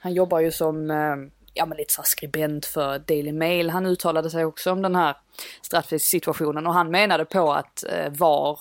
han 0.00 0.14
jobbar 0.14 0.40
ju 0.40 0.50
som 0.50 0.90
äh, 0.90 0.96
ja 1.54 1.66
men 1.66 1.78
lite 1.78 1.92
så 1.92 2.02
skribent 2.02 2.66
för 2.66 2.98
Daily 2.98 3.32
Mail. 3.32 3.70
Han 3.70 3.86
uttalade 3.86 4.30
sig 4.30 4.44
också 4.44 4.72
om 4.72 4.82
den 4.82 4.94
här 4.94 5.16
straffsituationen 5.62 6.66
och 6.66 6.74
han 6.74 6.90
menade 6.90 7.24
på 7.24 7.52
att 7.52 7.84
eh, 7.84 8.12
VAR 8.12 8.58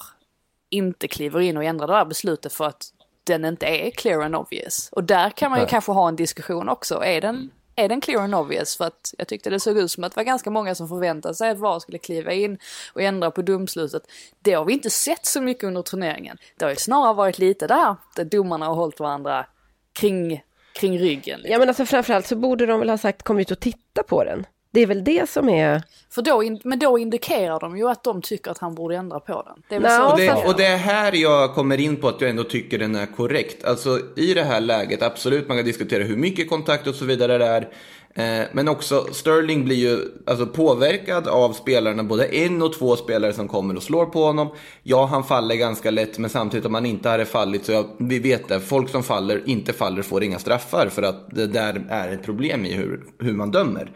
inte 0.70 1.08
kliver 1.08 1.40
in 1.40 1.58
och 1.58 1.64
ändrar 1.64 1.88
det 1.88 1.94
här 1.94 2.06
beslutet 2.06 2.54
för 2.54 2.66
att 2.66 2.94
den 3.24 3.46
inte 3.46 3.66
är 3.66 3.92
clear 3.92 4.22
and 4.22 4.36
obvious. 4.36 4.90
Och 4.92 5.04
där 5.04 5.30
kan 5.30 5.52
man 5.52 5.60
ju 5.60 5.64
Nej. 5.64 5.70
kanske 5.70 5.92
ha 5.92 6.08
en 6.08 6.16
diskussion 6.16 6.70
också. 6.70 7.04
Är 7.04 7.22
den, 7.22 7.52
är 7.76 7.90
den 7.90 8.02
clear 8.02 8.22
and 8.22 8.36
obvious? 8.36 8.78
För 8.78 8.86
att 8.86 9.14
jag 9.18 9.28
tyckte 9.28 9.50
det 9.50 9.60
såg 9.60 9.78
ut 9.78 9.92
som 9.92 10.04
att 10.04 10.12
det 10.12 10.16
var 10.16 10.24
ganska 10.24 10.50
många 10.50 10.76
som 10.76 10.88
förväntade 10.90 11.36
sig 11.36 11.50
att 11.50 11.58
VAR 11.58 11.80
skulle 11.80 11.98
kliva 11.98 12.32
in 12.32 12.58
och 12.94 13.02
ändra 13.02 13.32
på 13.32 13.42
domslutet. 13.42 14.04
Det 14.40 14.54
har 14.54 14.66
vi 14.66 14.74
inte 14.74 14.90
sett 14.90 15.26
så 15.26 15.42
mycket 15.42 15.64
under 15.64 15.82
turneringen. 15.82 16.38
Det 16.58 16.66
har 16.66 16.70
ju 16.70 16.76
snarare 16.78 17.14
varit 17.14 17.40
lite 17.40 17.68
där, 17.68 17.96
där 18.16 18.26
domarna 18.26 18.66
har 18.66 18.76
hållit 18.76 19.00
varandra 19.00 19.46
kring 19.94 20.44
kring 20.74 21.00
ryggen. 21.00 21.40
Liksom. 21.40 21.52
Ja 21.52 21.60
men 21.60 21.68
alltså 21.68 21.86
framförallt 21.86 22.28
så 22.28 22.36
borde 22.36 22.66
de 22.66 22.80
väl 22.80 22.90
ha 22.90 22.98
sagt 22.98 23.24
kom 23.24 23.40
ut 23.40 23.52
och 23.52 23.60
titta 23.60 24.04
på 24.04 24.24
den. 24.24 24.46
Det 24.74 24.82
är 24.82 24.86
väl 24.86 25.04
det 25.04 25.30
som 25.30 25.50
är... 25.50 25.84
För 26.10 26.22
då, 26.22 26.44
men 26.64 26.80
då 26.80 27.00
indikerar 27.00 27.60
de 27.60 27.78
ju 27.78 27.90
att 27.90 28.04
de 28.04 28.22
tycker 28.22 28.52
att 28.52 28.58
han 28.58 28.76
borde 28.76 28.96
ändra 28.96 29.20
på 29.20 29.44
den. 29.48 29.64
Det 29.70 29.80
no, 29.80 30.12
och, 30.12 30.18
det, 30.18 30.34
och 30.34 30.56
det 30.58 30.66
är 30.66 30.78
här 30.78 31.12
jag 31.16 31.54
kommer 31.54 31.80
in 31.80 31.96
på 31.96 32.08
att 32.08 32.22
jag 32.22 32.30
ändå 32.30 32.44
tycker 32.44 32.80
den 32.80 32.96
är 32.96 33.06
korrekt. 33.06 33.66
Alltså 33.66 34.00
i 34.16 34.34
det 34.34 34.44
här 34.44 34.62
läget, 34.62 35.02
absolut 35.02 35.48
man 35.48 35.58
kan 35.58 35.66
diskutera 35.66 36.04
hur 36.04 36.18
mycket 36.18 36.50
kontakt 36.50 36.88
och 36.88 36.96
så 36.96 37.06
vidare 37.06 37.38
det 37.38 37.46
är. 37.46 37.70
Eh, 38.15 38.43
men 38.52 38.67
också 38.67 39.08
Sterling 39.12 39.65
blir 39.65 39.76
ju 39.76 40.00
alltså, 40.26 40.45
påverkad 40.45 41.28
av 41.28 41.54
spelarna, 41.54 42.04
både 42.04 42.26
en 42.26 42.62
och 42.62 42.74
två 42.74 42.95
spelare 42.95 43.34
som 43.34 43.47
kommer 43.47 43.76
och 43.76 43.84
slår 43.84 44.06
på 44.06 44.24
honom. 44.24 44.50
Ja, 44.84 45.06
han 45.06 45.24
faller 45.24 45.56
ganska 45.56 45.91
lätt, 45.91 46.17
men 46.17 46.30
samtidigt 46.30 46.65
om 46.65 46.74
han 46.74 46.86
inte 46.86 47.10
hade 47.10 47.26
fallit 47.26 47.65
så 47.65 47.71
jag, 47.71 47.86
vi 47.97 48.19
vet 48.19 48.47
det, 48.47 48.60
folk 48.60 48.89
som 48.89 49.04
faller, 49.04 49.41
inte 49.45 49.74
faller 49.74 50.02
får 50.02 50.24
inga 50.24 50.39
straffar 50.39 50.88
för 50.88 51.04
att 51.04 51.36
det 51.36 51.47
där 51.47 51.86
är 51.89 52.13
ett 52.13 52.24
problem 52.24 52.65
i 52.65 52.74
hur, 52.74 53.04
hur 53.19 53.34
man 53.34 53.52
dömer. 53.52 53.91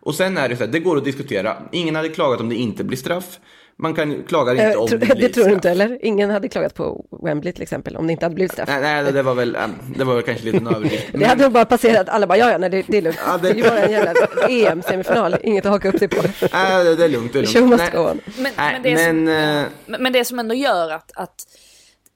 Och 0.00 0.14
sen 0.14 0.38
är 0.38 0.48
det 0.48 0.56
så 0.56 0.64
här, 0.64 0.72
det 0.72 0.80
går 0.80 0.96
att 0.96 1.04
diskutera. 1.04 1.56
Ingen 1.72 1.96
hade 1.96 2.08
klagat 2.08 2.40
om 2.40 2.48
det 2.48 2.54
inte 2.54 2.84
blir 2.84 2.98
straff. 2.98 3.38
Man 3.82 3.94
kan 3.94 4.22
klaga 4.28 4.52
inte 4.52 4.78
om 4.78 4.86
det 4.90 4.96
blir 4.96 5.14
Det 5.14 5.28
tror 5.28 5.44
du 5.44 5.52
inte 5.52 5.70
eller? 5.70 5.98
Ingen 6.04 6.30
hade 6.30 6.48
klagat 6.48 6.74
på 6.74 7.04
Wembley 7.22 7.52
till 7.52 7.62
exempel 7.62 7.96
om 7.96 8.06
det 8.06 8.12
inte 8.12 8.24
hade 8.24 8.34
blivit 8.34 8.52
straff. 8.52 8.68
Nej, 8.68 8.80
nej 8.80 9.12
det 9.12 9.22
var 9.22 9.34
väl, 9.34 9.56
det 9.96 10.04
var 10.04 10.14
väl 10.14 10.22
kanske 10.22 10.44
lite 10.44 10.56
en 10.56 10.66
överdrift. 10.74 11.06
det 11.12 11.24
hade 11.24 11.42
nog 11.42 11.52
bara 11.52 11.64
passerat, 11.64 12.08
alla 12.08 12.26
bara 12.26 12.38
ja, 12.38 12.50
ja, 12.50 12.58
nej, 12.58 12.70
det, 12.70 12.84
det 12.88 12.98
är 12.98 13.02
lugnt. 13.02 13.18
Ja, 13.26 13.38
det... 13.38 13.42
det 13.42 13.48
är 13.48 13.54
ju 13.54 13.62
bara 13.62 13.80
en 13.80 13.92
jävla 13.92 14.12
EM-semifinal, 14.48 15.36
inget 15.42 15.66
att 15.66 15.72
haka 15.72 15.88
upp 15.88 15.98
sig 15.98 16.08
på. 16.08 16.22
Nej, 16.52 16.96
det 16.96 17.04
är 17.04 17.08
lugnt, 17.08 17.32
det 17.32 17.38
är 17.38 17.42
lugnt. 17.42 17.58
Show 17.58 17.68
must 17.68 17.92
go 17.92 17.98
on. 17.98 18.20
Men, 18.38 18.52
men, 18.56 18.82
det 18.82 18.96
som, 18.96 19.24
men, 19.24 19.60
äh... 19.60 19.98
men 19.98 20.12
det 20.12 20.24
som 20.24 20.38
ändå 20.38 20.54
gör 20.54 20.90
att, 20.90 21.12
att 21.14 21.46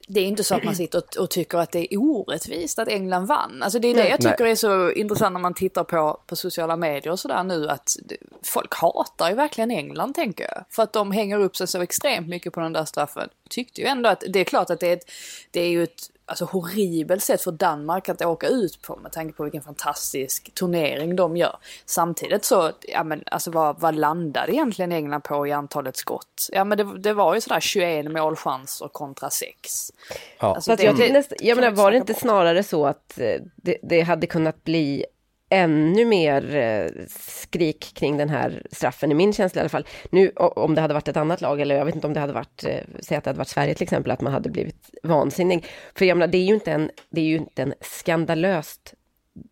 det 0.07 0.19
är 0.19 0.25
inte 0.25 0.43
så 0.43 0.55
att 0.55 0.63
man 0.63 0.75
sitter 0.75 0.97
och, 0.97 1.17
och, 1.23 1.29
tycker 1.29 1.57
att 1.57 1.71
det 1.71 1.93
är 1.93 1.97
orättvist 1.97 2.79
att 2.79 2.87
England 2.87 3.25
vann. 3.25 3.63
Alltså 3.63 3.79
det 3.79 3.87
är 3.87 3.95
det 3.95 4.09
jag 4.09 4.21
tycker 4.21 4.43
Nej. 4.43 4.51
är 4.51 4.55
så 4.55 4.91
intressant 4.91 5.33
när 5.33 5.39
man 5.39 5.53
tittar 5.53 5.83
på, 5.83 6.19
på 6.27 6.35
sociala 6.35 6.75
medier 6.75 7.11
och 7.11 7.19
sådär 7.19 7.43
nu 7.43 7.69
att 7.69 7.97
folk 8.43 8.75
hatar 8.75 9.29
ju 9.29 9.35
verkligen 9.35 9.71
England 9.71 10.13
tänker 10.13 10.43
jag. 10.43 10.63
För 10.69 10.83
att 10.83 10.93
de 10.93 11.11
hänger 11.11 11.39
upp 11.39 11.55
sig 11.55 11.67
så 11.67 11.81
extremt 11.81 12.27
mycket 12.27 12.53
på 12.53 12.59
den 12.59 12.73
där 12.73 12.85
straffen. 12.85 13.29
Tyckte 13.49 13.81
ju 13.81 13.87
ändå 13.87 14.09
att 14.09 14.23
det 14.29 14.39
är 14.39 14.43
klart 14.43 14.69
att 14.69 14.79
det 14.79 14.87
är, 14.89 14.93
ett, 14.93 15.11
det 15.51 15.61
är 15.61 15.69
ju 15.69 15.83
ett 15.83 16.11
alltså 16.25 16.45
horribelt 16.45 17.23
sätt 17.23 17.41
för 17.41 17.51
Danmark 17.51 18.09
att 18.09 18.21
åka 18.21 18.47
ut 18.47 18.81
på 18.81 18.95
med 18.95 19.11
tanke 19.11 19.33
på 19.33 19.43
vilken 19.43 19.61
fantastisk 19.61 20.53
turnering 20.53 21.15
de 21.15 21.37
gör. 21.37 21.57
Samtidigt 21.85 22.45
så, 22.45 22.71
ja 22.81 23.03
men 23.03 23.23
alltså 23.25 23.51
vad, 23.51 23.79
vad 23.79 23.95
landade 23.95 24.53
egentligen 24.53 24.91
England 24.91 25.21
på 25.21 25.47
i 25.47 25.51
antalet 25.51 25.97
skott? 25.97 26.49
Ja 26.51 26.63
men 26.63 26.77
det, 26.77 26.97
det 26.97 27.13
var 27.13 27.35
ju 27.35 27.41
sådär 27.41 27.59
21 27.59 28.11
målchanser 28.11 28.87
kontra 28.87 29.29
6. 29.29 29.91
Ja. 30.39 30.55
Alltså, 30.55 30.75
det, 30.75 30.83
jag, 30.83 30.97
det, 30.97 31.13
nästa, 31.13 31.35
jag 31.39 31.55
menar, 31.55 31.71
var 31.71 31.91
det 31.91 31.97
inte 31.97 32.13
snarare 32.13 32.63
så 32.63 32.85
att 32.85 33.19
eh, 33.19 33.41
det, 33.55 33.77
det 33.83 34.01
hade 34.01 34.27
kunnat 34.27 34.63
bli 34.63 35.05
ännu 35.49 36.05
mer 36.05 36.55
eh, 36.55 37.05
skrik 37.09 37.91
kring 37.95 38.17
den 38.17 38.29
här 38.29 38.63
straffen, 38.71 39.11
i 39.11 39.15
min 39.15 39.33
känsla 39.33 39.59
i 39.59 39.61
alla 39.61 39.69
fall. 39.69 39.87
Nu 40.09 40.29
om 40.35 40.75
det 40.75 40.81
hade 40.81 40.93
varit 40.93 41.07
ett 41.07 41.17
annat 41.17 41.41
lag, 41.41 41.61
eller 41.61 41.75
jag 41.75 41.85
vet 41.85 41.95
inte 41.95 42.07
om 42.07 42.13
det 42.13 42.19
hade 42.19 42.33
varit, 42.33 42.63
eh, 42.63 42.79
säg 42.99 43.17
att 43.17 43.23
det 43.23 43.29
hade 43.29 43.37
varit 43.37 43.47
Sverige 43.47 43.73
till 43.73 43.83
exempel, 43.83 44.11
att 44.11 44.21
man 44.21 44.33
hade 44.33 44.49
blivit 44.49 44.89
vansinnig. 45.03 45.65
För 45.95 46.05
jag 46.05 46.17
menar, 46.17 46.31
det 46.31 46.37
är 46.37 46.45
ju 46.45 46.53
inte 46.53 46.71
en, 46.71 46.91
det 47.09 47.21
är 47.21 47.25
ju 47.25 47.37
inte 47.37 47.61
en 47.61 47.73
skandalöst 47.81 48.93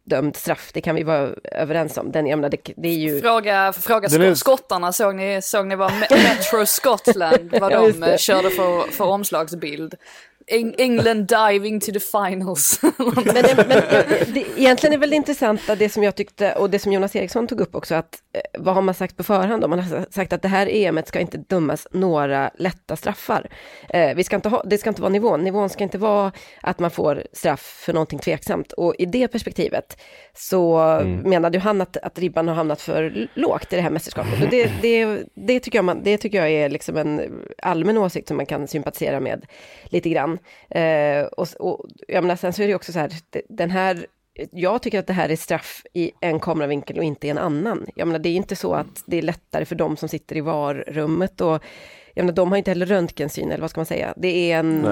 dömd 0.03 0.35
straff, 0.35 0.71
det 0.73 0.81
kan 0.81 0.95
vi 0.95 1.03
vara 1.03 1.29
överens 1.43 1.97
om. 1.97 2.11
Den, 2.11 2.27
jag 2.27 2.37
menar, 2.37 2.49
det, 2.49 2.73
det 2.77 2.87
är 2.87 2.97
ju... 2.97 3.21
Fråga, 3.21 3.73
fråga 3.73 4.09
skott, 4.09 4.37
skottarna, 4.37 4.93
såg 4.93 5.15
ni, 5.15 5.41
såg 5.41 5.67
ni 5.67 5.75
vad 5.75 5.93
Metro 5.93 6.65
Scotland, 6.65 7.51
vad 7.59 7.71
de 7.71 8.03
ja, 8.07 8.17
körde 8.17 8.49
för, 8.49 8.91
för 8.91 9.05
omslagsbild? 9.05 9.95
England 10.47 11.27
diving 11.27 11.79
to 11.79 11.91
the 11.91 11.99
finals. 11.99 12.79
men, 13.25 13.35
det, 13.35 13.65
men 13.67 13.83
det, 14.33 14.45
egentligen 14.57 14.93
är 14.93 14.97
väl 14.97 15.09
det 15.09 15.15
intressanta, 15.15 15.75
det 15.75 15.89
som 15.89 16.03
jag 16.03 16.15
tyckte, 16.15 16.53
och 16.53 16.69
det 16.69 16.79
som 16.79 16.93
Jonas 16.93 17.15
Eriksson 17.15 17.47
tog 17.47 17.61
upp 17.61 17.75
också, 17.75 17.95
att 17.95 18.21
eh, 18.33 18.61
vad 18.61 18.75
har 18.75 18.81
man 18.81 18.95
sagt 18.95 19.17
på 19.17 19.23
förhand? 19.23 19.69
Man 19.69 19.79
har 19.79 20.05
sagt 20.11 20.33
att 20.33 20.41
det 20.41 20.47
här 20.47 20.67
EMet 20.69 21.07
ska 21.07 21.19
inte 21.19 21.37
dömas 21.37 21.87
några 21.91 22.51
lätta 22.57 22.95
straffar. 22.95 23.49
Eh, 23.89 24.15
vi 24.15 24.23
ska 24.23 24.35
inte 24.35 24.49
ha, 24.49 24.63
det 24.63 24.77
ska 24.77 24.89
inte 24.89 25.01
vara 25.01 25.11
nivån, 25.11 25.43
nivån 25.43 25.69
ska 25.69 25.83
inte 25.83 25.97
vara 25.97 26.31
att 26.61 26.79
man 26.79 26.91
får 26.91 27.23
straff 27.33 27.81
för 27.85 27.93
någonting 27.93 28.19
tveksamt. 28.19 28.71
Och 28.71 28.95
i 28.99 29.05
det 29.05 29.27
perspektivet 29.27 29.97
så 30.33 30.77
mm. 30.77 31.29
menade 31.29 31.57
ju 31.57 31.61
han 31.61 31.81
att, 31.81 31.97
att 31.97 32.19
ribban 32.19 32.47
har 32.47 32.55
hamnat 32.55 32.81
för 32.81 33.27
lågt 33.33 33.73
i 33.73 33.75
det 33.75 33.81
här 33.81 33.89
mästerskapet. 33.89 34.43
Och 34.43 34.49
det, 34.49 34.71
det, 34.81 35.23
det, 35.33 35.59
tycker 35.59 35.77
jag 35.77 35.85
man, 35.85 36.03
det 36.03 36.17
tycker 36.17 36.37
jag 36.37 36.51
är 36.51 36.69
liksom 36.69 36.97
en 36.97 37.41
allmän 37.61 37.97
åsikt 37.97 38.27
som 38.27 38.37
man 38.37 38.45
kan 38.45 38.67
sympatisera 38.67 39.19
med 39.19 39.45
lite 39.85 40.09
grann. 40.09 40.32
Eh, 40.69 41.25
och, 41.25 41.47
och 41.59 41.85
jag 42.07 42.23
menar, 42.23 42.35
sen 42.35 42.53
så 42.53 42.63
är 42.63 42.67
det 42.67 42.75
också 42.75 42.91
så 42.91 42.99
här, 42.99 43.11
den 43.49 43.71
här 43.71 44.05
jag 44.51 44.81
tycker 44.81 44.99
att 44.99 45.07
det 45.07 45.13
här 45.13 45.29
är 45.29 45.35
straff 45.35 45.83
i 45.93 46.11
en 46.19 46.39
kameravinkel 46.39 46.97
och 46.97 47.03
inte 47.03 47.27
i 47.27 47.29
en 47.29 47.37
annan. 47.37 47.85
Jag 47.95 48.07
menar, 48.07 48.19
det 48.19 48.29
är 48.29 48.35
inte 48.35 48.55
så 48.55 48.73
att 48.73 49.03
det 49.05 49.17
är 49.17 49.21
lättare 49.21 49.65
för 49.65 49.75
de 49.75 49.97
som 49.97 50.09
sitter 50.09 50.37
i 50.37 50.41
VAR-rummet 50.41 51.41
och 51.41 51.63
jag 52.13 52.23
menar, 52.23 52.33
de 52.33 52.49
har 52.51 52.57
inte 52.57 52.71
heller 52.71 52.85
röntgensyn 52.85 53.51
eller 53.51 53.61
vad 53.61 53.69
ska 53.69 53.79
man 53.79 53.85
säga. 53.85 54.13
Det 54.17 54.51
är 54.51 54.59
en... 54.59 54.85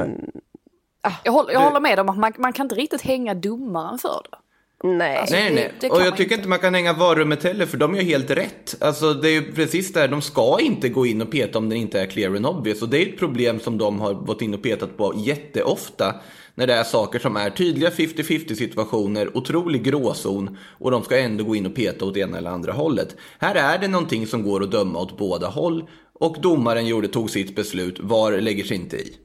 Ah, 1.03 1.13
jag, 1.23 1.31
håller, 1.31 1.53
jag 1.53 1.59
håller 1.59 1.79
med 1.79 1.99
om 1.99 2.09
att 2.09 2.17
man, 2.17 2.33
man 2.37 2.53
kan 2.53 2.65
inte 2.65 2.75
riktigt 2.75 3.01
hänga 3.01 3.33
domaren 3.33 3.97
för 3.97 4.21
det. 4.31 4.37
Nej. 4.83 5.17
Alltså, 5.17 5.35
nej, 5.35 5.53
nej. 5.53 5.73
Det, 5.79 5.87
det 5.87 5.93
och 5.93 6.01
jag 6.01 6.17
tycker 6.17 6.35
inte 6.35 6.47
man 6.47 6.59
kan 6.59 6.73
hänga 6.73 6.93
varummet 6.93 7.43
heller, 7.43 7.65
för 7.65 7.77
de 7.77 7.95
är 7.95 7.99
ju 7.99 8.03
helt 8.03 8.31
rätt. 8.31 8.75
Alltså 8.79 9.13
det 9.13 9.29
är 9.29 9.31
ju 9.31 9.51
precis 9.51 9.93
där, 9.93 10.07
de 10.07 10.21
ska 10.21 10.59
inte 10.61 10.89
gå 10.89 11.05
in 11.05 11.21
och 11.21 11.31
peta 11.31 11.57
om 11.57 11.69
den 11.69 11.77
inte 11.77 12.01
är 12.01 12.05
clear 12.05 12.35
and 12.35 12.45
obvious. 12.45 12.81
Och 12.81 12.89
det 12.89 12.97
är 12.97 13.07
ett 13.09 13.19
problem 13.19 13.59
som 13.59 13.77
de 13.77 13.99
har 13.99 14.13
gått 14.13 14.41
in 14.41 14.53
och 14.53 14.63
petat 14.63 14.97
på 14.97 15.13
jätteofta. 15.17 16.15
När 16.55 16.67
det 16.67 16.73
är 16.73 16.83
saker 16.83 17.19
som 17.19 17.37
är 17.37 17.49
tydliga 17.49 17.89
50-50 17.89 18.55
situationer, 18.55 19.37
otrolig 19.37 19.83
gråzon 19.83 20.57
och 20.79 20.91
de 20.91 21.03
ska 21.03 21.19
ändå 21.19 21.43
gå 21.43 21.55
in 21.55 21.65
och 21.65 21.75
peta 21.75 22.05
åt 22.05 22.17
ena 22.17 22.37
eller 22.37 22.49
andra 22.49 22.71
hållet. 22.71 23.15
Här 23.39 23.55
är 23.55 23.79
det 23.79 23.87
någonting 23.87 24.27
som 24.27 24.43
går 24.43 24.63
att 24.63 24.71
döma 24.71 24.99
åt 24.99 25.17
båda 25.17 25.47
håll 25.47 25.89
och 26.13 26.41
domaren 26.41 26.87
gjorde, 26.87 27.07
tog 27.07 27.29
sitt 27.29 27.55
beslut, 27.55 27.99
VAR 27.99 28.41
lägger 28.41 28.63
sig 28.63 28.77
inte 28.77 28.97
i. 28.97 29.15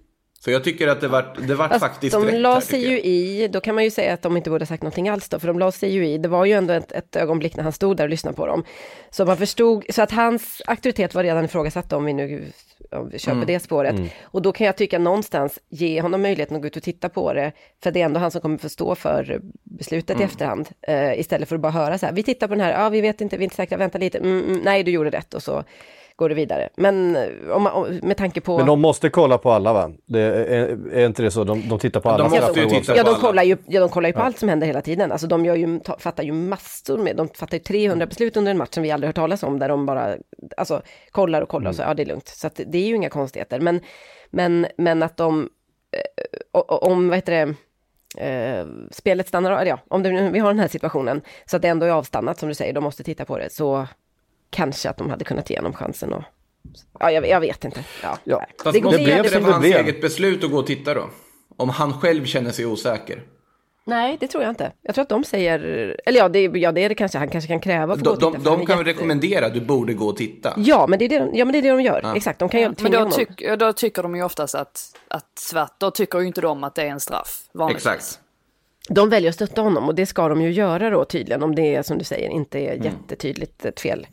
Så 0.46 0.52
jag 0.52 0.64
tycker 0.64 0.88
att 0.88 1.00
det 1.00 1.08
vart, 1.08 1.46
det 1.46 1.54
vart 1.54 1.68
Fast 1.68 1.80
faktiskt 1.80 2.12
de 2.12 2.24
rätt. 2.24 2.32
De 2.32 2.38
la 2.38 2.60
sig 2.60 2.88
ju 2.88 3.00
i, 3.00 3.48
då 3.48 3.60
kan 3.60 3.74
man 3.74 3.84
ju 3.84 3.90
säga 3.90 4.14
att 4.14 4.22
de 4.22 4.36
inte 4.36 4.50
borde 4.50 4.62
ha 4.62 4.66
sagt 4.66 4.82
någonting 4.82 5.08
alls 5.08 5.28
då, 5.28 5.38
för 5.38 5.46
de 5.46 5.58
la 5.58 5.72
sig 5.72 5.90
ju 5.90 6.08
i, 6.08 6.18
det 6.18 6.28
var 6.28 6.44
ju 6.44 6.52
ändå 6.52 6.72
ett, 6.72 6.92
ett 6.92 7.16
ögonblick 7.16 7.56
när 7.56 7.62
han 7.62 7.72
stod 7.72 7.96
där 7.96 8.04
och 8.04 8.10
lyssnade 8.10 8.36
på 8.36 8.46
dem. 8.46 8.64
Så 9.10 9.24
man 9.24 9.36
förstod, 9.36 9.84
så 9.90 10.02
att 10.02 10.10
hans 10.10 10.62
auktoritet 10.66 11.14
var 11.14 11.22
redan 11.22 11.44
ifrågasatt 11.44 11.92
om 11.92 12.04
vi 12.04 12.12
nu 12.12 12.44
om 12.90 13.08
vi 13.08 13.18
kör 13.18 13.34
på 13.34 13.44
det 13.44 13.60
spåret. 13.60 13.94
Och 14.22 14.42
då 14.42 14.52
kan 14.52 14.66
jag 14.66 14.76
tycka 14.76 14.98
någonstans, 14.98 15.58
ge 15.68 16.00
honom 16.00 16.22
möjligheten 16.22 16.56
att 16.56 16.62
gå 16.62 16.66
ut 16.66 16.76
och 16.76 16.82
titta 16.82 17.08
på 17.08 17.32
det, 17.32 17.52
för 17.82 17.90
det 17.90 18.00
är 18.00 18.04
ändå 18.04 18.20
han 18.20 18.30
som 18.30 18.40
kommer 18.40 18.58
få 18.58 18.68
stå 18.68 18.94
för 18.94 19.40
beslutet 19.64 20.20
i 20.20 20.22
efterhand, 20.22 20.68
eh, 20.82 21.20
istället 21.20 21.48
för 21.48 21.54
att 21.54 21.62
bara 21.62 21.72
höra 21.72 21.98
så 21.98 22.06
här, 22.06 22.12
vi 22.12 22.22
tittar 22.22 22.48
på 22.48 22.54
den 22.54 22.64
här, 22.64 22.72
ja 22.72 22.88
vi 22.88 23.00
vet 23.00 23.20
inte, 23.20 23.36
vi 23.36 23.42
är 23.42 23.44
inte 23.44 23.56
säkra, 23.56 23.78
vänta 23.78 23.98
lite, 23.98 24.18
mm, 24.18 24.44
mm, 24.44 24.60
nej 24.64 24.82
du 24.82 24.90
gjorde 24.90 25.10
rätt 25.10 25.34
och 25.34 25.42
så 25.42 25.64
går 26.16 26.28
det 26.28 26.34
vidare. 26.34 26.68
Men 26.76 27.16
eh, 27.16 27.50
om 27.50 27.62
man, 27.62 27.72
om, 27.72 28.00
med 28.02 28.16
tanke 28.16 28.40
på... 28.40 28.56
Men 28.56 28.66
de 28.66 28.80
måste 28.80 29.10
kolla 29.10 29.38
på 29.38 29.50
alla 29.50 29.72
va? 29.72 29.90
Det 30.06 30.20
är, 30.20 30.92
är 30.92 31.06
inte 31.06 31.22
det 31.22 31.30
så? 31.30 31.44
De, 31.44 31.68
de 31.68 31.78
tittar 31.78 32.00
på 32.00 32.10
alla 32.10 32.28
De. 32.28 32.34
Ja, 32.34 32.52
de 32.86 33.00
alla. 33.00 33.18
kollar 33.18 33.42
ju, 33.42 33.56
ja, 33.66 33.80
de 33.80 33.88
kollar 33.88 34.08
ju 34.08 34.12
på 34.12 34.20
allt 34.20 34.38
som 34.38 34.48
händer 34.48 34.66
hela 34.66 34.82
tiden. 34.82 35.12
Alltså 35.12 35.26
de 35.26 35.44
gör 35.44 35.54
ju, 35.54 35.78
ta, 35.78 35.98
fattar 35.98 36.22
ju 36.22 36.32
massor 36.32 36.98
med, 36.98 37.16
de 37.16 37.28
fattar 37.28 37.56
ju 37.56 37.62
300 37.62 38.06
beslut 38.06 38.36
under 38.36 38.50
en 38.50 38.58
match 38.58 38.74
som 38.74 38.82
vi 38.82 38.90
aldrig 38.90 39.08
hört 39.08 39.16
talas 39.16 39.42
om, 39.42 39.58
där 39.58 39.68
de 39.68 39.86
bara, 39.86 40.16
alltså 40.56 40.82
kollar 41.10 41.42
och 41.42 41.48
kollar 41.48 41.70
och 41.70 41.76
så, 41.76 41.82
ja 41.82 41.94
det 41.94 42.02
är 42.02 42.06
lugnt. 42.06 42.28
Så 42.28 42.46
att 42.46 42.60
det 42.66 42.78
är 42.78 42.86
ju 42.86 42.94
inga 42.94 43.10
konstigheter. 43.10 43.60
Men, 43.60 43.80
men, 44.30 44.66
men 44.76 45.02
att 45.02 45.16
de, 45.16 45.48
eh, 45.92 46.60
om, 46.66 47.08
vad 47.08 47.18
heter 47.18 47.32
det, 47.32 47.54
eh, 48.26 48.66
spelet 48.90 49.28
stannar 49.28 49.52
eller 49.52 49.70
ja, 49.70 49.78
om 49.88 50.02
det, 50.02 50.30
vi 50.30 50.38
har 50.38 50.48
den 50.48 50.60
här 50.60 50.68
situationen, 50.68 51.22
så 51.46 51.56
att 51.56 51.62
det 51.62 51.68
ändå 51.68 51.86
är 51.86 51.90
avstannat 51.90 52.38
som 52.38 52.48
du 52.48 52.54
säger, 52.54 52.72
de 52.72 52.84
måste 52.84 53.04
titta 53.04 53.24
på 53.24 53.38
det, 53.38 53.52
så 53.52 53.86
kanske 54.50 54.90
att 54.90 54.96
de 54.96 55.10
hade 55.10 55.24
kunnat 55.24 55.50
ge 55.50 55.56
honom 55.56 55.72
chansen 55.72 56.12
och, 56.12 56.22
ja 57.00 57.10
jag, 57.10 57.28
jag 57.28 57.40
vet 57.40 57.64
inte. 57.64 57.84
Ja, 58.02 58.18
Ja. 58.24 58.44
Fast 58.64 58.74
det, 58.78 58.82
måste 58.84 58.98
det, 58.98 59.04
blev 59.04 59.16
det 59.16 59.22
det, 59.22 59.28
som 59.28 59.42
vara 59.42 59.46
det 59.50 59.52
hans 59.54 59.66
blev. 59.66 59.80
eget 59.80 60.00
beslut 60.00 60.44
att 60.44 60.50
gå 60.50 60.58
och 60.58 60.66
titta 60.66 60.94
då? 60.94 61.08
Om 61.56 61.68
han 61.68 62.00
själv 62.00 62.24
känner 62.24 62.50
sig 62.50 62.66
osäker. 62.66 63.22
Nej, 63.88 64.16
det 64.20 64.28
tror 64.28 64.42
jag 64.42 64.50
inte. 64.50 64.72
Jag 64.82 64.94
tror 64.94 65.02
att 65.02 65.08
de 65.08 65.24
säger, 65.24 65.60
eller 66.06 66.18
ja, 66.18 66.28
det, 66.28 66.40
ja, 66.42 66.72
det 66.72 66.80
är 66.84 66.88
det 66.88 66.94
kanske, 66.94 67.18
han 67.18 67.28
kanske 67.28 67.48
kan 67.48 67.60
kräva 67.60 67.96
gå 67.96 68.02
De, 68.02 68.08
och 68.10 68.16
titta. 68.18 68.30
de, 68.30 68.42
för 68.44 68.50
de 68.50 68.66
kan 68.66 68.78
jätte- 68.78 68.90
rekommendera 68.90 69.46
att 69.46 69.54
du 69.54 69.60
borde 69.60 69.94
gå 69.94 70.06
och 70.06 70.16
titta. 70.16 70.54
Ja, 70.56 70.86
men 70.86 70.98
det 70.98 71.04
är 71.04 71.08
det, 71.08 71.18
de- 71.18 71.30
ja, 71.34 71.44
men 71.44 71.52
det, 71.52 71.58
är 71.58 71.62
det 71.62 71.68
de 71.68 71.80
gör. 71.80 72.12
Exakt, 72.16 72.38
de 72.38 72.48
kan 72.48 72.60
ju 72.60 72.66
Men 72.66 72.74
tvinga 72.74 72.90
då, 72.90 72.98
honom. 72.98 73.12
tyck, 73.12 73.58
då 73.58 73.72
tycker 73.72 74.02
de 74.02 74.16
ju 74.16 74.22
oftast 74.22 74.54
att, 74.54 74.96
att 75.08 75.38
svart, 75.38 75.74
då 75.80 75.90
tycker 75.90 76.18
ju 76.20 76.26
inte 76.26 76.40
de 76.40 76.64
att 76.64 76.74
det 76.74 76.82
är 76.82 76.86
en 76.86 77.00
straff. 77.00 77.42
Vanligtvis. 77.54 77.86
Exakt. 77.86 78.20
De 78.88 79.08
väljer 79.10 79.28
att 79.28 79.34
stötta 79.34 79.60
honom 79.60 79.88
och 79.88 79.94
det 79.94 80.06
ska 80.06 80.28
de 80.28 80.42
ju 80.42 80.50
göra 80.52 80.90
då 80.90 81.04
tydligen, 81.04 81.42
om 81.42 81.54
det 81.54 81.74
är 81.74 81.82
som 81.82 81.98
du 81.98 82.04
säger 82.04 82.28
inte 82.28 82.58
Mm. 82.58 82.80
är 82.80 82.84
jättetydligt 82.84 83.64
ett 83.64 83.80
fel 83.80 84.06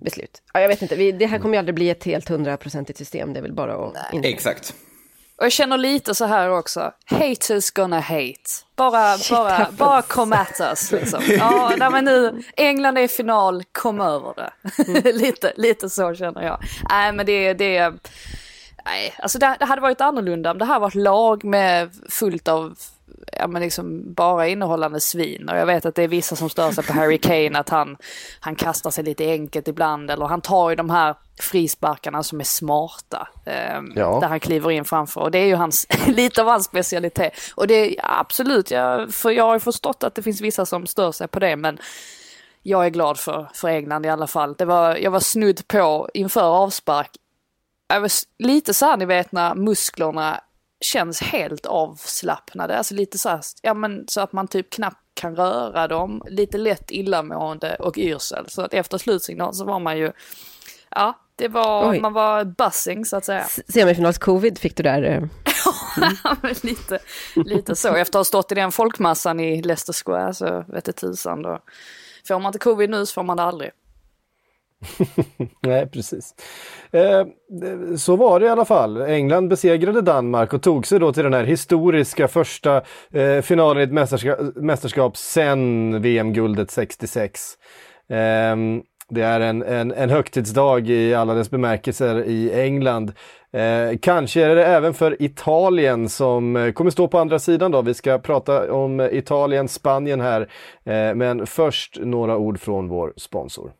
beslut. 0.00 0.42
Ja, 0.52 0.60
jag 0.60 0.68
vet 0.68 0.82
inte, 0.82 0.96
vi, 0.96 1.12
det 1.12 1.26
här 1.26 1.38
kommer 1.38 1.54
ju 1.54 1.58
aldrig 1.58 1.74
bli 1.74 1.90
ett 1.90 2.04
helt 2.04 2.28
hundraprocentigt 2.28 2.98
system, 2.98 3.32
det 3.32 3.38
är 3.38 3.42
väl 3.42 3.52
bara 3.52 3.74
att 3.74 4.12
inse. 4.12 4.28
Exakt. 4.28 4.74
Och 5.40 5.44
jag 5.44 5.52
känner 5.52 5.78
lite 5.78 6.14
så 6.14 6.24
här 6.24 6.50
också. 6.50 6.92
Haters 7.06 7.70
gonna 7.70 8.00
hate. 8.00 8.40
Bara, 8.76 9.18
bara, 9.30 9.50
happens. 9.50 9.78
bara 9.78 10.02
come 10.02 10.36
at 10.36 10.60
us 10.60 10.92
liksom. 10.92 11.22
Ja, 11.28 11.72
nej, 11.78 11.90
men 11.90 12.04
nu, 12.04 12.42
England 12.56 12.98
är 12.98 13.02
i 13.02 13.08
final, 13.08 13.64
kom 13.72 14.00
över 14.00 14.34
det. 14.36 15.12
lite, 15.12 15.52
lite 15.56 15.90
så 15.90 16.14
känner 16.14 16.42
jag. 16.42 16.60
Nej, 16.90 17.12
men 17.12 17.26
det, 17.26 17.54
det, 17.54 17.92
nej, 18.84 19.14
alltså 19.18 19.38
det, 19.38 19.56
det 19.58 19.64
hade 19.64 19.82
varit 19.82 20.00
annorlunda 20.00 20.50
om 20.50 20.58
det 20.58 20.64
här 20.64 20.80
var 20.80 20.88
ett 20.88 20.94
lag 20.94 21.44
med 21.44 21.90
fullt 22.08 22.48
av 22.48 22.78
ja, 23.40 23.46
men 23.46 23.62
liksom 23.62 24.14
bara 24.14 24.46
innehållande 24.48 25.00
svin. 25.00 25.48
Och 25.48 25.56
jag 25.56 25.66
vet 25.66 25.86
att 25.86 25.94
det 25.94 26.02
är 26.02 26.08
vissa 26.08 26.36
som 26.36 26.50
stör 26.50 26.70
sig 26.70 26.84
på 26.84 26.92
Harry 26.92 27.18
Kane, 27.18 27.58
att 27.58 27.68
han, 27.68 27.96
han 28.40 28.54
kastar 28.54 28.90
sig 28.90 29.04
lite 29.04 29.24
enkelt 29.24 29.68
ibland. 29.68 30.10
Eller 30.10 30.26
han 30.26 30.40
tar 30.40 30.70
ju 30.70 30.76
de 30.76 30.90
här 30.90 31.14
frisparkarna 31.40 32.22
som 32.22 32.40
är 32.40 32.44
smarta. 32.44 33.28
ehm, 33.46 33.92
Ja. 33.96 34.18
Där 34.20 34.28
han 34.28 34.40
kliver 34.40 34.70
in 34.70 34.84
framför. 34.84 35.20
Och 35.20 35.30
det 35.30 35.38
är 35.38 35.46
ju 35.46 35.54
hans, 35.54 35.86
lite 36.06 36.40
av 36.42 36.48
hans 36.48 36.64
specialitet. 36.64 37.32
Och 37.54 37.66
det 37.66 37.74
är 37.74 37.94
absolut, 38.20 38.70
jag, 38.70 39.14
för 39.14 39.30
jag 39.30 39.44
har 39.44 39.54
ju 39.54 39.60
förstått 39.60 40.04
att 40.04 40.14
det 40.14 40.22
finns 40.22 40.40
vissa 40.40 40.66
som 40.66 40.86
stör 40.86 41.12
sig 41.12 41.28
på 41.28 41.38
det. 41.38 41.56
Men 41.56 41.78
jag 42.62 42.86
är 42.86 42.90
glad 42.90 43.18
för, 43.18 43.48
för 43.54 43.68
England 43.68 44.06
i 44.06 44.08
alla 44.08 44.26
fall. 44.26 44.54
Det 44.58 44.64
var, 44.64 44.96
jag 44.96 45.10
var 45.10 45.20
snudd 45.20 45.68
på 45.68 46.08
inför 46.14 46.42
avspark. 46.42 47.10
Jag 47.88 48.00
var 48.00 48.10
lite 48.38 48.74
så 48.74 48.86
här, 48.86 48.96
ni 48.96 49.04
vet 49.04 49.32
när 49.32 49.54
musklerna 49.54 50.40
känns 50.80 51.20
helt 51.20 51.66
avslappnade. 51.66 52.78
Alltså 52.78 52.94
lite 52.94 53.18
så 53.18 53.28
här, 53.28 53.40
ja 53.62 53.74
men 53.74 54.04
så 54.08 54.20
att 54.20 54.32
man 54.32 54.48
typ 54.48 54.70
knappt 54.70 54.96
kan 55.14 55.36
röra 55.36 55.88
dem. 55.88 56.22
Lite 56.28 56.58
lätt 56.58 56.90
illamående 56.90 57.74
och 57.76 57.98
yrsel. 57.98 58.44
Så 58.48 58.62
att 58.62 58.74
efter 58.74 58.98
slutsignal 58.98 59.54
så 59.54 59.64
var 59.64 59.78
man 59.78 59.98
ju, 59.98 60.12
ja, 60.90 61.18
det 61.36 61.48
var, 61.48 61.90
Oj. 61.90 62.00
man 62.00 62.12
var 62.12 62.44
buzzing 62.44 63.04
så 63.04 63.16
att 63.16 63.24
säga. 63.24 63.46
Semifinals-covid 63.68 64.58
fick 64.58 64.76
du 64.76 64.82
där. 64.82 65.02
eh, 65.02 65.22
Ja, 66.24 66.36
men 66.42 66.54
lite, 66.62 66.98
lite 67.34 67.76
så. 67.76 67.88
Efter 67.88 68.18
att 68.18 68.20
ha 68.20 68.24
stått 68.24 68.52
i 68.52 68.54
den 68.54 68.72
folkmassan 68.72 69.40
i 69.40 69.62
Leicester 69.62 69.92
Square 70.04 70.34
så 70.34 70.64
vet 70.68 70.84
det 70.84 70.92
tusan 70.92 71.42
då. 71.42 71.58
Får 72.28 72.38
man 72.38 72.46
inte 72.48 72.58
covid 72.58 72.90
nu 72.90 73.06
så 73.06 73.12
får 73.14 73.22
man 73.22 73.36
det 73.36 73.42
aldrig. 73.42 73.70
Nej, 75.62 75.86
precis. 75.86 76.34
Eh, 76.92 77.26
så 77.96 78.16
var 78.16 78.40
det 78.40 78.46
i 78.46 78.48
alla 78.48 78.64
fall. 78.64 79.02
England 79.02 79.48
besegrade 79.48 80.00
Danmark 80.00 80.52
och 80.52 80.62
tog 80.62 80.86
sig 80.86 80.98
då 80.98 81.12
till 81.12 81.24
den 81.24 81.34
här 81.34 81.44
historiska 81.44 82.28
första 82.28 82.82
eh, 83.12 83.40
finalen 83.42 83.80
i 83.80 83.84
ett 83.84 83.92
mästerskap, 83.92 84.38
mästerskap 84.56 85.16
sen 85.16 86.02
VM-guldet 86.02 86.70
66. 86.70 87.40
Eh, 88.08 88.56
det 89.10 89.22
är 89.22 89.40
en, 89.40 89.62
en, 89.62 89.92
en 89.92 90.10
högtidsdag 90.10 90.88
i 90.88 91.14
alla 91.14 91.34
dess 91.34 91.50
bemärkelser 91.50 92.24
i 92.24 92.52
England. 92.60 93.12
Eh, 93.52 93.98
kanske 94.02 94.44
är 94.44 94.54
det 94.54 94.66
även 94.66 94.94
för 94.94 95.22
Italien 95.22 96.08
som 96.08 96.56
eh, 96.56 96.72
kommer 96.72 96.90
stå 96.90 97.08
på 97.08 97.18
andra 97.18 97.38
sidan 97.38 97.70
då. 97.70 97.82
Vi 97.82 97.94
ska 97.94 98.18
prata 98.18 98.72
om 98.72 99.00
Italien, 99.00 99.68
Spanien 99.68 100.20
här. 100.20 100.40
Eh, 100.84 101.14
men 101.14 101.46
först 101.46 101.98
några 102.00 102.36
ord 102.36 102.60
från 102.60 102.88
vår 102.88 103.12
sponsor. 103.16 103.72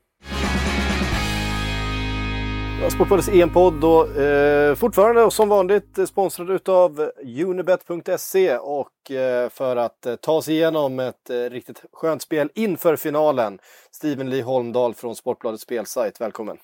Sportbladets 2.89 3.29
EM-podd 3.29 3.81
då, 3.81 4.07
eh, 4.07 4.75
fortfarande 4.75 5.23
och 5.25 5.33
som 5.33 5.49
vanligt 5.49 6.09
sponsrad 6.09 6.51
utav 6.51 7.11
Unibet.se 7.47 8.57
och 8.59 9.11
eh, 9.11 9.49
för 9.49 9.77
att 9.77 10.07
eh, 10.07 10.15
ta 10.17 10.43
sig 10.43 10.55
igenom 10.55 11.01
ett 11.01 11.31
eh, 11.31 11.37
riktigt 11.37 11.83
skönt 11.93 12.23
spel 12.23 12.51
inför 12.55 12.97
finalen. 12.97 13.59
Steven 13.93 14.31
Lee 14.31 14.43
Holmdahl 14.43 14.95
från 14.95 15.17
Sportbladets 15.17 15.63
spelsajt, 15.63 16.21
välkommen! 16.21 16.57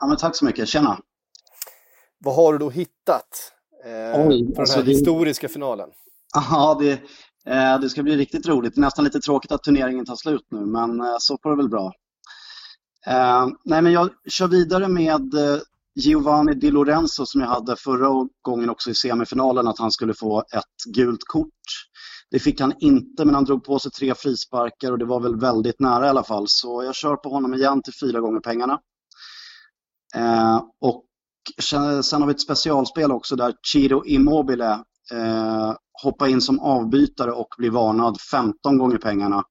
Ja, 0.00 0.06
men 0.06 0.16
tack 0.16 0.36
så 0.36 0.44
mycket. 0.44 0.68
Tjena. 0.68 0.98
Vad 2.24 2.34
har 2.34 2.52
du 2.52 2.58
då 2.58 2.70
hittat 2.70 3.52
eh, 3.84 4.26
Oj, 4.28 4.54
för 4.54 4.60
alltså 4.62 4.76
den 4.76 4.84
här 4.84 4.92
det- 4.92 4.98
historiska 4.98 5.48
finalen? 5.48 5.88
Ja, 6.50 6.78
det, 6.80 6.90
eh, 7.52 7.80
det 7.80 7.88
ska 7.88 8.02
bli 8.02 8.16
riktigt 8.16 8.46
roligt. 8.48 8.74
Det 8.74 8.78
är 8.78 8.82
nästan 8.82 9.04
lite 9.04 9.20
tråkigt 9.20 9.52
att 9.52 9.62
turneringen 9.62 10.04
tar 10.06 10.16
slut 10.16 10.46
nu, 10.50 10.60
men 10.66 11.00
eh, 11.00 11.16
så 11.18 11.38
får 11.42 11.50
det 11.50 11.56
väl 11.56 11.68
bra. 11.68 11.92
Eh, 13.06 13.48
nej, 13.64 13.82
men 13.82 13.92
jag 13.92 14.10
kör 14.28 14.48
vidare 14.48 14.88
med 14.88 15.34
eh, 15.34 15.60
Giovanni 15.94 16.54
Di 16.54 16.70
Lorenzo 16.70 17.26
som 17.26 17.40
jag 17.40 17.48
hade 17.48 17.76
förra 17.76 18.28
gången 18.42 18.70
också 18.70 18.90
i 18.90 18.94
semifinalen, 18.94 19.68
att 19.68 19.78
han 19.78 19.92
skulle 19.92 20.14
få 20.14 20.40
ett 20.40 20.94
gult 20.94 21.24
kort. 21.24 21.50
Det 22.30 22.38
fick 22.38 22.60
han 22.60 22.72
inte, 22.78 23.24
men 23.24 23.34
han 23.34 23.44
drog 23.44 23.64
på 23.64 23.78
sig 23.78 23.90
tre 23.90 24.14
frisparkar 24.14 24.92
och 24.92 24.98
det 24.98 25.04
var 25.04 25.20
väl 25.20 25.40
väldigt 25.40 25.80
nära 25.80 26.06
i 26.06 26.08
alla 26.08 26.24
fall. 26.24 26.44
Så 26.48 26.82
jag 26.84 26.94
kör 26.94 27.16
på 27.16 27.28
honom 27.28 27.54
igen 27.54 27.82
till 27.82 27.94
fyra 28.00 28.20
gånger 28.20 28.40
pengarna. 28.40 28.80
Eh, 30.14 30.62
och 30.80 31.04
sen, 31.62 32.22
har 32.22 32.26
vi 32.26 32.32
ett 32.32 32.40
specialspel 32.40 33.12
också 33.12 33.36
där 33.36 33.54
Chiro 33.62 34.04
Immobile 34.04 34.72
eh, 35.12 35.74
hoppar 36.02 36.26
in 36.26 36.40
som 36.40 36.60
avbytare 36.60 37.32
och 37.32 37.54
blir 37.58 37.70
varnad 37.70 38.20
15 38.20 38.78
gånger 38.78 38.98
pengarna. 38.98 39.44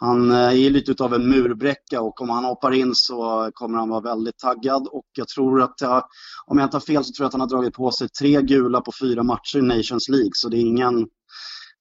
Han 0.00 0.30
eh, 0.30 0.36
är 0.36 0.70
lite 0.70 1.04
av 1.04 1.14
en 1.14 1.28
murbräcka 1.28 2.00
och 2.00 2.20
om 2.20 2.30
han 2.30 2.44
hoppar 2.44 2.72
in 2.72 2.94
så 2.94 3.50
kommer 3.54 3.78
han 3.78 3.88
vara 3.88 4.00
väldigt 4.00 4.38
taggad 4.38 4.88
och 4.92 5.06
jag 5.16 5.28
tror 5.28 5.62
att, 5.62 5.80
jag, 5.80 6.04
om 6.46 6.58
jag 6.58 6.66
inte 6.66 6.76
har 6.76 6.80
fel 6.80 7.04
så 7.04 7.12
tror 7.12 7.24
jag 7.24 7.26
att 7.26 7.32
han 7.32 7.40
har 7.40 7.48
dragit 7.48 7.74
på 7.74 7.90
sig 7.90 8.08
tre 8.08 8.42
gula 8.42 8.80
på 8.80 8.92
fyra 9.00 9.22
matcher 9.22 9.58
i 9.58 9.62
Nations 9.62 10.08
League 10.08 10.30
så 10.32 10.48
det 10.48 10.56
är 10.56 10.60
ingen, 10.60 11.06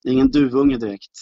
det 0.04 0.10
är 0.10 0.14
ingen 0.14 0.32
duvunge 0.32 0.78
direkt. 0.78 1.20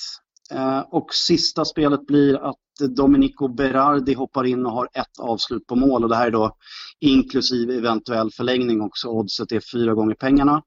Eh, 0.52 0.80
och 0.80 1.14
sista 1.14 1.66
spelet 1.66 2.08
blir 2.08 2.50
att 2.50 2.56
Domenico 2.96 3.48
Berardi 3.48 4.14
hoppar 4.14 4.44
in 4.44 4.66
och 4.66 4.72
har 4.72 4.90
ett 4.94 5.20
avslut 5.20 5.68
på 5.68 5.76
mål 5.76 6.04
och 6.04 6.10
det 6.10 6.16
här 6.16 6.28
är 6.28 6.32
då 6.32 6.58
inklusive 7.00 7.76
eventuell 7.76 8.32
förlängning 8.32 8.82
också. 8.82 9.08
Oddset 9.08 9.52
är 9.52 9.62
fyra 9.74 9.94
gånger 9.94 10.16
pengarna. 10.16 10.62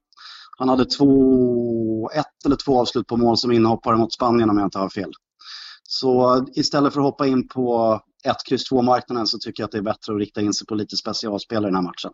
Han 0.57 0.69
hade 0.69 0.85
två, 0.85 2.09
ett 2.09 2.45
eller 2.45 2.55
två 2.55 2.79
avslut 2.79 3.07
på 3.07 3.17
mål 3.17 3.37
som 3.37 3.51
inhoppare 3.51 3.97
mot 3.97 4.13
Spanien 4.13 4.49
om 4.49 4.57
jag 4.57 4.67
inte 4.67 4.79
har 4.79 4.89
fel. 4.89 5.11
Så 5.91 6.45
istället 6.53 6.93
för 6.93 6.99
att 6.99 7.05
hoppa 7.05 7.27
in 7.27 7.47
på 7.47 7.99
1, 8.25 8.35
kryss 8.49 8.71
2-marknaden 8.71 9.25
så 9.25 9.37
tycker 9.37 9.63
jag 9.63 9.65
att 9.65 9.71
det 9.71 9.77
är 9.77 9.81
bättre 9.81 10.13
att 10.13 10.19
rikta 10.19 10.41
in 10.41 10.53
sig 10.53 10.67
på 10.67 10.75
lite 10.75 10.97
specialspelare 10.97 11.65
i 11.65 11.71
den 11.71 11.75
här 11.75 11.81
matchen. 11.81 12.11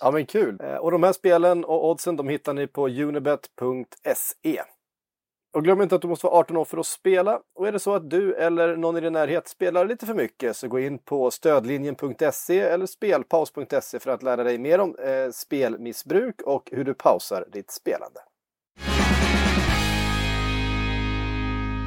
Ja 0.00 0.10
men 0.10 0.26
kul! 0.26 0.58
Eh, 0.62 0.74
och 0.76 0.90
de 0.90 1.02
här 1.02 1.12
spelen 1.12 1.64
och 1.64 1.90
oddsen 1.90 2.16
de 2.16 2.28
hittar 2.28 2.54
ni 2.54 2.66
på 2.66 2.88
unibet.se. 2.88 4.62
Och 5.54 5.64
glöm 5.64 5.82
inte 5.82 5.94
att 5.94 6.02
du 6.02 6.08
måste 6.08 6.26
vara 6.26 6.36
18 6.36 6.56
år 6.56 6.64
för 6.64 6.78
att 6.78 6.86
spela. 6.86 7.40
Och 7.54 7.68
är 7.68 7.72
det 7.72 7.78
så 7.78 7.94
att 7.94 8.10
du 8.10 8.34
eller 8.34 8.76
någon 8.76 8.96
i 8.96 9.00
din 9.00 9.12
närhet 9.12 9.48
spelar 9.48 9.84
lite 9.84 10.06
för 10.06 10.14
mycket 10.14 10.56
så 10.56 10.68
gå 10.68 10.80
in 10.80 10.98
på 10.98 11.30
stödlinjen.se 11.30 12.60
eller 12.60 12.86
spelpaus.se 12.86 13.98
för 13.98 14.10
att 14.10 14.22
lära 14.22 14.44
dig 14.44 14.58
mer 14.58 14.78
om 14.78 14.96
eh, 14.98 15.30
spelmissbruk 15.32 16.40
och 16.42 16.68
hur 16.72 16.84
du 16.84 16.94
pausar 16.94 17.48
ditt 17.52 17.70
spelande. 17.70 18.20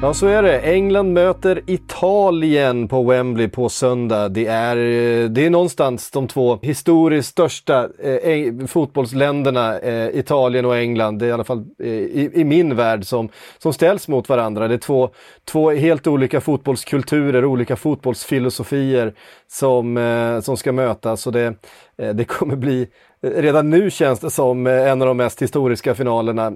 Ja, 0.02 0.14
så 0.14 0.26
är 0.26 0.42
det. 0.42 0.60
England 0.60 1.12
möter 1.12 1.62
Italien 1.66 2.88
på 2.88 3.02
Wembley 3.02 3.48
på 3.48 3.68
söndag. 3.68 4.28
Det 4.28 4.46
är, 4.46 4.76
eh, 4.76 5.28
det 5.28 5.46
är 5.46 5.50
någonstans 5.50 6.10
de 6.10 6.28
två 6.28 6.58
historiskt 6.62 7.28
största 7.28 7.88
eh, 8.02 8.66
fotbollsländerna, 8.66 9.78
eh, 9.78 10.18
Italien 10.18 10.64
och 10.64 10.76
England, 10.76 11.18
det 11.18 11.24
är 11.26 11.28
i 11.28 11.32
alla 11.32 11.44
fall 11.44 11.64
eh, 11.82 11.88
i, 11.88 12.30
i, 12.34 12.44
min 12.44 12.76
värld, 12.76 13.04
som, 13.04 13.28
som 13.58 13.72
ställs 13.72 14.08
mot 14.08 14.28
varandra. 14.28 14.68
Det 14.68 14.74
är 14.74 14.78
två, 14.78 15.10
två 15.44 15.70
helt 15.70 16.06
olika 16.06 16.40
fotbollskulturer, 16.40 17.44
olika 17.44 17.76
fotbollsfilosofier 17.76 19.14
som, 19.48 19.96
eh, 19.96 20.40
som 20.40 20.56
ska 20.56 20.72
mötas 20.72 21.26
och 21.26 21.32
det, 21.32 21.54
Eh, 22.02 22.14
det 22.14 22.24
kommer 22.24 22.56
bli 22.56 22.88
eh, 23.22 23.30
redan 23.30 23.70
nu 23.70 23.90
känns 23.90 24.20
det 24.20 24.30
som 24.30 24.66
eh, 24.66 24.90
en 24.90 25.02
av 25.02 25.08
de 25.08 25.16
mest 25.16 25.42
historiska 25.42 25.94
finalerna 25.94 26.52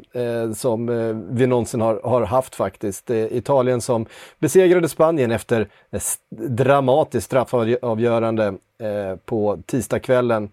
som 0.55 0.87
vi 1.31 1.47
någonsin 1.47 1.81
har, 1.81 2.01
har 2.05 2.23
haft 2.23 2.55
faktiskt. 2.55 3.11
Italien 3.11 3.81
som 3.81 4.07
besegrade 4.39 4.89
Spanien 4.89 5.31
efter 5.31 5.69
dramatiskt 6.49 7.27
straffavgörande 7.27 8.55
på 9.25 9.63
tisdagskvällen. 9.67 10.49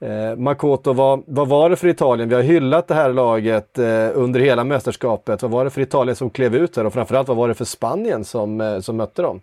Eh, 0.00 0.36
Makoto, 0.36 0.92
vad, 0.92 1.22
vad 1.26 1.48
var 1.48 1.70
det 1.70 1.76
för 1.76 1.88
Italien? 1.88 2.28
Vi 2.28 2.34
har 2.34 2.42
hyllat 2.42 2.88
det 2.88 2.94
här 2.94 3.12
laget 3.12 3.78
eh, 3.78 4.08
under 4.14 4.40
hela 4.40 4.64
mästerskapet. 4.64 5.42
Vad 5.42 5.50
var 5.50 5.64
det 5.64 5.70
för 5.70 5.80
Italien 5.80 6.16
som 6.16 6.30
klev 6.30 6.54
ut 6.54 6.76
här 6.76 6.84
och 6.84 6.92
framförallt 6.92 7.28
vad 7.28 7.36
var 7.36 7.48
det 7.48 7.54
för 7.54 7.64
Spanien 7.64 8.24
som, 8.24 8.60
eh, 8.60 8.80
som 8.80 8.96
mötte 8.96 9.22
dem? 9.22 9.40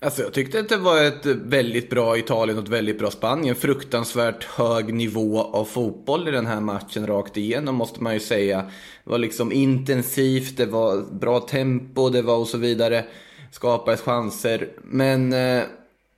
Alltså 0.00 0.22
jag 0.22 0.32
tyckte 0.32 0.60
att 0.60 0.68
det 0.68 0.76
var 0.76 1.04
ett 1.04 1.26
väldigt 1.26 1.90
bra 1.90 2.18
Italien 2.18 2.58
och 2.58 2.64
ett 2.64 2.70
väldigt 2.70 2.98
bra 2.98 3.10
Spanien. 3.10 3.54
Fruktansvärt 3.54 4.44
hög 4.44 4.94
nivå 4.94 5.40
av 5.40 5.64
fotboll 5.64 6.28
i 6.28 6.30
den 6.30 6.46
här 6.46 6.60
matchen 6.60 7.06
rakt 7.06 7.36
igenom 7.36 7.74
måste 7.74 8.02
man 8.02 8.14
ju 8.14 8.20
säga. 8.20 8.62
Det 9.04 9.10
var 9.10 9.18
liksom 9.18 9.52
intensivt, 9.52 10.56
det 10.56 10.66
var 10.66 11.14
bra 11.14 11.40
tempo, 11.40 12.08
det 12.08 12.22
var 12.22 12.36
och 12.36 12.46
så 12.48 12.58
vidare. 12.58 13.04
Skapades 13.52 14.00
chanser. 14.00 14.68
Men 14.82 15.32
eh, 15.32 15.62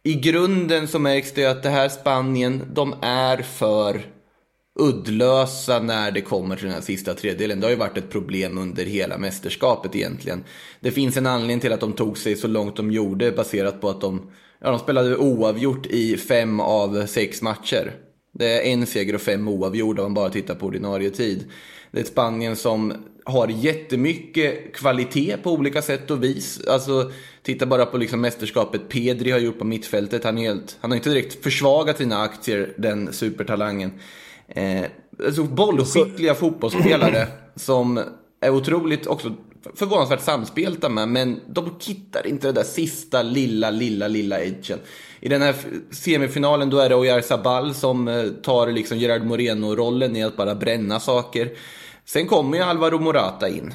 i 0.03 0.14
grunden 0.14 0.89
så 0.89 0.99
märks 0.99 1.33
det 1.33 1.47
att 1.47 1.62
det 1.62 1.70
här 1.70 1.89
Spanien, 1.89 2.62
de 2.72 2.95
är 3.03 3.37
för 3.37 4.03
uddlösa 4.78 5.80
när 5.80 6.10
det 6.10 6.20
kommer 6.20 6.56
till 6.56 6.64
den 6.64 6.74
här 6.74 6.80
sista 6.80 7.14
tredjedelen. 7.14 7.60
Det 7.60 7.66
har 7.66 7.70
ju 7.70 7.76
varit 7.76 7.98
ett 7.98 8.10
problem 8.10 8.58
under 8.58 8.84
hela 8.84 9.18
mästerskapet 9.18 9.96
egentligen. 9.96 10.44
Det 10.80 10.90
finns 10.90 11.16
en 11.16 11.26
anledning 11.26 11.60
till 11.60 11.72
att 11.72 11.80
de 11.80 11.92
tog 11.92 12.18
sig 12.18 12.36
så 12.36 12.48
långt 12.48 12.76
de 12.76 12.92
gjorde 12.92 13.32
baserat 13.32 13.80
på 13.80 13.88
att 13.88 14.00
de, 14.00 14.30
ja, 14.60 14.70
de 14.70 14.78
spelade 14.78 15.16
oavgjort 15.16 15.86
i 15.86 16.16
fem 16.16 16.60
av 16.60 17.06
sex 17.06 17.42
matcher. 17.42 17.92
Det 18.32 18.58
är 18.58 18.72
en 18.72 18.86
seger 18.86 19.14
och 19.14 19.20
fem 19.20 19.48
oavgjorda 19.48 20.02
om 20.02 20.06
man 20.06 20.14
bara 20.14 20.30
tittar 20.30 20.54
på 20.54 20.66
ordinarie 20.66 21.10
tid. 21.10 21.44
Det 21.90 21.98
är 21.98 22.02
ett 22.02 22.08
Spanien 22.08 22.56
som 22.56 22.94
har 23.24 23.48
jättemycket 23.48 24.74
kvalitet 24.74 25.36
på 25.42 25.52
olika 25.52 25.82
sätt 25.82 26.10
och 26.10 26.22
vis. 26.22 26.66
Alltså, 26.68 27.12
titta 27.42 27.66
bara 27.66 27.86
på 27.86 27.98
liksom 27.98 28.20
mästerskapet 28.20 28.88
Pedri 28.88 29.30
har 29.30 29.38
gjort 29.38 29.58
på 29.58 29.64
mittfältet. 29.64 30.24
Han, 30.24 30.38
är 30.38 30.42
helt, 30.42 30.76
han 30.80 30.90
har 30.90 30.96
inte 30.96 31.10
direkt 31.10 31.42
försvagat 31.42 31.98
sina 31.98 32.22
aktier, 32.22 32.74
den 32.78 33.12
supertalangen. 33.12 33.92
Eh, 34.55 34.84
alltså 35.26 35.44
bollskickliga 35.44 36.34
fotbollsspelare 36.34 37.26
som 37.57 38.01
är 38.40 38.51
otroligt 38.51 39.07
också 39.07 39.34
förvånansvärt 39.74 40.20
samspelta 40.20 40.88
med, 40.88 41.09
men 41.09 41.40
de 41.48 41.76
hittar 41.80 42.26
inte 42.26 42.46
det 42.46 42.53
där 42.53 42.62
sista 42.62 43.22
lilla, 43.22 43.70
lilla, 43.70 44.09
lilla 44.09 44.40
edgen. 44.40 44.78
I 45.20 45.28
den 45.28 45.42
här 45.42 45.55
semifinalen 45.90 46.70
då 46.70 46.78
är 46.78 46.88
det 46.88 46.94
Oyarzabal 46.94 47.74
som 47.74 48.09
eh, 48.09 48.24
tar 48.24 48.72
liksom 48.72 48.98
Gerard 48.98 49.24
Moreno-rollen 49.24 50.16
i 50.16 50.22
att 50.22 50.36
bara 50.36 50.55
bränna 50.55 51.01
saker. 51.01 51.51
Sen 52.05 52.26
kommer 52.26 52.57
ju 52.57 52.62
Alvaro 52.62 52.98
Morata 52.98 53.48
in 53.48 53.74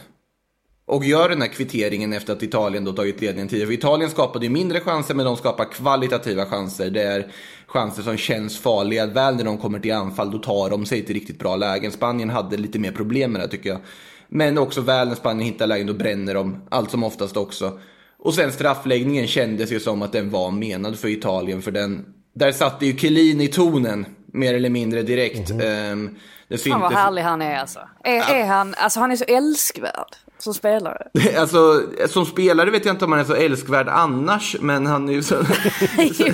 och 0.87 1.05
gör 1.05 1.29
den 1.29 1.41
här 1.41 1.47
kvitteringen 1.47 2.13
efter 2.13 2.33
att 2.33 2.43
Italien 2.43 2.85
då 2.85 2.93
tagit 2.93 3.21
ledningen 3.21 3.47
tidigare. 3.47 3.67
För 3.67 3.73
Italien 3.73 4.09
skapade 4.09 4.45
ju 4.45 4.51
mindre 4.51 4.79
chanser, 4.79 5.15
men 5.15 5.25
de 5.25 5.37
skapar 5.37 5.65
kvalitativa 5.65 6.45
chanser. 6.45 6.89
Det 6.89 7.01
är 7.01 7.31
chanser 7.67 8.03
som 8.03 8.17
känns 8.17 8.59
farliga. 8.59 9.05
Väl 9.05 9.35
när 9.35 9.43
de 9.43 9.57
kommer 9.57 9.79
till 9.79 9.93
anfall, 9.93 10.31
då 10.31 10.37
tar 10.37 10.69
de 10.69 10.85
sig 10.85 11.05
till 11.05 11.15
riktigt 11.15 11.39
bra 11.39 11.55
lägen. 11.55 11.91
Spanien 11.91 12.29
hade 12.29 12.57
lite 12.57 12.79
mer 12.79 12.91
problem 12.91 13.31
med 13.31 13.41
det 13.41 13.47
tycker 13.47 13.69
jag. 13.69 13.79
Men 14.27 14.57
också 14.57 14.81
väl 14.81 15.07
när 15.07 15.15
Spanien 15.15 15.53
hittar 15.53 15.67
lägen, 15.67 15.87
då 15.87 15.93
bränner 15.93 16.33
de 16.33 16.61
allt 16.69 16.91
som 16.91 17.03
oftast 17.03 17.37
också. 17.37 17.79
Och 18.19 18.33
sen 18.33 18.51
straffläggningen 18.51 19.27
kändes 19.27 19.71
ju 19.71 19.79
som 19.79 20.01
att 20.01 20.11
den 20.11 20.29
var 20.29 20.51
menad 20.51 20.99
för 20.99 21.07
Italien, 21.07 21.61
för 21.61 21.71
den... 21.71 22.05
Där 22.35 22.51
satte 22.51 22.85
ju 22.85 22.97
Chiellini 22.97 23.47
tonen, 23.47 24.05
mer 24.33 24.53
eller 24.53 24.69
mindre 24.69 25.03
direkt. 25.03 25.49
Mm 25.49 25.61
-hmm. 25.61 25.91
um, 25.91 26.15
det 26.47 26.57
Fan 26.57 26.81
vad 26.81 26.93
härlig 26.93 27.21
han 27.21 27.41
är 27.41 27.59
alltså. 27.59 27.79
Är, 28.03 28.33
är 28.33 28.45
han, 28.45 28.75
alltså 28.77 28.99
han 28.99 29.11
är 29.11 29.15
så 29.15 29.23
älskvärd 29.23 30.15
som 30.37 30.53
spelare. 30.53 31.07
alltså, 31.37 31.83
som 32.07 32.25
spelare 32.25 32.71
vet 32.71 32.85
jag 32.85 32.93
inte 32.93 33.05
om 33.05 33.11
han 33.11 33.21
är 33.21 33.25
så 33.25 33.35
älskvärd 33.35 33.87
annars, 33.87 34.55
men 34.59 34.85
han 34.85 35.09
är 35.09 35.13
ju 35.13 35.23
så... 35.23 35.35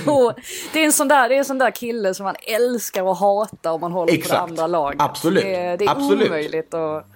jo, 0.05 0.31
det 0.73 0.79
är, 0.79 0.85
en 0.85 0.93
sån 0.93 1.07
där, 1.07 1.29
det 1.29 1.35
är 1.35 1.39
en 1.39 1.45
sån 1.45 1.57
där 1.57 1.71
kille 1.71 2.13
som 2.13 2.23
man 2.23 2.35
älskar 2.47 3.03
och 3.03 3.17
hatar 3.17 3.71
om 3.71 3.81
man 3.81 3.91
håller 3.91 4.13
Exakt. 4.13 4.29
på 4.29 4.35
det 4.35 4.41
andra 4.41 4.67
laget. 4.67 5.01
Absolut. 5.01 5.43
Det, 5.43 5.75
det 5.77 5.85
är 5.85 5.89
Absolut. 5.89 6.27
omöjligt 6.27 6.73
att... 6.73 7.07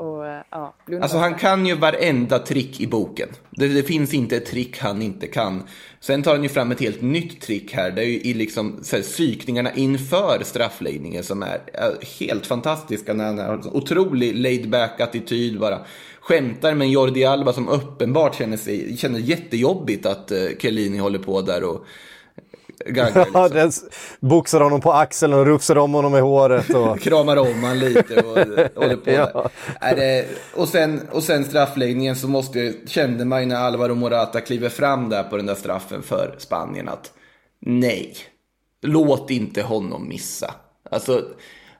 Och, 0.00 0.24
ja, 0.50 0.74
alltså 1.02 1.18
han 1.18 1.34
kan 1.34 1.66
ju 1.66 1.74
varenda 1.74 2.38
trick 2.38 2.80
i 2.80 2.86
boken. 2.86 3.28
Det, 3.50 3.68
det, 3.68 3.82
finns 3.82 4.14
inte 4.14 4.36
ett 4.36 4.46
trick 4.46 4.78
han 4.78 5.02
inte 5.02 5.26
kan. 5.26 5.62
Sen 6.00 6.22
tar 6.22 6.32
han 6.32 6.42
ju 6.42 6.48
fram 6.48 6.72
ett 6.72 6.80
helt 6.80 7.02
nytt 7.02 7.40
trick 7.40 7.74
här. 7.74 7.90
Det 7.90 8.02
är 8.02 8.06
ju 8.06 8.20
i 8.20 8.34
liksom 8.34 8.78
så 8.82 8.96
här, 8.96 9.02
psykningarna 9.02 9.74
inför 9.74 10.40
straffläggningen 10.44 11.24
som 11.24 11.42
är, 11.42 11.60
är 11.72 12.20
helt 12.20 12.46
fantastiska. 12.46 13.14
När 13.14 13.24
han 13.24 13.38
har 13.38 13.54
en 13.54 13.66
otrolig 13.72 14.36
laid 14.36 14.70
back 14.70 15.00
attityd 15.00 15.60
bara 15.60 15.78
skämtar 16.20 16.74
med 16.74 16.90
Jordi 16.90 17.24
Alba 17.24 17.52
som 17.52 17.68
uppenbart 17.68 18.38
känner, 18.38 18.56
sig, 18.56 18.96
känner 18.96 19.18
jättejobbigt 19.18 20.06
att 20.06 20.32
uh, 20.32 20.58
Chiellini 20.58 20.98
håller 20.98 21.18
på 21.18 21.42
där 21.42 21.64
och 21.64 21.86
gaggar. 22.86 23.24
Liksom. 23.24 23.40
Ja, 23.40 23.48
den 23.48 23.72
boxar 24.20 24.60
honom 24.60 24.80
på 24.80 24.92
axeln 24.92 25.32
och 25.32 25.46
rufsar 25.46 25.78
om 25.78 25.94
honom 25.94 26.16
i 26.16 26.20
håret. 26.20 26.70
Och... 26.70 27.00
Kramar 27.00 27.36
om 27.36 27.64
han 27.64 27.78
lite 27.78 28.22
och 28.22 28.36
håller 28.82 28.96
på 28.96 29.10
ja. 29.10 29.50
Det, 29.80 30.26
och, 30.54 30.68
sen, 30.68 31.08
och 31.12 31.22
sen 31.22 31.44
straffläggningen 31.44 32.16
så 32.16 32.28
måste, 32.28 32.74
kände 32.86 33.24
man 33.24 33.40
ju 33.40 33.46
när 33.46 33.56
Alvaro 33.56 33.94
Morata 33.94 34.40
kliver 34.40 34.68
fram 34.68 35.08
där 35.08 35.22
på 35.22 35.36
den 35.36 35.46
där 35.46 35.54
straffen 35.54 36.02
för 36.02 36.34
Spanien 36.38 36.88
att 36.88 37.12
nej, 37.60 38.14
låt 38.82 39.30
inte 39.30 39.62
honom 39.62 40.08
missa. 40.08 40.54
Alltså, 40.90 41.24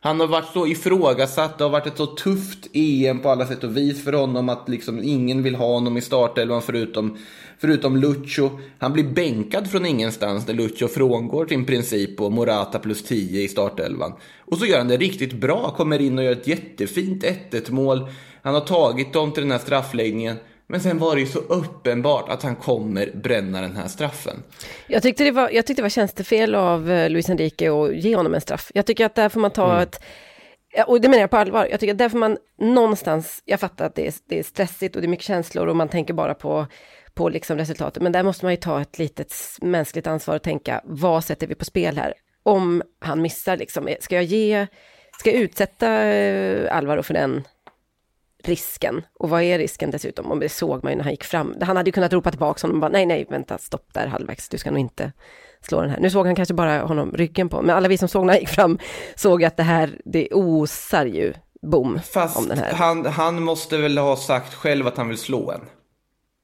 han 0.02 0.20
har 0.20 0.26
varit 0.26 0.52
så 0.52 0.66
ifrågasatt, 0.66 1.58
det 1.58 1.64
har 1.64 1.70
varit 1.70 1.86
ett 1.86 1.96
så 1.96 2.06
tufft 2.06 2.66
EM 2.72 3.20
på 3.20 3.28
alla 3.28 3.46
sätt 3.46 3.64
och 3.64 3.76
vis 3.76 4.04
för 4.04 4.12
honom 4.12 4.48
att 4.48 4.68
liksom 4.68 5.00
ingen 5.02 5.42
vill 5.42 5.54
ha 5.54 5.66
honom 5.66 5.96
i 5.96 6.00
startelvan 6.00 6.62
förutom, 6.62 7.18
förutom 7.60 7.96
Lucho. 7.96 8.50
Han 8.78 8.92
blir 8.92 9.04
bänkad 9.04 9.70
från 9.70 9.86
ingenstans 9.86 10.46
när 10.46 10.54
Lucho 10.54 10.88
frångår 10.88 11.46
sin 11.46 11.64
princip 11.66 12.20
och 12.20 12.32
Morata 12.32 12.78
plus 12.78 13.04
10 13.04 13.42
i 13.42 13.48
startelvan. 13.48 14.12
Och 14.38 14.58
så 14.58 14.66
gör 14.66 14.78
han 14.78 14.88
det 14.88 14.96
riktigt 14.96 15.32
bra, 15.32 15.74
kommer 15.76 16.00
in 16.00 16.18
och 16.18 16.24
gör 16.24 16.32
ett 16.32 16.46
jättefint 16.46 17.24
1-1 17.50 17.70
mål. 17.70 18.08
Han 18.42 18.54
har 18.54 18.60
tagit 18.60 19.12
dem 19.12 19.32
till 19.32 19.42
den 19.42 19.52
här 19.52 19.58
straffläggningen. 19.58 20.36
Men 20.66 20.80
sen 20.80 20.98
var 20.98 21.14
det 21.14 21.20
ju 21.20 21.26
så 21.26 21.38
uppenbart 21.38 22.28
att 22.28 22.42
han 22.42 22.56
kommer 22.56 23.10
bränna 23.14 23.60
den 23.60 23.76
här 23.76 23.88
straffen. 23.88 24.42
Jag 24.86 25.02
tyckte 25.02 25.24
det 25.24 25.30
var, 25.30 25.50
jag 25.50 25.66
tyckte 25.66 25.80
det 25.80 25.84
var 25.84 25.88
tjänstefel 25.90 26.54
av 26.54 26.90
eh, 26.90 27.10
Luis 27.10 27.30
Enrique 27.30 27.70
att 27.70 27.96
ge 27.96 28.16
honom 28.16 28.34
en 28.34 28.40
straff. 28.40 28.70
Jag 28.74 28.86
tycker 28.86 29.06
att 29.06 29.14
där 29.14 29.28
får 29.28 29.40
man 29.40 29.50
ta 29.50 29.70
mm. 29.70 29.82
ett 29.82 30.02
och 30.86 31.00
det 31.00 31.08
menar 31.08 31.20
jag 31.20 31.30
på 31.30 31.36
allvar. 31.36 31.68
Jag 31.70 31.80
tycker 31.80 31.92
att 31.92 31.98
där 31.98 32.08
får 32.08 32.18
man 32.18 32.38
någonstans, 32.58 33.42
jag 33.44 33.60
fattar 33.60 33.86
att 33.86 33.94
det 33.94 34.06
är, 34.06 34.14
det 34.28 34.38
är 34.38 34.42
stressigt 34.42 34.96
och 34.96 35.02
det 35.02 35.06
är 35.06 35.10
mycket 35.10 35.26
känslor 35.26 35.66
och 35.66 35.76
man 35.76 35.88
tänker 35.88 36.14
bara 36.14 36.34
på, 36.34 36.66
på 37.20 37.28
liksom 37.28 37.58
resultatet. 37.58 38.02
Men 38.02 38.12
där 38.12 38.22
måste 38.22 38.44
man 38.44 38.52
ju 38.52 38.56
ta 38.56 38.80
ett 38.80 38.98
litet 38.98 39.34
mänskligt 39.62 40.06
ansvar 40.06 40.36
och 40.36 40.42
tänka, 40.42 40.80
vad 40.84 41.24
sätter 41.24 41.46
vi 41.46 41.54
på 41.54 41.64
spel 41.64 41.96
här? 41.96 42.14
Om 42.42 42.82
han 43.00 43.22
missar 43.22 43.56
liksom, 43.56 43.88
ska 44.00 44.14
jag 44.14 44.24
ge, 44.24 44.66
ska 45.18 45.30
jag 45.30 45.40
utsätta 45.40 46.04
eh, 46.04 46.76
Alvaro 46.76 47.02
för 47.02 47.14
den 47.14 47.42
risken. 48.44 49.02
Och 49.18 49.30
vad 49.30 49.42
är 49.42 49.58
risken 49.58 49.90
dessutom? 49.90 50.26
Och 50.26 50.40
det 50.40 50.48
såg 50.48 50.84
man 50.84 50.92
ju 50.92 50.96
när 50.96 51.04
han 51.04 51.12
gick 51.12 51.24
fram. 51.24 51.56
Han 51.60 51.76
hade 51.76 51.88
ju 51.88 51.92
kunnat 51.92 52.12
ropa 52.12 52.30
tillbaka 52.30 52.66
honom 52.66 52.76
och 52.76 52.80
bara 52.80 52.92
nej, 52.92 53.06
nej, 53.06 53.26
vänta, 53.30 53.58
stopp 53.58 53.94
där 53.94 54.06
halvvägs, 54.06 54.48
du 54.48 54.58
ska 54.58 54.70
nog 54.70 54.80
inte 54.80 55.12
slå 55.60 55.80
den 55.80 55.90
här. 55.90 56.00
Nu 56.00 56.10
såg 56.10 56.26
han 56.26 56.34
kanske 56.34 56.54
bara 56.54 56.82
honom 56.82 57.12
ryggen 57.12 57.48
på, 57.48 57.62
men 57.62 57.76
alla 57.76 57.88
vi 57.88 57.98
som 57.98 58.08
såg 58.08 58.26
när 58.26 58.32
han 58.32 58.40
gick 58.40 58.48
fram 58.48 58.78
såg 59.14 59.44
att 59.44 59.56
det 59.56 59.62
här, 59.62 59.98
det 60.04 60.28
osar 60.32 61.06
ju 61.06 61.34
bom 61.62 62.00
Fast 62.12 62.36
om 62.36 62.48
den 62.48 62.58
här. 62.58 62.72
Han, 62.72 63.06
han 63.06 63.42
måste 63.42 63.76
väl 63.76 63.98
ha 63.98 64.16
sagt 64.16 64.54
själv 64.54 64.86
att 64.86 64.96
han 64.96 65.08
vill 65.08 65.18
slå 65.18 65.50
en? 65.50 65.60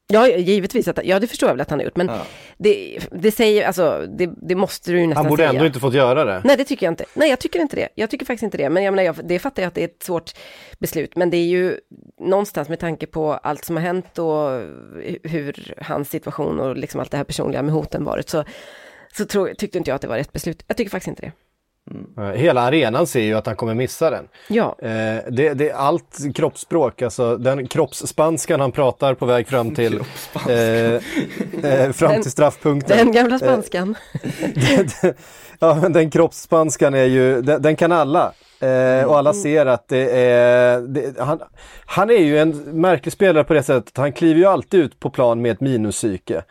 Ja, 0.09 0.29
givetvis. 0.29 0.89
Att, 0.89 1.05
ja, 1.05 1.21
det 1.21 1.27
förstår 1.27 1.49
jag 1.49 1.55
väl 1.55 1.61
att 1.61 1.71
han 1.71 1.79
har 1.79 1.85
gjort. 1.85 1.97
Men 1.97 2.07
ja. 2.07 2.27
det, 2.59 2.99
det 3.11 3.33
säger, 3.33 3.67
alltså, 3.67 4.07
det, 4.09 4.31
det 4.37 4.55
måste 4.55 4.91
du 4.93 5.01
ju 5.01 5.07
nästan 5.07 5.15
säga. 5.15 5.23
Han 5.23 5.31
borde 5.31 5.43
säga. 5.43 5.51
ändå 5.51 5.67
inte 5.67 5.81
fått 5.81 5.95
göra 5.95 6.25
det. 6.25 6.43
Nej, 6.45 6.57
det 6.57 6.65
tycker 6.65 6.87
jag 6.87 6.93
inte. 6.93 7.05
Nej, 7.15 7.31
jag 7.31 7.39
tycker 7.39 7.61
inte 7.61 7.77
det. 7.77 7.89
Jag 7.95 8.11
tycker 8.11 8.27
faktiskt 8.27 8.43
inte 8.43 8.57
det. 8.57 8.71
Men 8.71 8.83
jag 8.83 8.95
menar, 8.95 9.03
jag, 9.03 9.17
det 9.25 9.39
fattar 9.39 9.63
jag 9.63 9.69
att 9.69 9.75
det 9.75 9.81
är 9.81 9.89
ett 9.89 10.03
svårt 10.03 10.33
beslut. 10.79 11.17
Men 11.17 11.31
det 11.31 11.37
är 11.37 11.47
ju 11.47 11.81
någonstans 12.21 12.69
med 12.69 12.79
tanke 12.79 13.07
på 13.07 13.33
allt 13.33 13.65
som 13.65 13.77
har 13.77 13.83
hänt 13.83 14.19
och 14.19 14.51
hur 15.23 15.75
hans 15.83 16.11
situation 16.11 16.61
och 16.61 16.77
liksom 16.77 17.01
allt 17.01 17.11
det 17.11 17.17
här 17.17 17.25
personliga 17.25 17.63
med 17.63 17.75
hoten 17.75 18.05
varit. 18.05 18.29
Så, 18.29 18.45
så 19.17 19.27
tror, 19.27 19.55
tyckte 19.55 19.79
inte 19.79 19.91
jag 19.91 19.95
att 19.95 20.03
det 20.03 20.09
var 20.09 20.17
rätt 20.17 20.33
beslut. 20.33 20.65
Jag 20.67 20.77
tycker 20.77 20.91
faktiskt 20.91 21.09
inte 21.09 21.23
det. 21.23 21.33
Mm. 21.91 22.37
Hela 22.37 22.61
arenan 22.61 23.07
ser 23.07 23.21
ju 23.21 23.35
att 23.35 23.47
han 23.47 23.57
kommer 23.57 23.75
missa 23.75 24.11
den. 24.11 24.29
Ja. 24.49 24.77
Eh, 24.79 24.89
det, 25.31 25.55
det 25.55 25.71
är 25.71 25.75
allt 25.75 26.19
kroppsspråk, 26.35 27.03
alltså 27.03 27.37
den 27.37 27.67
kroppsspanskan 27.67 28.61
han 28.61 28.73
pratar 28.73 29.15
på 29.15 29.27
väg 29.27 29.49
fram 29.49 29.75
till, 29.75 30.01
eh, 30.49 30.55
eh, 30.55 31.01
fram 31.93 32.13
Den- 32.13 32.23
till 32.23 32.31
straffpunkten. 32.31 32.97
Den 32.97 33.13
gamla 33.13 33.39
spanskan. 33.39 33.95
ja, 35.59 35.79
men 35.83 35.93
den 35.93 36.11
kroppsspanskan 36.11 36.95
är 36.95 37.05
ju, 37.05 37.41
den, 37.43 37.63
den 37.63 37.77
kan 37.77 37.93
alla. 37.93 38.33
Eh, 38.61 39.05
och 39.05 39.19
alla 39.19 39.33
ser 39.33 39.67
att 39.67 39.89
det 39.89 40.11
är, 40.21 40.81
det, 40.81 41.19
han, 41.21 41.41
han 41.87 42.11
är 42.11 42.19
ju 42.23 42.39
en 42.39 42.51
märklig 42.81 43.13
spelare 43.13 43.45
på 43.45 43.55
det 43.55 43.63
sättet 43.63 43.97
han 43.97 44.13
kliver 44.13 44.41
ju 44.41 44.47
alltid 44.47 44.81
ut 44.81 45.01
på 45.01 45.11
plan 45.11 45.43
med 45.43 45.53
ett 45.53 45.61
minuspsyke. 45.61 46.43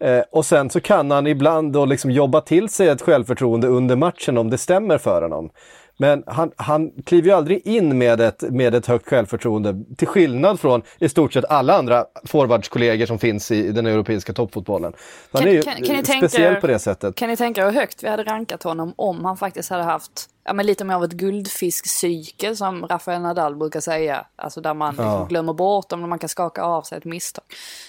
Eh, 0.00 0.22
och 0.32 0.46
sen 0.46 0.70
så 0.70 0.80
kan 0.80 1.10
han 1.10 1.26
ibland 1.26 1.72
då 1.72 1.84
liksom 1.84 2.10
jobba 2.10 2.40
till 2.40 2.68
sig 2.68 2.88
ett 2.88 3.02
självförtroende 3.02 3.66
under 3.68 3.96
matchen 3.96 4.38
om 4.38 4.50
det 4.50 4.58
stämmer 4.58 4.98
för 4.98 5.22
honom. 5.22 5.50
Men 5.96 6.22
han, 6.26 6.50
han 6.56 6.90
kliver 7.06 7.28
ju 7.28 7.34
aldrig 7.34 7.66
in 7.66 7.98
med 7.98 8.20
ett, 8.20 8.42
med 8.42 8.74
ett 8.74 8.86
högt 8.86 9.08
självförtroende, 9.08 9.74
till 9.96 10.08
skillnad 10.08 10.60
från 10.60 10.82
i 10.98 11.08
stort 11.08 11.32
sett 11.32 11.44
alla 11.44 11.78
andra 11.78 12.04
forwardskollegor 12.26 13.06
som 13.06 13.18
finns 13.18 13.50
i 13.50 13.72
den 13.72 13.86
europeiska 13.86 14.32
toppfotbollen. 14.32 14.92
Han 15.32 15.42
Kan- 15.42 15.50
är 15.50 15.54
ju 15.54 15.62
kan- 15.62 15.74
kan 15.74 16.02
tänka 16.04 16.28
speciell 16.28 16.52
er- 16.56 16.60
på 16.60 16.66
det 16.66 16.78
sättet. 16.78 17.14
Kan 17.14 17.28
ni 17.28 17.36
tänka 17.36 17.64
hur 17.64 17.72
högt 17.72 18.04
vi 18.04 18.08
hade 18.08 18.22
rankat 18.24 18.62
honom 18.62 18.94
om 18.96 19.24
han 19.24 19.36
faktiskt 19.36 19.70
hade 19.70 19.82
haft 19.82 20.26
ja, 20.44 20.52
men 20.52 20.66
lite 20.66 20.84
mer 20.84 20.94
av 20.94 21.04
ett 21.04 21.12
guldfiskpsyke 21.12 22.56
som 22.56 22.86
Rafael 22.86 23.20
Nadal 23.22 23.56
brukar 23.56 23.80
säga. 23.80 24.26
Alltså 24.36 24.60
där 24.60 24.74
man 24.74 24.90
liksom 24.94 25.06
Ja. 25.06 25.26
glömmer 25.28 25.52
bort 25.52 25.88
dem 25.88 26.02
och 26.02 26.08
man 26.08 26.18
kan 26.18 26.28
skaka 26.28 26.62
av 26.62 26.82
sig 26.82 26.98
ett 26.98 27.04
misstag. 27.04 27.44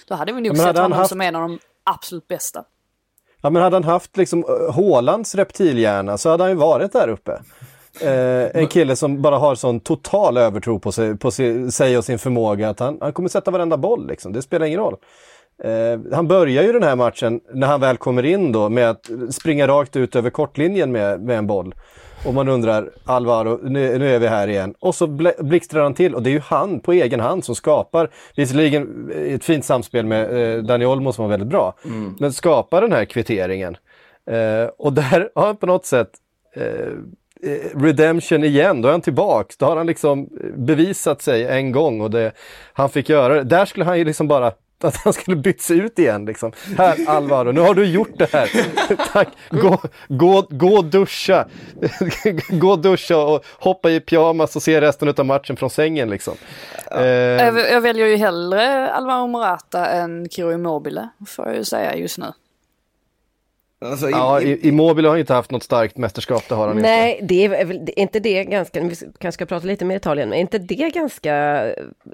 Då 0.07 0.15
hade 0.15 0.31
vi 0.33 0.41
nog 0.41 0.57
sett 0.57 0.75
honom 0.77 0.91
haft- 0.91 1.09
som 1.09 1.21
en 1.21 1.35
av 1.35 1.41
de 1.41 1.59
absolut 1.85 2.27
bästa. 2.27 2.63
Ja 3.41 3.49
men 3.49 3.61
hade 3.61 3.75
han 3.75 3.83
haft 3.83 4.17
liksom 4.17 4.39
eh, 4.39 4.45
Hålands 4.47 4.75
Haalands 4.75 5.35
reptilhjärna 5.35 6.17
så 6.17 6.29
hade 6.29 6.43
han 6.43 6.51
ju 6.51 6.57
varit 6.57 6.93
där 6.93 7.07
uppe. 7.07 7.41
Eh, 8.01 8.61
en 8.61 8.67
kille 8.67 8.95
som 8.95 9.21
bara 9.21 9.37
har 9.37 9.55
sån 9.55 9.79
total 9.79 10.37
övertro 10.37 10.79
på 10.79 10.91
sig, 10.91 11.17
på 11.17 11.31
sig, 11.31 11.71
sig 11.71 11.97
och 11.97 12.05
sin 12.05 12.19
förmåga 12.19 12.69
att 12.69 12.79
han, 12.79 12.97
han 13.01 13.13
kommer 13.13 13.29
sätta 13.29 13.51
varenda 13.51 13.77
boll 13.77 14.07
liksom. 14.07 14.33
Det 14.33 14.41
spelar 14.41 14.65
ingen 14.65 14.79
roll. 14.79 14.95
Eh, 15.63 15.99
han 16.13 16.27
börjar 16.27 16.63
ju 16.63 16.71
den 16.71 16.83
här 16.83 16.95
matchen 16.95 17.41
när 17.53 17.67
han 17.67 17.81
väl 17.81 17.97
kommer 17.97 18.25
in 18.25 18.51
då 18.51 18.69
med 18.69 18.89
att 18.89 19.09
springa 19.29 19.67
rakt 19.67 19.95
ut 19.95 20.15
över 20.15 20.29
kortlinjen 20.29 20.91
med, 20.91 21.21
med 21.21 21.37
en 21.37 21.47
boll. 21.47 21.75
Och 22.25 22.33
man 22.33 22.47
undrar, 22.47 22.89
Alvaro, 23.05 23.59
nu, 23.63 23.97
nu 23.99 24.15
är 24.15 24.19
vi 24.19 24.27
här 24.27 24.47
igen. 24.47 24.73
Och 24.79 24.95
så 24.95 25.07
bl- 25.07 25.43
blixtrar 25.43 25.83
han 25.83 25.93
till 25.93 26.15
och 26.15 26.23
det 26.23 26.29
är 26.29 26.33
ju 26.33 26.39
han 26.39 26.79
på 26.79 26.93
egen 26.93 27.19
hand 27.19 27.45
som 27.45 27.55
skapar, 27.55 28.09
visserligen 28.35 29.11
ett 29.15 29.45
fint 29.45 29.65
samspel 29.65 30.05
med 30.05 30.55
eh, 30.57 30.63
Dani 30.63 30.85
Olmo 30.85 31.13
som 31.13 31.23
var 31.23 31.29
väldigt 31.29 31.49
bra, 31.49 31.73
men 32.19 32.33
skapar 32.33 32.81
den 32.81 32.91
här 32.91 33.05
kvitteringen. 33.05 33.77
Eh, 34.31 34.69
och 34.77 34.93
där 34.93 35.29
har 35.35 35.45
han 35.45 35.55
på 35.55 35.65
något 35.65 35.85
sätt 35.85 36.09
eh, 36.55 36.63
eh, 37.51 37.79
redemption 37.81 38.43
igen, 38.43 38.81
då 38.81 38.87
är 38.87 38.91
han 38.91 39.01
tillbaks. 39.01 39.57
Då 39.57 39.65
har 39.65 39.77
han 39.77 39.87
liksom 39.87 40.29
bevisat 40.57 41.21
sig 41.21 41.47
en 41.47 41.71
gång 41.71 42.01
och 42.01 42.11
det, 42.11 42.31
han 42.73 42.89
fick 42.89 43.09
göra 43.09 43.33
det. 43.33 43.43
Där 43.43 43.65
skulle 43.65 43.85
han 43.85 43.97
ju 43.97 44.05
liksom 44.05 44.27
bara 44.27 44.51
att 44.83 44.95
han 44.95 45.13
skulle 45.13 45.37
byts 45.37 45.71
ut 45.71 45.99
igen 45.99 46.25
liksom. 46.25 46.51
Här 46.77 46.95
Alvaro, 47.07 47.51
nu 47.51 47.61
har 47.61 47.73
du 47.73 47.85
gjort 47.85 48.17
det 48.17 48.33
här. 48.33 48.49
Tack, 49.13 49.27
gå, 49.49 49.79
gå, 50.07 50.47
gå 50.49 50.81
duscha. 50.81 51.45
gå 52.49 52.75
duscha 52.75 53.17
och 53.17 53.45
hoppa 53.59 53.91
i 53.91 53.99
pyjamas 53.99 54.55
och 54.55 54.61
se 54.63 54.81
resten 54.81 55.13
av 55.17 55.25
matchen 55.25 55.55
från 55.57 55.69
sängen 55.69 56.09
liksom. 56.09 56.33
Eh, 56.91 57.05
Jag, 57.05 57.71
jag 57.71 57.81
väljer 57.81 58.07
ju 58.07 58.15
hellre 58.15 58.91
Alvaro 58.91 59.27
Morata 59.27 59.85
än 59.85 60.29
Kiro 60.29 60.51
Immobile, 60.51 61.09
får 61.27 61.47
jag 61.47 61.55
ju 61.55 61.63
säga 61.63 61.95
just 61.95 62.17
nu. 62.17 62.25
Alltså, 63.85 64.09
i, 64.09 64.11
ja, 64.11 64.41
i, 64.41 64.67
Immobile 64.67 65.07
har 65.07 65.15
ju 65.15 65.19
inte 65.19 65.33
haft 65.33 65.51
något 65.51 65.63
starkt 65.63 65.97
mästerskap, 65.97 66.43
det 66.49 66.55
har 66.55 66.67
han 66.67 66.77
inte. 66.77 66.89
Nej, 66.89 67.19
det 67.23 67.45
är 67.45 67.65
väl 67.65 67.77
är 67.77 67.99
inte 67.99 68.19
det 68.19 68.43
ganska, 68.43 68.81
vi 68.81 68.95
kanske 68.95 69.31
ska 69.31 69.45
prata 69.45 69.67
lite 69.67 69.85
mer 69.85 69.95
Italien, 69.95 70.29
men 70.29 70.37
är 70.37 70.41
inte 70.41 70.57
det 70.57 70.89
ganska 70.89 71.65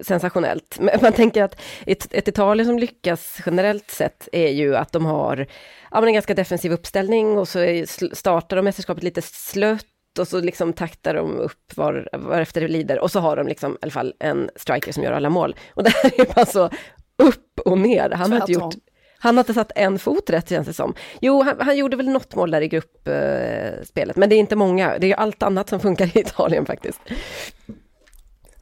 sensationellt? 0.02 0.78
Men 0.80 1.00
man 1.02 1.14
tänker 1.14 1.44
att 1.44 1.62
ett, 1.86 2.14
ett 2.14 2.28
Italien 2.28 2.68
som 2.68 2.80
lyckas 2.80 3.38
generellt 3.46 3.92
sett 3.92 4.28
är 4.32 4.50
ju 4.50 4.76
att 4.76 4.92
de 4.92 5.06
har 5.06 5.48
ja, 5.92 6.00
men 6.00 6.08
en 6.08 6.14
ganska 6.14 6.34
defensiv 6.34 6.72
uppställning 6.72 7.38
och 7.38 7.48
så 7.48 7.60
är, 7.60 8.16
startar 8.16 8.56
de 8.56 8.66
mästerskapet 8.66 9.04
lite 9.04 9.22
slött 9.22 9.86
och 10.20 10.28
så 10.28 10.42
liksom 10.42 10.74
taktar 10.74 11.14
de 11.14 11.38
upp 11.40 11.78
var, 11.78 12.10
varefter 12.14 12.62
det 12.62 12.68
lider 12.68 13.00
och 13.00 13.12
så 13.12 13.20
har 13.20 13.36
de 13.36 13.48
liksom 13.48 13.72
i 13.72 13.78
alla 13.82 13.92
fall 13.92 14.14
en 14.20 14.50
striker 14.56 14.92
som 14.92 15.04
gör 15.04 15.12
alla 15.12 15.30
mål. 15.30 15.56
Och 15.74 15.84
det 15.84 15.90
här 15.90 16.12
är 16.22 16.34
bara 16.36 16.46
så 16.46 16.70
upp 17.18 17.60
och 17.66 17.78
ner. 17.78 18.10
Han 18.10 18.32
har 18.32 18.40
inte 18.40 18.52
gjort 18.52 18.76
han 19.24 19.38
har 19.38 19.42
inte 19.42 19.54
satt 19.54 19.72
en 19.76 20.00
fot 20.00 20.30
rätt 20.30 20.50
känns 20.50 20.68
det 20.68 20.74
som. 20.74 20.94
Jo, 21.22 21.44
han, 21.44 21.56
han 21.60 21.78
gjorde 21.78 21.98
väl 21.98 22.10
något 22.10 22.36
mål 22.36 22.52
där 22.52 22.62
i 22.62 22.68
gruppspelet, 22.68 24.16
men 24.16 24.30
det 24.30 24.36
är 24.36 24.40
inte 24.40 24.56
många. 24.56 24.98
Det 25.00 25.06
är 25.06 25.08
ju 25.08 25.14
allt 25.14 25.44
annat 25.44 25.70
som 25.70 25.80
funkar 25.80 26.18
i 26.18 26.20
Italien 26.20 26.66
faktiskt. 26.66 27.00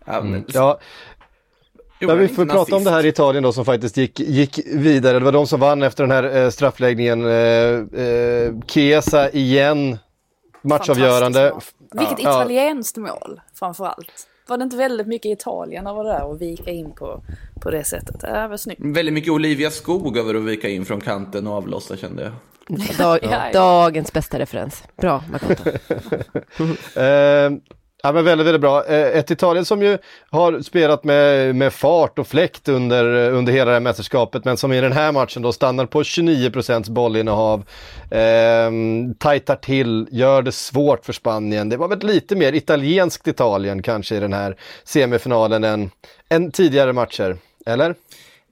ja, 0.05 0.22
men, 0.22 0.45
Ja, 0.47 0.80
Ja, 2.01 2.14
vi 2.16 2.28
får 2.28 2.45
prata 2.45 2.76
om 2.76 2.84
det 2.84 2.91
här 2.91 3.05
i 3.05 3.07
Italien 3.07 3.43
då 3.43 3.53
som 3.53 3.66
faktiskt 3.66 3.97
gick, 3.97 4.20
gick 4.20 4.60
vidare. 4.66 5.20
Det 5.20 5.26
var 5.26 5.32
de 5.32 5.47
som 5.47 5.60
vann 5.60 5.84
efter 5.84 6.03
den 6.03 6.12
här 6.12 6.38
eh, 6.43 6.49
straffläggningen. 6.49 7.26
Eh, 7.26 8.03
eh, 8.05 8.53
Chiesa 8.68 9.30
igen, 9.30 9.97
matchavgörande. 10.62 11.53
Vilket 11.91 12.24
Ja. 12.24 12.30
italienskt 12.41 12.97
mål 12.97 13.41
framförallt. 13.53 14.28
Var 14.50 14.58
det 14.58 14.64
inte 14.64 14.78
väldigt 14.78 15.08
mycket 15.08 15.39
Italien 15.39 15.88
över 15.88 16.04
det 16.04 16.10
där 16.10 16.24
och 16.24 16.41
vika 16.41 16.72
in 16.72 16.91
på, 16.91 17.22
på 17.62 17.72
det 17.72 17.84
sättet? 17.84 18.20
Det 18.20 18.47
var 18.47 18.58
snyggt. 18.58 18.82
Väldigt 18.84 19.14
mycket 19.14 19.32
Olivia 19.32 19.72
Skog 19.72 20.18
över 20.18 20.36
att 20.36 20.41
vika 20.43 20.70
in 20.70 20.86
från 20.86 21.02
kanten 21.02 21.47
och 21.47 21.54
avlossa 21.54 21.97
kände 21.97 22.24
jag. 22.24 22.32
Dag, 22.97 23.20
Ja. 23.22 23.41
Dagens 23.54 24.14
bästa 24.14 24.39
referens. 24.39 24.84
Bra, 24.97 25.24
Makoto. 25.32 25.70
Eh, 27.00 27.52
ja, 28.04 28.12
men 28.12 28.26
väldigt, 28.26 28.47
väldigt 28.47 28.62
bra. 28.62 28.86
Eh, 28.86 29.18
ett 29.18 29.32
Italien 29.32 29.66
som 29.66 29.82
ju 29.82 29.97
har 30.30 30.62
spelat 30.62 31.04
med, 31.04 31.56
med 31.56 31.74
fart 31.74 32.20
och 32.20 32.28
fläkt 32.28 32.68
under, 32.68 33.28
eh, 33.28 33.38
under 33.38 33.54
hela 33.54 33.66
det 33.66 33.76
här 33.76 33.80
mästerskapet 33.80 34.45
men 34.45 34.58
som 34.58 34.74
i 34.74 34.82
den 34.82 34.91
här 34.91 35.12
matchen 35.12 35.41
då 35.41 35.52
stannar 35.52 35.86
på 35.86 36.04
29 36.04 36.52
bollinnehav. 36.89 37.64
Eh, 38.12 38.72
tajtar 39.18 39.56
till, 39.56 40.08
gör 40.12 40.41
det 40.41 40.52
svårt 40.52 41.06
för 41.06 41.14
Spanien. 41.14 41.70
Det 41.70 41.78
var 41.78 41.88
väl 41.88 42.00
lite 42.00 42.36
mer 42.36 42.54
italienskt 42.54 43.28
Italien 43.28 43.82
kanske 43.82 44.16
i 44.16 44.20
den 44.20 44.34
här 44.34 44.56
semifinalen 44.84 45.64
än, 45.64 45.91
än 46.30 46.52
tidigare 46.52 46.93
matcher, 46.93 47.38
eller? 47.66 47.95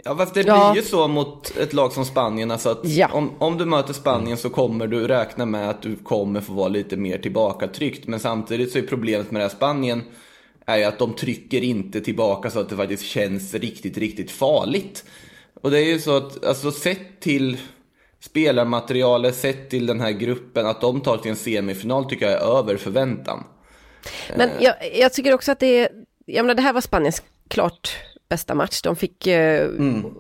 Ja, 0.08 0.16
fast 0.18 0.34
det 0.34 0.42
Ja. 0.48 0.72
blir 0.72 0.82
ju 0.84 0.88
så 0.90 1.08
mot 1.08 1.58
ett 1.58 1.74
lag 1.74 1.94
som 1.94 2.06
Spanien. 2.06 2.52
Alltså 2.52 2.70
att 2.70 2.80
Ja. 2.84 3.10
om, 3.14 3.32
om 3.40 3.58
du 3.58 3.66
möter 3.66 3.94
Spanien 3.94 4.38
så 4.38 4.50
kommer 4.50 4.88
du 4.88 5.08
räkna 5.08 5.46
med 5.46 5.70
att 5.70 5.82
du 5.82 5.96
kommer 5.96 6.42
få 6.42 6.54
vara 6.54 6.68
lite 6.68 6.98
mer 6.98 7.18
tillbakatryckt. 7.18 8.08
Men 8.08 8.20
samtidigt 8.20 8.72
så 8.72 8.78
är 8.78 8.82
problemet 8.82 9.32
med 9.32 9.40
det 9.42 9.46
här 9.46 9.56
Spanien 9.56 10.04
är 10.66 10.78
ju 10.78 10.84
att 10.84 11.00
de 11.00 11.14
trycker 11.14 11.62
inte 11.62 12.02
tillbaka 12.02 12.50
så 12.50 12.60
att 12.60 12.70
det 12.70 12.76
faktiskt 12.76 13.04
känns 13.04 13.54
riktigt, 13.54 13.98
riktigt 13.98 14.32
farligt. 14.32 15.06
Och 15.62 15.72
det 15.72 15.80
är 15.80 15.86
ju 15.86 16.00
så 16.00 16.18
att, 16.18 16.46
alltså 16.46 16.72
sett 16.72 17.20
till 17.20 17.58
spelarmaterialet, 18.20 19.36
sett 19.36 19.70
till 19.70 19.86
den 19.86 20.00
här 20.02 20.12
gruppen, 20.12 20.66
att 20.66 20.82
de 20.82 21.02
tar 21.02 21.18
till 21.18 21.32
en 21.32 21.38
semifinal 21.38 22.06
tycker 22.06 22.26
jag 22.32 22.42
är 22.42 22.58
över 22.60 22.78
förväntan. 22.78 23.44
Men 24.38 24.50
jag, 24.60 24.74
jag 24.96 25.14
tycker 25.14 25.34
också 25.34 25.52
att 25.52 25.60
det 25.60 25.80
är, 25.80 25.90
jag 26.26 26.44
menar 26.44 26.56
det 26.56 26.62
här 26.62 26.74
var 26.74 26.82
Spaniens 26.82 27.24
klart 27.48 27.98
bästa 28.30 28.56
match. 28.56 28.82
De 28.82 28.96
fick 28.96 29.28
eh, 29.28 29.70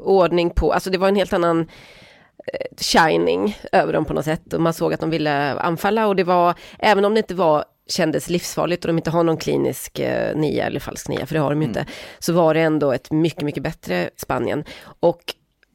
ordning 0.03 0.49
på, 0.49 0.73
alltså 0.73 0.89
det 0.89 0.97
var 0.97 1.07
en 1.07 1.15
helt 1.15 1.33
annan 1.33 1.59
eh, 2.53 2.77
shining 2.77 3.57
över 3.71 3.93
dem 3.93 4.05
på 4.05 4.13
något 4.13 4.25
sätt. 4.25 4.53
Och 4.53 4.61
man 4.61 4.73
såg 4.73 4.93
att 4.93 4.99
de 4.99 5.09
ville 5.09 5.53
anfalla 5.53 6.07
och 6.07 6.15
det 6.15 6.23
var, 6.23 6.53
även 6.79 7.05
om 7.05 7.13
det 7.13 7.19
inte 7.19 7.35
var 7.35 7.65
kändes 7.87 8.29
livsfarligt 8.29 8.85
och 8.85 8.87
de 8.87 8.97
inte 8.97 9.09
har 9.09 9.23
någon 9.23 9.37
klinisk 9.37 9.99
eh, 9.99 10.35
nia 10.35 10.65
eller 10.65 10.79
falsk 10.79 11.09
nia, 11.09 11.25
för 11.25 11.35
det 11.35 11.41
har 11.41 11.49
de 11.49 11.61
ju 11.61 11.67
inte, 11.67 11.85
så 12.19 12.33
var 12.33 12.53
det 12.53 12.61
ändå 12.61 12.91
ett 12.91 13.11
mycket, 13.11 13.41
mycket 13.41 13.63
bättre 13.63 14.09
Spanien. 14.15 14.63
Och 14.99 15.21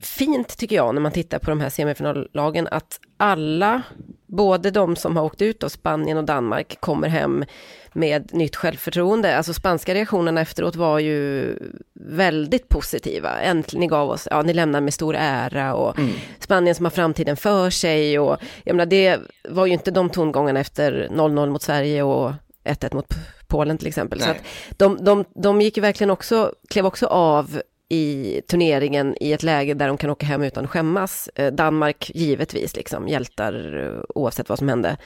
fint 0.00 0.58
tycker 0.58 0.76
jag 0.76 0.94
när 0.94 1.02
man 1.02 1.12
tittar 1.12 1.38
på 1.38 1.50
de 1.50 1.60
här 1.60 1.70
semifinallagen 1.70 2.68
att 2.70 3.00
alla, 3.16 3.82
både 4.26 4.70
de 4.70 4.96
som 4.96 5.16
har 5.16 5.24
åkt 5.24 5.42
ut 5.42 5.62
av 5.62 5.68
Spanien 5.68 6.18
och 6.18 6.24
Danmark, 6.24 6.80
kommer 6.80 7.08
hem 7.08 7.44
med 7.92 8.34
nytt 8.34 8.56
självförtroende. 8.56 9.36
Alltså 9.36 9.54
spanska 9.54 9.94
reaktionerna 9.94 10.40
efteråt 10.40 10.76
var 10.76 10.98
ju 10.98 11.56
väldigt 11.94 12.68
positiva. 12.68 13.40
Äntligen, 13.40 13.80
ni 13.80 13.86
gav 13.86 14.10
oss, 14.10 14.28
ja 14.30 14.42
ni 14.42 14.54
lämnar 14.54 14.80
med 14.80 14.94
stor 14.94 15.16
ära 15.18 15.74
och 15.74 15.96
Spanien 16.38 16.74
som 16.74 16.84
har 16.84 16.90
framtiden 16.90 17.36
för 17.36 17.70
sig 17.70 18.18
och 18.18 18.36
jag 18.64 18.76
menar 18.76 18.86
det 18.86 19.18
var 19.48 19.66
ju 19.66 19.72
inte 19.72 19.90
de 19.90 20.10
tongångarna 20.10 20.60
efter 20.60 21.08
0-0 21.10 21.50
mot 21.50 21.62
Sverige 21.62 22.02
och 22.02 22.32
1-1 22.64 22.94
mot 22.94 23.14
Polen 23.46 23.78
till 23.78 23.88
exempel. 23.88 24.20
Så 24.20 24.26
Nej. 24.26 24.36
att 24.36 24.78
de, 24.78 25.04
de, 25.04 25.24
de 25.34 25.60
gick 25.60 25.76
ju 25.76 25.80
verkligen 25.80 26.10
också, 26.10 26.52
klev 26.68 26.86
också 26.86 27.06
av 27.06 27.62
i 27.92 28.40
turneringen 28.46 29.16
i 29.20 29.32
ett 29.32 29.42
läge 29.42 29.74
där 29.74 29.88
de 29.88 29.96
kan 29.96 30.10
åka 30.10 30.26
hem 30.26 30.42
utan 30.42 30.64
att 30.64 30.70
skämmas. 30.70 31.28
Eh, 31.34 31.52
Danmark 31.52 32.10
givetvis 32.14 32.76
liksom 32.76 33.08
hjältar 33.08 33.84
eh, 33.84 34.02
oavsett 34.14 34.48
vad 34.48 34.58
som 34.58 34.68
hände 34.68 34.96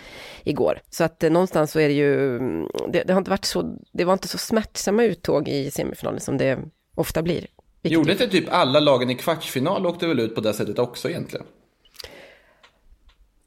igår. 0.44 0.80
Så 0.90 1.04
att 1.04 1.22
eh, 1.22 1.30
någonstans 1.30 1.72
så 1.72 1.80
är 1.80 1.88
det 1.88 1.94
ju, 1.94 2.36
mm, 2.36 2.68
det, 2.92 3.02
det 3.02 3.12
har 3.12 3.18
inte 3.18 3.30
varit 3.30 3.44
så, 3.44 3.78
det 3.92 4.04
var 4.04 4.12
inte 4.12 4.28
så 4.28 4.38
smärtsamma 4.38 5.04
uttåg 5.04 5.48
i 5.48 5.70
semifinalen 5.70 6.20
som 6.20 6.38
det 6.38 6.58
ofta 6.94 7.22
blir. 7.22 7.46
Gjorde 7.82 8.12
inte 8.12 8.28
typ 8.28 8.48
alla 8.50 8.80
lagen 8.80 9.10
i 9.10 9.14
kvartsfinal 9.14 9.86
åkte 9.86 10.06
väl 10.06 10.20
ut 10.20 10.34
på 10.34 10.40
det 10.40 10.54
sättet 10.54 10.78
också 10.78 11.08
egentligen? 11.08 11.46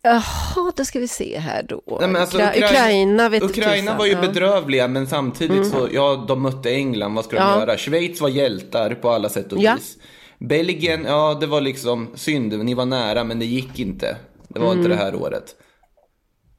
Jaha, 0.01 0.71
då 0.75 0.85
ska 0.85 0.99
vi 0.99 1.07
se 1.07 1.39
här 1.39 1.63
då. 1.63 1.81
Nej, 1.99 2.09
men 2.09 2.21
alltså, 2.21 2.37
Ukra- 2.37 2.49
Ukraina, 2.49 2.67
Ukraina 2.67 3.29
vet 3.29 3.43
Ukraina 3.43 3.97
var 3.97 4.05
ju 4.05 4.11
ja. 4.11 4.17
Mm. 4.17 4.31
bedrövliga, 4.33 4.87
men 4.87 5.07
samtidigt 5.07 5.67
så, 5.67 5.87
ja, 5.91 6.25
de 6.27 6.41
mötte 6.41 6.69
England, 6.71 7.15
vad 7.15 7.25
ska 7.25 7.35
de 7.35 7.41
Ja. 7.41 7.59
göra? 7.59 7.77
Schweiz 7.77 8.21
var 8.21 8.29
hjältar 8.29 8.93
på 8.95 9.09
alla 9.09 9.29
sätt 9.29 9.53
och 9.53 9.59
Ja. 9.61 9.75
vis. 9.75 9.97
Belgien, 10.39 11.05
ja, 11.07 11.37
det 11.39 11.47
var 11.47 11.61
liksom 11.61 12.09
synd, 12.15 12.65
ni 12.65 12.73
var 12.73 12.85
nära, 12.85 13.23
men 13.23 13.39
det 13.39 13.45
gick 13.45 13.79
inte. 13.79 14.17
Det 14.47 14.59
var 14.59 14.67
Mm. 14.67 14.77
inte 14.77 14.89
det 14.89 14.95
här 14.95 15.15
året. 15.15 15.55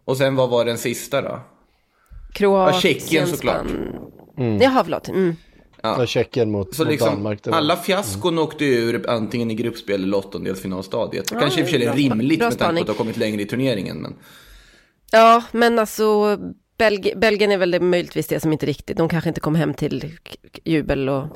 Och 0.04 0.16
sen, 0.16 0.36
vad 0.36 0.50
var 0.50 0.64
den 0.64 0.78
sista 0.78 1.22
då? 1.22 1.40
Kroatien, 2.34 2.74
Ja, 2.74 2.80
Tjeckien 2.80 3.26
såklart. 3.26 3.66
Span- 4.36 4.58
Jaha, 4.62 4.84
förlåt. 4.84 5.08
Mm. 5.08 5.36
Ja. 5.82 6.06
Tjeckien 6.06 6.50
mot, 6.50 6.74
Så 6.74 6.82
mot 6.82 6.90
liksom, 6.90 7.08
Danmark. 7.08 7.42
det 7.42 7.50
var- 7.50 7.56
alla 7.58 7.76
fiaskon 7.76 8.38
åkte 8.38 8.64
ur 8.64 9.10
antingen 9.10 9.50
i 9.50 9.54
gruppspel 9.54 10.04
eller 10.04 10.16
åttondelsfinalstadiet. 10.16 11.30
Ja, 11.32 11.40
Kanske 11.40 11.60
i 11.60 11.64
och 11.64 11.68
för 11.68 11.78
sig 11.78 11.86
är 11.86 11.92
rimligt 11.94 12.38
bra 12.38 12.48
med 12.48 12.58
tanke 12.58 12.74
på 12.74 12.80
att 12.80 12.86
de 12.86 12.90
har 12.92 12.96
kommit 12.98 13.16
längre 13.16 13.42
i 13.42 13.46
turneringen. 13.46 13.96
Men... 13.96 14.14
Ja, 15.12 15.42
men 15.52 15.78
alltså 15.78 16.38
Belg- 16.78 17.18
Belgien 17.18 17.52
är 17.52 17.58
väl 17.58 17.70
det, 17.70 17.80
möjligtvis 17.80 18.26
det 18.28 18.40
som 18.40 18.52
inte 18.52 18.66
riktigt, 18.66 18.96
de 18.96 19.08
kanske 19.08 19.28
inte 19.30 19.40
kom 19.40 19.54
hem 19.54 19.74
till 19.74 20.12
jubel 20.64 21.08
och 21.08 21.26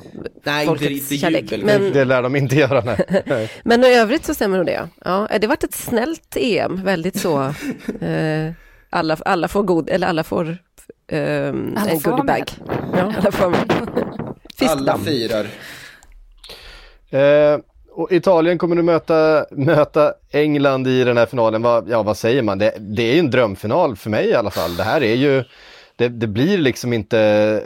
Nej, 0.43 0.61
inte 0.63 0.67
folkets 0.67 0.89
riktigt 0.89 1.19
kärlek. 1.21 1.41
jubel. 1.51 1.65
Men, 1.65 1.93
Det 1.93 2.05
lär 2.05 2.21
de 2.21 2.35
inte 2.35 2.55
göra, 2.55 2.81
nej. 2.81 3.23
nej. 3.25 3.51
men 3.63 3.83
i 3.83 3.93
övrigt 3.95 4.25
så 4.25 4.33
stämmer 4.33 4.57
nog 4.57 4.65
det. 4.65 4.89
Ja, 5.05 5.27
det 5.31 5.43
har 5.43 5.47
varit 5.47 5.63
ett 5.63 5.73
snällt 5.73 6.37
EM, 6.39 6.83
väldigt 6.83 7.19
så. 7.19 7.39
Eh, 8.01 8.51
alla, 8.89 9.17
alla 9.25 9.47
får 9.47 9.63
god, 9.63 9.89
eller 9.89 10.07
alla 10.07 10.23
får 10.23 10.57
Alla 11.11 11.89
en 11.91 11.99
goodiebag. 11.99 12.51
Ja, 12.93 13.13
alla 13.17 13.31
får. 13.31 13.55
Alla 14.69 14.97
firar. 14.97 15.47
Eh, 17.09 17.59
och 17.91 18.11
Italien 18.11 18.57
kommer 18.57 18.75
nu 18.75 18.81
möta, 18.81 19.45
möta 19.51 20.13
England 20.31 20.87
i 20.87 21.03
den 21.03 21.17
här 21.17 21.25
finalen. 21.25 21.61
Vad, 21.61 21.89
ja, 21.89 22.03
vad 22.03 22.17
säger 22.17 22.41
man? 22.41 22.57
Det, 22.57 22.73
det 22.79 23.03
är 23.03 23.13
ju 23.13 23.19
en 23.19 23.31
drömfinal 23.31 23.95
för 23.95 24.09
mig 24.09 24.27
i 24.27 24.33
alla 24.33 24.51
fall. 24.51 24.75
Det 24.75 24.83
här 24.83 25.03
är 25.03 25.15
ju, 25.15 25.43
det, 25.95 26.07
det 26.09 26.27
blir 26.27 26.57
liksom 26.57 26.93
inte, 26.93 27.19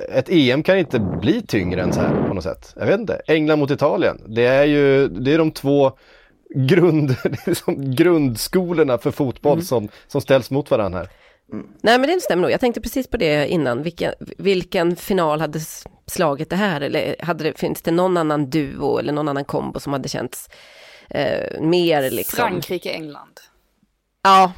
ett 0.09 0.29
EM 0.29 0.63
kan 0.63 0.77
inte 0.77 0.99
bli 0.99 1.41
tyngre 1.41 1.81
än 1.81 1.93
så 1.93 2.01
här 2.01 2.27
på 2.27 2.33
något 2.33 2.43
sätt. 2.43 2.73
Jag 2.79 2.85
vet 2.85 2.99
inte. 2.99 3.21
England 3.27 3.59
mot 3.59 3.71
Italien. 3.71 4.21
Det 4.27 4.45
är 4.45 4.65
ju, 4.65 5.07
det 5.07 5.33
är 5.33 5.37
de 5.37 5.51
två 5.51 5.91
grund, 6.55 7.15
liksom 7.45 7.95
grundskolorna 7.95 8.97
för 8.97 9.11
fotboll 9.11 9.61
som, 9.61 9.89
som 10.07 10.21
ställs 10.21 10.51
mot 10.51 10.71
varandra 10.71 10.99
här. 10.99 11.09
Nej 11.81 11.99
men 11.99 12.01
det 12.01 12.21
stämmer 12.21 12.41
nog. 12.41 12.51
Jag 12.51 12.59
tänkte 12.59 12.81
precis 12.81 13.07
på 13.07 13.17
det 13.17 13.47
innan. 13.47 13.83
Vilken, 13.83 14.13
vilken 14.37 14.95
final 14.95 15.41
hade 15.41 15.59
slagit 16.07 16.49
det 16.49 16.55
här? 16.55 16.81
Eller 16.81 17.15
hade 17.19 17.43
det, 17.43 17.59
finns 17.59 17.81
det 17.81 17.91
någon 17.91 18.17
annan 18.17 18.49
duo 18.49 18.97
eller 18.99 19.13
någon 19.13 19.27
annan 19.27 19.45
kombo 19.45 19.79
som 19.79 19.93
hade 19.93 20.09
känts 20.09 20.49
eh, 21.09 21.61
mer 21.61 22.11
liksom? 22.11 22.37
Frankrike-England. 22.37 23.39
Ja, 24.23 24.51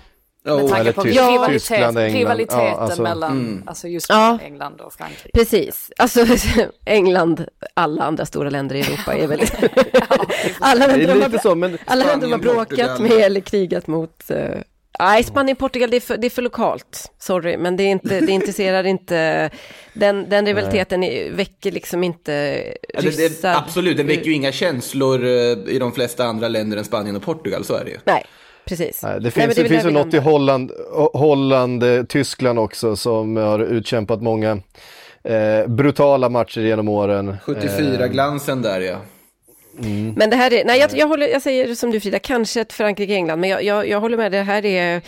Med 0.43 0.53
Oh, 0.53 0.59
tanke 0.59 0.79
eller 0.79 0.91
på 0.91 1.01
rivalitet, 1.03 1.51
Tyskland, 1.61 1.97
England. 1.97 2.13
rivaliteten 2.19 2.59
Ja, 2.65 2.71
alltså- 2.77 3.01
mellan 3.01 3.31
Mm. 3.31 3.63
alltså 3.67 3.87
just 3.87 4.09
Ja. 4.09 4.39
England 4.43 4.81
och 4.81 4.93
Frankrike. 4.93 5.29
precis. 5.33 5.91
Alltså 5.97 6.25
England, 6.85 7.45
alla 7.73 8.03
andra 8.03 8.25
stora 8.25 8.49
länder 8.49 8.75
i 8.75 8.79
Europa 8.81 9.13
är 9.13 9.27
väl... 9.27 9.41
alla 10.59 10.87
länder 10.87 11.21
har, 11.29 11.37
så, 11.39 11.55
men 11.55 11.77
alla 11.85 12.17
bråkat 12.37 12.69
Portugal. 12.69 13.01
med 13.01 13.11
eller 13.11 13.41
krigat 13.41 13.87
mot. 13.87 14.29
eh, 14.31 14.57
Nej, 14.99 15.23
Spanien, 15.23 15.55
Portugal, 15.55 15.89
det 15.89 15.95
är, 15.95 16.01
för, 16.01 16.17
det 16.17 16.27
är 16.27 16.29
för 16.29 16.41
lokalt. 16.41 17.11
Sorry, 17.19 17.57
men 17.57 17.77
det, 17.77 17.83
är 17.83 17.87
inte, 17.87 18.19
det 18.21 18.31
intresserar 18.31 18.83
inte... 18.83 19.49
Den, 19.93 20.29
den 20.29 20.45
rivaliteten 20.45 21.03
är, 21.03 21.31
väcker 21.31 21.71
liksom 21.71 22.03
inte 22.03 22.33
Eller 22.33 23.11
det, 23.11 23.17
ryssar. 23.17 23.55
absolut, 23.55 23.97
den 23.97 24.07
väcker 24.07 24.25
ju 24.25 24.33
inga 24.33 24.51
känslor 24.51 25.25
eh, 25.25 25.31
i 25.67 25.77
de 25.79 25.91
flesta 25.91 26.25
andra 26.25 26.47
länder 26.47 26.77
än 26.77 26.85
Spanien 26.85 27.15
och 27.15 27.23
Portugal, 27.23 27.63
så 27.63 27.75
är 27.75 27.85
det 27.85 27.91
ju. 27.91 27.97
Nej, 28.03 28.23
precis. 28.65 29.03
Nej, 29.03 29.13
det 29.13 29.19
Nej, 29.21 29.31
finns, 29.31 29.47
men 29.47 29.55
det 29.55 29.61
väl 29.61 29.71
finns 29.71 29.85
ju 29.85 29.91
något 29.91 30.13
i. 30.13 30.17
Holland, 30.17 30.71
Holland 31.13 31.83
eh, 31.83 32.03
Tyskland 32.03 32.59
också 32.59 32.95
som 32.95 33.35
har 33.35 33.59
utkämpat 33.59 34.21
många 34.21 34.59
eh, 35.23 35.67
brutala 35.67 36.29
matcher 36.29 36.61
genom 36.61 36.89
åren. 36.89 37.37
74-glansen 37.45 38.61
där 38.61 38.81
ja. 38.81 38.95
Men 40.15 40.29
det 40.29 40.35
här 40.35 40.53
är, 40.53 40.65
nej 40.65 40.79
jag, 40.79 40.97
jag, 40.97 41.07
håller, 41.07 41.27
jag 41.27 41.41
säger 41.41 41.75
som 41.75 41.91
du 41.91 41.99
Frida, 41.99 42.19
kanske 42.19 42.61
ett 42.61 42.73
Frankrike-England, 42.73 43.39
men 43.39 43.49
jag, 43.49 43.63
jag, 43.63 43.87
jag 43.87 43.99
håller 43.99 44.17
med, 44.17 44.31
det 44.31 44.41
här 44.41 44.65
är, 44.65 45.01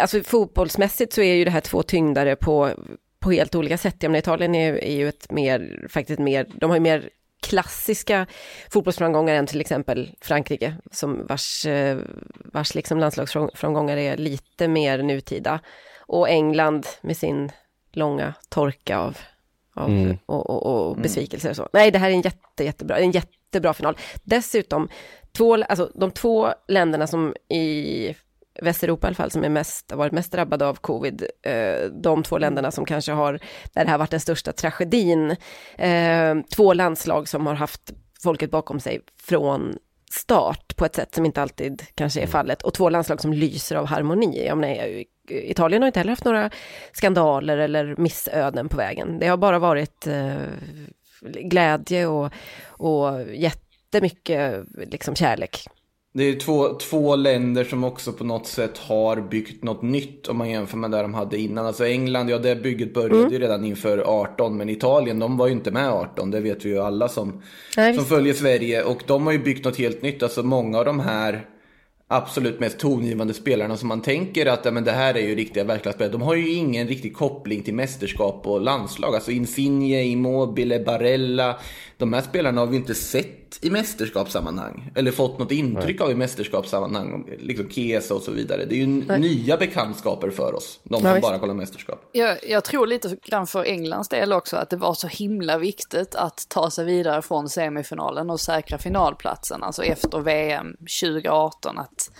alltså 0.00 0.22
fotbollsmässigt 0.22 1.12
så 1.12 1.20
är 1.20 1.34
ju 1.34 1.44
det 1.44 1.50
här 1.50 1.60
två 1.60 1.82
tyngdare 1.82 2.36
på, 2.36 2.70
på 3.20 3.30
helt 3.30 3.54
olika 3.54 3.78
sätt. 3.78 3.96
Jag 4.00 4.10
menar, 4.10 4.18
Italien 4.18 4.54
är, 4.54 4.84
är 4.84 4.96
ju 4.96 5.08
ett 5.08 5.32
mer, 5.32 5.86
faktiskt 5.90 6.18
mer, 6.18 6.46
de 6.54 6.70
har 6.70 6.76
ju 6.76 6.80
mer 6.80 7.10
klassiska 7.42 8.26
fotbollsframgångar 8.70 9.34
än 9.34 9.46
till 9.46 9.60
exempel 9.60 10.10
Frankrike, 10.20 10.74
som 10.90 11.26
vars, 11.26 11.66
eh, 11.66 11.98
vars 12.44 12.74
liksom 12.74 12.98
landslagsframgångar 12.98 13.96
är 13.96 14.16
lite 14.16 14.68
mer 14.68 15.02
nutida. 15.02 15.60
Och 16.06 16.28
England 16.28 16.86
med 17.00 17.16
sin 17.16 17.52
långa 17.92 18.34
torka 18.48 18.98
av, 18.98 19.18
av 19.74 19.88
Mm. 19.88 20.18
och, 20.26 20.50
och, 20.50 20.66
och 20.66 20.96
besvikelser 20.96 21.50
och 21.50 21.56
så. 21.56 21.68
Nej, 21.72 21.90
det 21.90 21.98
här 21.98 22.10
är 22.10 22.14
en 22.14 22.20
jätte, 22.20 22.64
jättebra, 22.64 22.98
en 22.98 23.10
jättebra 23.56 23.74
final. 23.74 23.96
Dessutom, 24.24 24.88
två, 25.36 25.54
alltså, 25.54 25.90
de 25.94 26.10
två 26.10 26.48
länderna 26.68 27.06
som 27.06 27.34
i 27.48 28.14
Västeuropa 28.62 29.06
i 29.06 29.08
alla 29.08 29.14
fall, 29.14 29.30
som 29.30 29.44
är 29.44 29.48
mest, 29.48 29.90
har 29.90 29.98
varit 29.98 30.12
mest 30.12 30.32
drabbade 30.32 30.66
av 30.66 30.74
covid, 30.74 31.26
eh, 31.42 31.90
de 32.02 32.22
två 32.22 32.38
länderna 32.38 32.70
som 32.70 32.84
kanske 32.84 33.12
har, 33.12 33.32
där 33.72 33.84
det 33.84 33.90
här 33.90 33.98
varit 33.98 34.10
den 34.10 34.20
största 34.20 34.52
tragedin, 34.52 35.36
eh, 35.78 36.34
två 36.56 36.74
landslag 36.74 37.28
som 37.28 37.46
har 37.46 37.54
haft 37.54 37.92
folket 38.22 38.50
bakom 38.50 38.80
sig 38.80 39.00
från 39.22 39.76
start 40.10 40.76
på 40.76 40.84
ett 40.84 40.94
sätt 40.94 41.14
som 41.14 41.24
inte 41.24 41.42
alltid 41.42 41.82
kanske 41.94 42.20
är 42.20 42.26
fallet 42.26 42.62
och 42.62 42.74
två 42.74 42.88
landslag 42.90 43.20
som 43.20 43.32
lyser 43.32 43.76
av 43.76 43.86
harmoni. 43.86 44.46
Jag 44.46 44.58
menar, 44.58 45.04
Italien 45.28 45.82
har 45.82 45.86
inte 45.86 46.00
heller 46.00 46.12
haft 46.12 46.24
några 46.24 46.50
skandaler 46.92 47.58
eller 47.58 47.94
missöden 47.98 48.68
på 48.68 48.76
vägen. 48.76 49.18
Det 49.18 49.26
har 49.26 49.36
bara 49.36 49.58
varit 49.58 50.06
eh, 50.06 50.36
glädje 51.22 52.06
och, 52.06 52.32
och 52.68 53.22
jättemycket 53.34 54.64
liksom 54.90 55.14
kärlek. 55.14 55.66
Det 56.14 56.24
är 56.24 56.40
två, 56.40 56.74
två 56.74 57.16
länder 57.16 57.64
som 57.64 57.84
också 57.84 58.12
på 58.12 58.24
något 58.24 58.46
sätt 58.46 58.78
har 58.78 59.20
byggt 59.20 59.64
något 59.64 59.82
nytt 59.82 60.28
om 60.28 60.36
man 60.36 60.50
jämför 60.50 60.76
med 60.76 60.90
det 60.90 61.02
de 61.02 61.14
hade 61.14 61.38
innan. 61.38 61.66
Alltså 61.66 61.86
England, 61.86 62.30
ja 62.30 62.38
det 62.38 62.56
bygget 62.56 62.94
började 62.94 63.18
Mm. 63.18 63.32
ju 63.32 63.38
redan 63.38 63.64
inför 63.64 63.98
18, 63.98 64.56
men 64.56 64.68
Italien, 64.68 65.18
de 65.18 65.36
var 65.36 65.46
ju 65.46 65.52
inte 65.52 65.70
med 65.70 65.90
18, 65.90 66.30
det 66.30 66.40
vet 66.40 66.64
vi 66.64 66.68
ju 66.68 66.78
alla 66.78 67.08
som, 67.08 67.42
Nej, 67.76 67.94
som 67.94 68.04
följer 68.04 68.34
Sverige. 68.34 68.82
Och 68.82 69.02
de 69.06 69.26
har 69.26 69.32
ju 69.32 69.38
byggt 69.38 69.64
något 69.64 69.78
helt 69.78 70.02
nytt, 70.02 70.22
alltså 70.22 70.42
många 70.42 70.78
av 70.78 70.84
de 70.84 71.00
här 71.00 71.44
absolut 72.08 72.60
mest 72.60 72.78
tongivande 72.78 73.34
spelarna 73.34 73.76
som 73.76 73.88
man 73.88 74.02
tänker 74.02 74.46
att 74.46 74.64
ja, 74.64 74.70
men 74.70 74.84
det 74.84 74.92
här 74.92 75.14
är 75.14 75.20
ju 75.20 75.34
riktiga 75.34 75.64
världsklasspelare. 75.64 76.12
De 76.12 76.22
har 76.22 76.34
ju 76.34 76.52
ingen 76.52 76.88
riktig 76.88 77.16
koppling 77.16 77.62
till 77.62 77.74
mästerskap 77.74 78.46
och 78.46 78.60
landslag. 78.60 79.14
Alltså 79.14 79.30
Insigne, 79.30 80.02
Immobile, 80.02 80.80
Barella. 80.80 81.56
De 81.96 82.12
här 82.12 82.22
spelarna 82.22 82.60
har 82.60 82.66
vi 82.66 82.76
inte 82.76 82.94
sett 82.94 83.45
i 83.60 83.70
mästerskapssammanhang. 83.70 84.90
Eller 84.94 85.10
fått 85.10 85.38
något 85.38 85.52
intryck 85.52 86.00
av 86.00 86.10
i 86.10 86.14
mästerskapssammanhang. 86.14 87.28
Liksom 87.38 87.70
Kesa 87.70 88.14
och 88.14 88.22
så 88.22 88.30
vidare. 88.30 88.64
Det 88.64 88.74
är 88.74 88.78
ju 88.78 88.86
nya 89.18 89.56
bekantskaper 89.56 90.30
för 90.30 90.54
oss. 90.54 90.80
De 90.82 91.00
som 91.00 91.20
bara 91.20 91.38
kollar 91.38 91.54
mästerskap. 91.54 92.08
Jag, 92.12 92.38
jag 92.48 92.64
tror 92.64 92.86
lite 92.86 93.16
grann 93.24 93.46
för 93.46 93.64
Englands 93.64 94.08
del 94.08 94.32
också 94.32 94.56
att 94.56 94.70
det 94.70 94.76
var 94.76 94.94
så 94.94 95.06
himla 95.06 95.58
viktigt 95.58 96.14
att 96.14 96.46
ta 96.48 96.70
sig 96.70 96.84
vidare 96.84 97.22
från 97.22 97.48
semifinalen 97.48 98.30
och 98.30 98.40
säkra 98.40 98.78
finalplatsen, 98.78 99.62
alltså 99.62 99.82
efter 99.82 100.18
VM 100.18 100.76
2018. 101.00 101.78
Att 101.78 102.10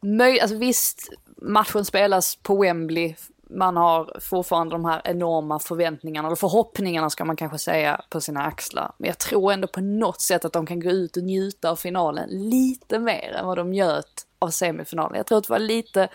möj, 0.00 0.40
alltså 0.40 0.56
visst, 0.56 1.12
matchen 1.42 1.84
spelas 1.84 2.36
på 2.36 2.62
Wembley, 2.62 3.14
man 3.54 3.76
har 3.76 4.18
fortfarande 4.20 4.74
de 4.74 4.84
här 4.84 5.00
enorma 5.04 5.58
förväntningarna, 5.58 6.28
eller 6.28 6.36
förhoppningarna 6.36 7.10
ska 7.10 7.24
man 7.24 7.36
kanske 7.36 7.58
säga, 7.58 8.00
på 8.10 8.20
sina 8.20 8.42
axlar. 8.42 8.92
Men 8.98 9.08
jag 9.08 9.18
tror 9.18 9.52
ändå 9.52 9.68
på 9.68 9.80
något 9.80 10.20
sätt 10.20 10.44
att 10.44 10.52
de 10.52 10.66
kan 10.66 10.80
gå 10.80 10.90
ut 10.90 11.16
och 11.16 11.22
njuta 11.22 11.70
av 11.70 11.76
finalen 11.76 12.28
lite 12.30 12.98
mer 12.98 13.36
än 13.38 13.46
vad 13.46 13.56
de 13.56 13.70
njöt 13.70 14.26
av 14.38 14.48
semifinalen. 14.48 15.16
Jag 15.16 15.26
tror 15.26 15.38
att 15.38 15.44
det 15.44 15.52
var 15.52 15.58
lite, 15.58 16.08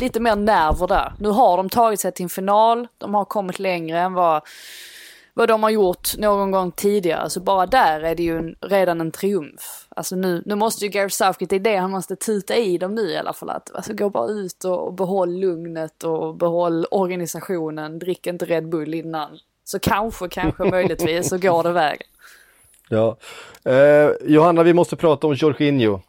lite 0.00 0.20
mer 0.20 0.36
nerver 0.36 0.86
där. 0.86 1.12
Nu 1.18 1.28
har 1.28 1.56
de 1.56 1.68
tagit 1.68 2.00
sig 2.00 2.12
till 2.12 2.22
en 2.22 2.28
final, 2.28 2.88
de 2.98 3.14
har 3.14 3.24
kommit 3.24 3.58
längre 3.58 4.00
än 4.00 4.12
vad, 4.12 4.42
vad 5.34 5.48
de 5.48 5.62
har 5.62 5.70
gjort 5.70 6.16
någon 6.18 6.50
gång 6.50 6.72
tidigare. 6.72 7.30
Så 7.30 7.40
bara 7.40 7.66
där 7.66 8.00
är 8.00 8.14
det 8.14 8.22
ju 8.22 8.38
en, 8.38 8.56
redan 8.60 9.00
en 9.00 9.10
triumf. 9.10 9.86
Alltså 9.88 10.16
nu, 10.16 10.42
nu 10.46 10.54
måste 10.54 10.84
ju 10.84 10.90
Gareth 10.90 11.14
Southgate, 11.14 11.46
det 11.46 11.56
är 11.56 11.72
det 11.72 11.76
han 11.76 11.90
måste 11.90 12.16
tuta 12.16 12.56
i 12.56 12.78
dem 12.78 12.94
nu 12.94 13.10
i 13.10 13.16
alla 13.16 13.32
fall. 13.32 13.50
Att, 13.50 13.74
alltså 13.74 13.94
gå 13.94 14.10
bara 14.10 14.30
ut 14.30 14.64
och, 14.64 14.86
och 14.86 14.94
behåll 14.94 15.40
lugnet 15.40 16.04
och 16.04 16.34
behåll 16.34 16.86
organisationen, 16.90 17.98
drick 17.98 18.26
inte 18.26 18.44
Red 18.44 18.68
Bull 18.68 18.94
innan. 18.94 19.38
Så 19.64 19.78
kanske, 19.78 20.28
kanske 20.28 20.64
möjligtvis 20.70 21.28
så 21.28 21.38
går 21.38 21.62
det 21.62 21.72
vägen. 21.72 22.06
Ja. 22.88 23.16
Eh, 23.64 24.10
Johanna, 24.22 24.62
vi 24.62 24.72
måste 24.72 24.96
prata 24.96 25.26
om 25.26 25.34
Jorginho 25.34 26.00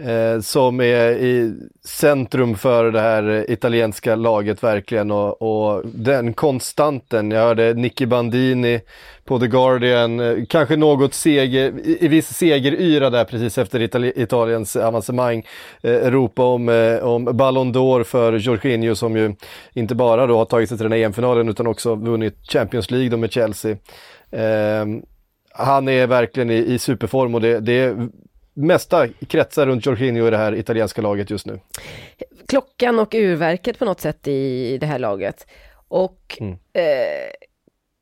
eh, 0.00 0.40
som 0.40 0.80
är 0.80 1.10
i 1.10 1.54
centrum 1.84 2.54
för 2.54 2.90
det 2.90 3.00
här 3.00 3.50
italienska 3.50 4.14
laget 4.14 4.62
verkligen 4.62 5.10
och, 5.10 5.42
och 5.42 5.82
den 5.84 6.34
konstanten, 6.34 7.30
jag 7.30 7.40
hörde 7.40 7.74
Nicky 7.74 8.06
Bandini 8.06 8.80
på 9.24 9.38
The 9.38 9.46
Guardian, 9.46 10.20
eh, 10.20 10.44
kanske 10.48 10.76
något 10.76 11.14
seger, 11.14 11.72
i, 11.84 12.04
i 12.04 12.08
viss 12.08 12.28
segeryra 12.28 13.10
där 13.10 13.24
precis 13.24 13.58
efter 13.58 13.80
Itali 13.80 14.12
Italiens 14.16 14.76
avancemang, 14.76 15.46
eh, 15.82 16.10
ropa 16.10 16.44
om, 16.44 16.68
eh, 16.68 16.98
om 16.98 17.24
Ballon 17.24 17.74
d'Or 17.74 18.04
för 18.04 18.32
Jorginho 18.32 18.94
som 18.94 19.16
ju 19.16 19.34
inte 19.72 19.94
bara 19.94 20.26
då 20.26 20.38
har 20.38 20.44
tagit 20.44 20.68
sig 20.68 20.78
till 20.78 20.84
den 20.84 20.92
här 20.92 21.04
EM-finalen 21.04 21.48
utan 21.48 21.66
också 21.66 21.94
vunnit 21.94 22.50
Champions 22.52 22.90
League 22.90 23.08
då 23.08 23.16
med 23.16 23.32
Chelsea. 23.32 23.76
Eh, 24.30 24.86
han 25.54 25.88
är 25.88 26.06
verkligen 26.06 26.50
i, 26.50 26.56
i 26.56 26.78
superform 26.78 27.34
och 27.34 27.40
det, 27.40 27.60
det 27.60 27.96
mesta 28.54 29.08
kretsar 29.08 29.66
runt 29.66 29.86
Jorginho 29.86 30.26
i 30.26 30.30
det 30.30 30.36
här 30.36 30.54
italienska 30.54 31.02
laget 31.02 31.30
just 31.30 31.46
nu. 31.46 31.60
Klockan 32.48 32.98
och 32.98 33.14
urverket 33.14 33.78
på 33.78 33.84
något 33.84 34.00
sätt 34.00 34.28
i 34.28 34.78
det 34.78 34.86
här 34.86 34.98
laget. 34.98 35.46
Och 35.88 36.38
mm. 36.40 36.52
eh, 36.52 37.32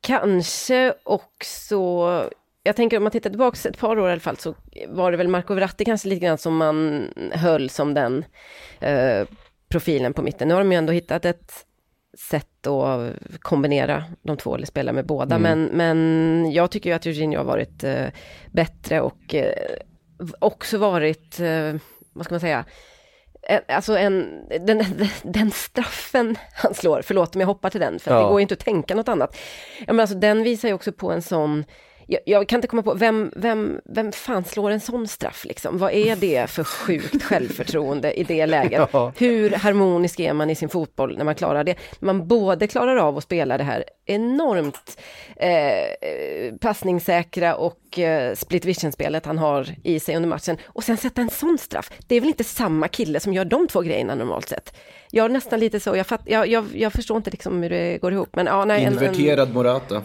kanske 0.01 0.93
också, 1.03 1.79
jag 2.63 2.75
tänker 2.75 2.97
om 2.97 3.03
man 3.03 3.11
tittar 3.11 3.29
tillbaka 3.29 3.69
ett 3.69 3.77
par 3.77 3.99
år 3.99 4.09
i 4.09 4.11
alla 4.11 4.21
fall, 4.21 4.37
så 4.37 4.55
var 4.87 5.11
det 5.11 5.17
väl 5.17 5.27
Marco 5.27 5.53
Verratti 5.53 5.85
kanske 5.85 6.09
lite 6.09 6.25
grann 6.25 6.37
som 6.37 6.57
man 6.57 7.07
höll 7.31 7.69
som 7.69 7.93
den 7.93 8.25
eh, 8.79 9.27
profilen 9.69 10.13
på 10.13 10.21
mitten. 10.21 10.47
Nu 10.47 10.53
har 10.53 10.61
de 10.61 10.71
ju 10.71 10.77
ändå 10.77 10.93
hittat 10.93 11.25
ett 11.25 11.51
sätt 12.17 12.67
att 12.67 13.13
kombinera 13.39 14.03
de 14.21 14.37
två 14.37 14.55
eller 14.55 14.65
spela 14.65 14.93
med 14.93 15.05
båda. 15.05 15.35
Mm. 15.35 15.41
Men, 15.41 15.77
men 15.77 16.51
jag 16.51 16.71
tycker 16.71 16.89
ju 16.89 16.95
att 16.95 17.05
Jorginho 17.05 17.37
har 17.37 17.45
varit 17.45 17.83
eh, 17.83 18.05
bättre 18.51 19.01
och 19.01 19.35
eh, 19.35 19.53
också 20.39 20.77
varit, 20.77 21.39
eh, 21.39 21.75
vad 22.13 22.25
ska 22.25 22.33
man 22.33 22.39
säga, 22.39 22.65
Alltså 23.67 23.97
en, 23.97 24.45
den, 24.49 24.85
den 25.23 25.51
straffen 25.51 26.37
han 26.53 26.73
slår, 26.73 27.01
förlåt 27.01 27.35
om 27.35 27.41
jag 27.41 27.47
hoppar 27.47 27.69
till 27.69 27.81
den, 27.81 27.99
för 27.99 28.11
ja. 28.11 28.21
det 28.21 28.29
går 28.29 28.41
inte 28.41 28.53
att 28.53 28.59
tänka 28.59 28.95
något 28.95 29.07
annat. 29.07 29.37
Ja, 29.79 29.93
men 29.93 29.99
alltså, 29.99 30.15
den 30.15 30.43
visar 30.43 30.67
ju 30.67 30.73
också 30.73 30.91
på 30.91 31.11
en 31.11 31.21
sån 31.21 31.65
jag, 32.11 32.21
jag, 32.25 32.47
kan 32.47 32.57
inte 32.57 32.67
komma 32.67 32.83
på, 32.83 32.93
vem, 32.93 33.31
vem, 33.35 33.79
vem 33.85 34.11
fan 34.11 34.43
slår 34.43 34.71
en 34.71 34.79
sån 34.79 35.07
straff 35.07 35.45
liksom? 35.45 35.77
Vad 35.77 35.91
är 35.91 36.15
det 36.15 36.49
för 36.49 36.63
sjukt 36.63 37.23
självförtroende 37.23 38.13
i 38.13 38.23
det 38.23 38.45
läget? 38.45 38.81
Ja. 38.93 39.13
Hur 39.17 39.49
harmonisk 39.49 40.19
är 40.19 40.33
man 40.33 40.49
i 40.49 40.55
sin 40.55 40.69
fotboll 40.69 41.17
när 41.17 41.25
man 41.25 41.35
klarar 41.35 41.63
det? 41.63 41.75
Man 41.99 42.27
både 42.27 42.67
klarar 42.67 42.95
av 42.95 43.17
att 43.17 43.23
spela 43.23 43.57
det 43.57 43.63
här 43.63 43.83
enormt 44.05 44.99
eh, 45.35 46.55
passningssäkra 46.61 47.55
och 47.55 47.99
eh, 47.99 48.35
split 48.35 48.65
vision-spelet 48.65 49.25
han 49.25 49.37
har 49.37 49.67
i 49.83 49.99
sig 49.99 50.15
under 50.15 50.29
matchen 50.29 50.57
och 50.65 50.83
sen 50.83 50.97
sätta 50.97 51.21
en 51.21 51.29
sån 51.29 51.57
straff. 51.57 51.91
Det 52.07 52.15
är 52.15 52.19
väl 52.19 52.29
inte 52.29 52.43
samma 52.43 52.87
kille 52.87 53.19
som 53.19 53.33
gör 53.33 53.45
de 53.45 53.67
två 53.67 53.81
grejerna 53.81 54.15
normalt 54.15 54.49
sett? 54.49 54.77
Jag 55.11 55.25
är 55.25 55.29
nästan 55.29 55.59
lite 55.59 55.79
så, 55.79 55.95
jag, 55.95 56.07
fatt, 56.07 56.21
jag, 56.25 56.47
jag, 56.47 56.65
jag 56.73 56.93
förstår 56.93 57.17
inte 57.17 57.31
liksom 57.31 57.63
hur 57.63 57.69
det 57.69 57.97
går 57.97 58.13
ihop. 58.13 58.35
Men, 58.35 58.45
ja, 58.45 58.65
nej, 58.65 58.83
Inverterad 58.83 59.39
en, 59.39 59.47
en... 59.47 59.53
Morata. 59.53 60.03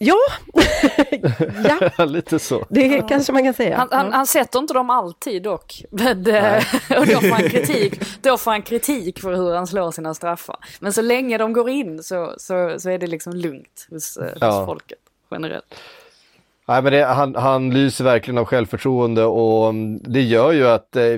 Ja, 1.64 1.90
ja. 1.98 2.04
lite 2.04 2.38
så. 2.38 2.66
Det 2.68 2.86
ja. 2.86 3.06
kanske 3.08 3.32
man 3.32 3.44
kan 3.44 3.54
säga. 3.54 3.76
Han, 3.76 3.88
han, 3.90 4.12
han, 4.12 4.26
sätter 4.26 4.58
inte 4.58 4.74
dem 4.74 4.90
alltid 4.90 5.42
dock. 5.42 5.84
Men, 5.90 6.18
och 6.98 7.06
då 7.06 7.20
får, 7.20 7.32
han 7.32 7.50
kritik, 7.50 8.00
då 8.22 8.38
får 8.38 8.50
han 8.50 8.62
kritik 8.62 9.20
för 9.20 9.34
hur 9.34 9.54
han 9.54 9.66
slår 9.66 9.90
sina 9.90 10.14
straffar. 10.14 10.56
Men 10.80 10.92
så 10.92 11.02
länge 11.02 11.38
de 11.38 11.52
går 11.52 11.70
in 11.70 12.02
så, 12.02 12.34
så, 12.38 12.74
så 12.78 12.90
är 12.90 12.98
det 12.98 13.06
liksom 13.06 13.32
lugnt 13.32 13.86
hos, 13.90 14.16
eh, 14.16 14.32
ja. 14.40 14.50
hos 14.50 14.66
folket 14.66 14.98
generellt. 15.30 15.74
Nej, 16.70 16.82
men 16.82 16.92
det, 16.92 17.04
han, 17.04 17.34
han 17.34 17.70
lyser 17.70 18.04
verkligen 18.04 18.38
av 18.38 18.44
självförtroende 18.44 19.24
och 19.24 19.68
mm, 19.68 20.00
det 20.02 20.22
gör 20.22 20.52
ju 20.52 20.68
att, 20.68 20.96
eh, 20.96 21.14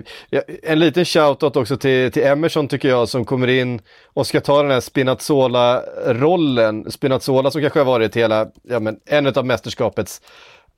en 0.62 0.78
liten 0.78 1.04
shoutout 1.04 1.56
också 1.56 1.76
till, 1.76 2.12
till 2.12 2.22
Emerson 2.22 2.68
tycker 2.68 2.88
jag 2.88 3.08
som 3.08 3.24
kommer 3.24 3.48
in 3.48 3.80
och 4.06 4.26
ska 4.26 4.40
ta 4.40 4.62
den 4.62 4.70
här 4.70 4.80
Spinazzola-rollen. 4.80 6.90
Spinazzola 6.90 7.50
som 7.50 7.60
kanske 7.60 7.80
har 7.80 7.84
varit 7.84 8.16
hela, 8.16 8.46
ja 8.62 8.80
men 8.80 8.96
en 9.06 9.26
av 9.26 9.46
mästerskapets 9.46 10.20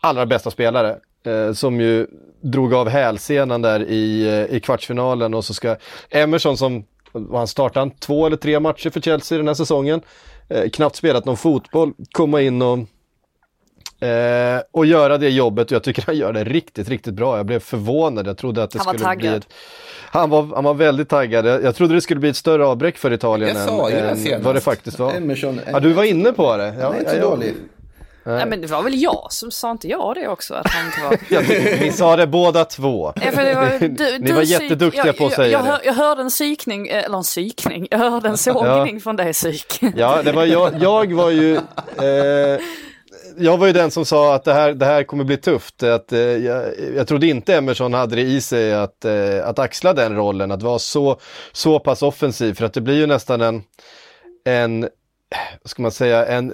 allra 0.00 0.26
bästa 0.26 0.50
spelare. 0.50 0.96
Eh, 1.26 1.52
som 1.52 1.80
ju 1.80 2.06
drog 2.40 2.74
av 2.74 2.88
hälsenan 2.88 3.62
där 3.62 3.82
i, 3.82 4.28
eh, 4.28 4.56
i 4.56 4.60
kvartsfinalen 4.60 5.34
och 5.34 5.44
så 5.44 5.54
ska 5.54 5.76
Emerson 6.10 6.56
som, 6.56 6.84
han 7.32 7.46
startade 7.46 7.90
två 8.00 8.26
eller 8.26 8.36
tre 8.36 8.60
matcher 8.60 8.90
för 8.90 9.00
Chelsea 9.00 9.38
den 9.38 9.48
här 9.48 9.54
säsongen. 9.54 10.00
Eh, 10.48 10.70
knappt 10.70 10.96
spelat 10.96 11.24
någon 11.24 11.36
fotboll, 11.36 11.92
komma 12.12 12.40
in 12.40 12.62
och 12.62 12.78
Eh, 14.00 14.62
och 14.70 14.86
göra 14.86 15.18
det 15.18 15.28
jobbet 15.28 15.66
och 15.66 15.72
jag 15.72 15.82
tycker 15.82 16.02
han 16.06 16.16
gör 16.16 16.32
det 16.32 16.44
riktigt, 16.44 16.88
riktigt 16.88 17.14
bra. 17.14 17.36
Jag 17.36 17.46
blev 17.46 17.60
förvånad. 17.60 18.26
Jag 18.26 18.38
trodde 18.38 18.62
att 18.62 18.70
det 18.70 18.78
han 18.84 18.98
skulle 18.98 19.16
bli 19.16 19.28
ett... 19.28 19.48
Han 20.10 20.30
var, 20.30 20.54
han 20.54 20.64
var 20.64 20.74
väldigt 20.74 21.08
taggad. 21.08 21.46
Jag, 21.46 21.64
jag 21.64 21.76
trodde 21.76 21.94
det 21.94 22.00
skulle 22.00 22.20
bli 22.20 22.30
ett 22.30 22.36
större 22.36 22.66
avbräck 22.66 22.98
för 22.98 23.12
Italien 23.12 23.56
jag 23.56 23.68
sa 23.68 23.90
än, 23.90 24.26
än 24.26 24.42
vad 24.42 24.54
det 24.54 24.60
faktiskt 24.60 24.98
var. 24.98 25.12
Emerson, 25.12 25.60
ja, 25.72 25.80
du 25.80 25.92
var 25.92 26.04
inne 26.04 26.32
på 26.32 26.56
det. 26.56 26.74
Ja, 26.80 26.98
inte 26.98 27.10
så 27.10 27.20
dålig. 27.20 27.54
Nej. 28.26 28.36
Nej 28.36 28.46
men 28.46 28.60
det 28.60 28.66
var 28.66 28.82
väl 28.82 29.02
jag 29.02 29.26
som 29.30 29.50
sa 29.50 29.70
inte 29.70 29.88
jag 29.88 30.14
det 30.14 30.28
också 30.28 30.54
att 30.54 30.68
han 30.68 30.86
inte 30.86 31.00
var... 31.02 31.18
ja, 31.28 31.80
ni 31.80 31.92
sa 31.92 32.16
det 32.16 32.26
båda 32.26 32.64
två. 32.64 33.12
Ja, 33.16 33.30
var, 33.34 33.78
du, 33.88 34.18
ni 34.18 34.32
var 34.32 34.42
jätteduktiga 34.42 35.06
jag, 35.06 35.16
på 35.16 35.26
att 35.26 35.32
säga 35.32 35.48
jag, 35.48 35.66
jag, 35.66 35.74
det. 35.74 35.86
Jag 35.86 35.94
hörde 35.94 36.22
en 36.22 36.28
psykning, 36.28 36.88
eh, 36.88 37.04
eller 37.04 37.16
en 37.16 37.22
psykning, 37.22 37.88
jag 37.90 37.98
hörde 37.98 38.28
en 38.28 38.36
sågning 38.36 38.94
ja. 38.94 39.00
från 39.00 39.16
dig 39.16 39.32
psyk. 39.32 39.80
ja, 39.96 40.22
det 40.22 40.32
var 40.32 40.44
jag, 40.44 40.72
jag 40.80 41.12
var 41.12 41.30
ju... 41.30 41.54
Eh, 41.94 42.60
jag 43.38 43.58
var 43.58 43.66
ju 43.66 43.72
den 43.72 43.90
som 43.90 44.04
sa 44.04 44.34
att 44.34 44.44
det 44.44 44.52
här, 44.52 44.74
det 44.74 44.86
här 44.86 45.04
kommer 45.04 45.24
bli 45.24 45.36
tufft. 45.36 45.82
Att, 45.82 46.12
eh, 46.12 46.18
jag, 46.20 46.72
jag 46.96 47.08
trodde 47.08 47.26
inte 47.26 47.54
Emerson 47.54 47.94
hade 47.94 48.16
det 48.16 48.22
i 48.22 48.40
sig 48.40 48.74
att, 48.74 49.04
eh, 49.04 49.46
att 49.48 49.58
axla 49.58 49.92
den 49.92 50.16
rollen, 50.16 50.50
att 50.50 50.62
vara 50.62 50.78
så, 50.78 51.20
så 51.52 51.78
pass 51.78 52.02
offensiv. 52.02 52.54
För 52.54 52.64
att 52.64 52.74
det 52.74 52.80
blir 52.80 52.96
ju 52.96 53.06
nästan 53.06 53.40
en, 53.40 53.62
en 54.44 54.80
vad 55.62 55.70
ska 55.70 55.82
man 55.82 55.92
säga, 55.92 56.26
en 56.26 56.52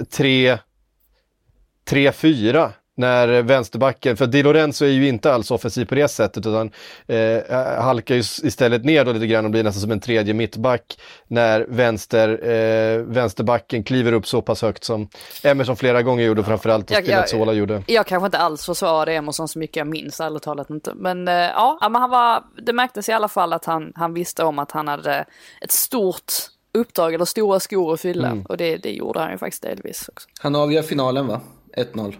3-4 1.86 2.70
när 2.96 3.42
vänsterbacken, 3.42 4.16
för 4.16 4.26
Di 4.26 4.42
Lorenzo 4.42 4.84
är 4.84 4.88
ju 4.88 5.08
inte 5.08 5.32
alls 5.32 5.50
offensiv 5.50 5.84
på 5.84 5.94
det 5.94 6.08
sättet 6.08 6.46
utan 6.46 6.70
eh, 7.06 7.82
halkar 7.82 8.14
ju 8.14 8.20
istället 8.20 8.84
ner 8.84 9.04
då 9.04 9.12
lite 9.12 9.26
grann 9.26 9.44
och 9.44 9.50
blir 9.50 9.64
nästan 9.64 9.80
som 9.80 9.90
en 9.90 10.00
tredje 10.00 10.34
mittback 10.34 11.00
när 11.28 11.66
vänster, 11.68 12.28
eh, 12.28 13.02
vänsterbacken 13.02 13.84
kliver 13.84 14.12
upp 14.12 14.26
så 14.26 14.42
pass 14.42 14.62
högt 14.62 14.84
som 14.84 15.08
Emerson 15.42 15.76
flera 15.76 16.02
gånger 16.02 16.24
gjorde 16.24 16.40
och 16.40 16.46
framförallt 16.46 16.90
jag, 16.90 17.04
Spinazzola 17.04 17.52
gjorde. 17.52 17.82
Jag 17.86 18.06
kanske 18.06 18.26
inte 18.26 18.38
alls 18.38 18.66
försvarade 18.66 19.12
Emerson 19.12 19.48
så 19.48 19.58
mycket, 19.58 19.76
jag 19.76 19.86
minns 19.86 20.20
ärligt 20.20 20.42
talat 20.42 20.70
inte. 20.70 20.92
Men 20.94 21.28
eh, 21.28 21.34
ja, 21.34 21.78
men 21.80 21.94
han 21.94 22.10
var, 22.10 22.44
det 22.62 22.72
märktes 22.72 23.08
i 23.08 23.12
alla 23.12 23.28
fall 23.28 23.52
att 23.52 23.64
han, 23.64 23.92
han 23.94 24.14
visste 24.14 24.44
om 24.44 24.58
att 24.58 24.72
han 24.72 24.88
hade 24.88 25.24
ett 25.60 25.72
stort 25.72 26.32
uppdrag 26.74 27.14
eller 27.14 27.24
stora 27.24 27.60
skor 27.60 27.94
att 27.94 28.00
fylla 28.00 28.28
mm. 28.28 28.46
och 28.46 28.56
det, 28.56 28.76
det 28.76 28.92
gjorde 28.92 29.20
han 29.20 29.30
ju 29.30 29.38
faktiskt 29.38 29.62
delvis 29.62 30.08
också. 30.08 30.28
Han 30.40 30.56
avgör 30.56 30.82
finalen 30.82 31.26
va? 31.26 31.40
1-0. 31.76 32.14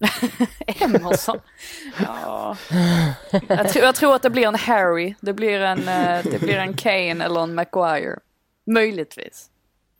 Emerson. 0.66 1.38
Ja. 2.02 2.56
Jag, 3.48 3.68
tror, 3.68 3.84
jag 3.84 3.94
tror 3.94 4.14
att 4.14 4.22
det 4.22 4.30
blir 4.30 4.46
en 4.46 4.54
Harry, 4.54 5.14
det 5.20 5.32
blir 5.32 5.60
en, 5.60 5.78
eh, 5.78 6.24
det 6.24 6.40
blir 6.40 6.56
en 6.56 6.74
Kane 6.74 7.24
eller 7.24 7.40
en 7.40 7.54
Maguire. 7.54 8.18
Möjligtvis. 8.66 9.50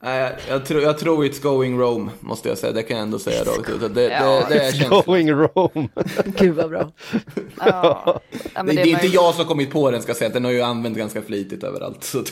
Nej, 0.03 0.21
jag, 0.21 0.33
jag, 0.49 0.67
tror, 0.67 0.83
jag 0.83 0.99
tror 0.99 1.25
it's 1.25 1.43
going 1.43 1.81
Rome, 1.81 2.11
måste 2.21 2.49
jag 2.49 2.59
säga. 2.59 2.73
Det 2.73 2.83
kan 2.83 2.97
jag 2.97 3.05
ändå 3.05 3.19
säga 3.19 3.45
rakt 3.45 3.71
ut. 3.71 3.95
Det, 3.95 4.03
ja. 4.03 4.43
det, 4.49 4.55
det, 4.55 4.71
it's 4.71 5.05
going 5.05 5.33
Rome. 5.33 5.89
Gud 6.25 6.55
vad 6.55 6.71
bra. 6.71 6.93
Ja. 7.59 8.21
Ja, 8.55 8.63
det, 8.63 8.73
det, 8.73 8.83
är 8.83 8.87
inte 8.87 9.07
jag 9.07 9.35
som 9.35 9.45
kommit 9.45 9.71
på 9.71 9.91
den, 9.91 10.03
ska 10.03 10.11
jag 10.11 10.17
säga. 10.17 10.31
Den 10.31 10.45
har 10.45 10.53
ju 10.53 10.63
använt 10.63 10.99
ganska 10.99 11.23
flitigt 11.23 11.65
överallt. 11.65 12.05
Så. 12.05 12.19
Uh, 12.19 12.25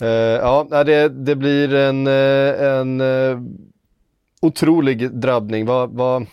ja, 0.02 0.84
det, 0.86 1.08
det 1.08 1.36
blir 1.36 1.74
en, 1.74 2.06
eh, 2.06 2.62
en 2.62 3.00
otrolig 4.44 5.10
drabbning. 5.10 5.66
Vad, 5.66 5.90
vad, 5.90 6.26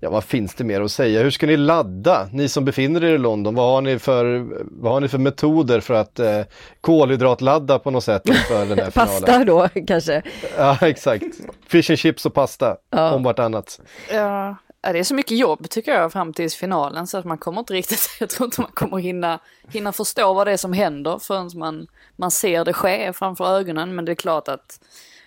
ja, 0.00 0.10
vad 0.10 0.24
finns 0.24 0.54
det 0.54 0.64
mer 0.64 0.80
att 0.80 0.90
säga? 0.90 1.22
Hur 1.22 1.30
ska 1.30 1.46
ni 1.46 1.56
ladda, 1.56 2.28
ni 2.32 2.48
som 2.48 2.64
befinner 2.64 3.04
er 3.04 3.14
i 3.14 3.18
London? 3.18 3.54
Vad 3.54 3.66
har 3.66 3.80
ni 3.80 3.98
för, 3.98 4.46
vad 4.82 4.92
har 4.92 5.00
ni 5.00 5.08
för 5.08 5.18
metoder 5.18 5.80
för 5.80 5.94
att 5.94 6.18
eh, 6.18 6.40
kolhydratladda 6.80 7.78
på 7.78 7.90
något 7.90 8.04
sätt 8.04 8.28
inför 8.28 8.66
den 8.66 8.78
här 8.78 8.90
finalen? 8.90 9.22
pasta 9.22 9.44
då 9.44 9.68
kanske? 9.86 10.22
Ja, 10.56 10.78
exakt. 10.80 11.24
Fish 11.68 11.90
and 11.90 11.98
chips 11.98 12.26
och 12.26 12.34
pasta 12.34 12.76
ja. 12.90 13.14
om 13.14 13.22
vartannat. 13.22 13.80
Ja, 14.12 14.56
det 14.82 14.98
är 14.98 15.04
så 15.04 15.14
mycket 15.14 15.38
jobb 15.38 15.70
tycker 15.70 15.92
jag 15.92 16.12
fram 16.12 16.32
till 16.32 16.50
finalen 16.50 17.06
så 17.06 17.18
att 17.18 17.24
man 17.24 17.38
kommer 17.38 17.60
inte 17.60 17.74
riktigt, 17.74 18.08
jag 18.20 18.28
tror 18.30 18.46
inte 18.46 18.60
man 18.60 18.70
kommer 18.74 18.98
hinna, 18.98 19.38
hinna 19.72 19.92
förstå 19.92 20.34
vad 20.34 20.46
det 20.46 20.52
är 20.52 20.56
som 20.56 20.72
händer 20.72 21.18
förrän 21.18 21.50
man, 21.54 21.86
man 22.16 22.30
ser 22.30 22.64
det 22.64 22.72
ske 22.72 23.12
framför 23.12 23.58
ögonen. 23.58 23.94
Men 23.94 24.04
det 24.04 24.12
är 24.12 24.16
klart 24.16 24.48
att 24.48 24.80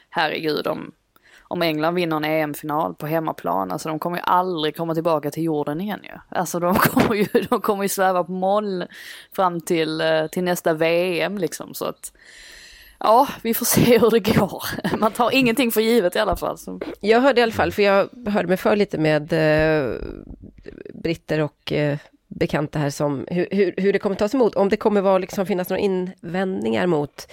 herregud, 0.10 0.68
om, 0.68 0.92
om 1.56 1.62
England 1.62 1.96
vinner 1.96 2.18
en 2.18 2.26
EM-final 2.26 2.96
på 2.96 3.08
hemmaplan, 3.08 3.72
alltså 3.72 3.90
de 3.90 4.00
kommer 4.00 4.18
ju 4.18 4.24
aldrig 4.26 4.76
komma 4.76 4.94
tillbaka 4.94 5.32
till 5.32 5.44
jorden 5.44 5.82
igen 5.82 6.00
ju. 6.04 6.38
Alltså 6.38 6.60
de 6.60 6.76
kommer 6.80 7.16
ju, 7.16 7.26
de 7.50 7.62
kommer 7.62 7.84
ju 7.84 7.90
sväva 7.90 8.24
på 8.24 8.32
moll 8.32 8.86
fram 9.36 9.62
till, 9.62 10.02
eh, 10.02 10.28
till 10.28 10.44
nästa 10.44 10.74
VM 10.74 11.38
liksom 11.38 11.74
så 11.74 11.86
att 11.86 12.14
Ja, 13.00 13.28
vi 13.42 13.54
får 13.54 13.66
se 13.76 14.00
hur 14.00 14.12
det 14.12 14.20
går. 14.20 14.64
Man 14.98 15.12
tar 15.12 15.32
ingenting 15.32 15.72
för 15.72 15.82
givet 15.82 16.16
i 16.16 16.20
alla 16.20 16.36
fall. 16.36 16.58
Så. 16.58 16.80
Jag 17.00 17.22
hörde 17.22 17.40
i 17.40 17.44
alla 17.44 17.52
fall, 17.52 17.72
för 17.72 17.82
jag 17.82 18.10
hörde 18.28 18.48
mig 18.48 18.58
för 18.58 18.76
lite 18.76 18.98
med 18.98 19.34
eh, 19.34 20.00
britter 20.94 21.40
och 21.40 21.72
eh, 21.72 21.98
bekanta 22.28 22.80
här 22.80 22.90
som 22.90 23.26
hur, 23.32 23.48
hur, 23.52 23.74
hur, 23.78 23.94
det 23.94 24.00
kommer 24.00 24.16
tas 24.16 24.34
emot. 24.34 24.56
Om 24.56 24.70
det 24.70 24.78
kommer 24.78 25.02
vara, 25.02 25.18
liksom, 25.18 25.46
finnas 25.46 25.70
några 25.70 25.80
invändningar 25.80 26.88
mot 26.88 27.32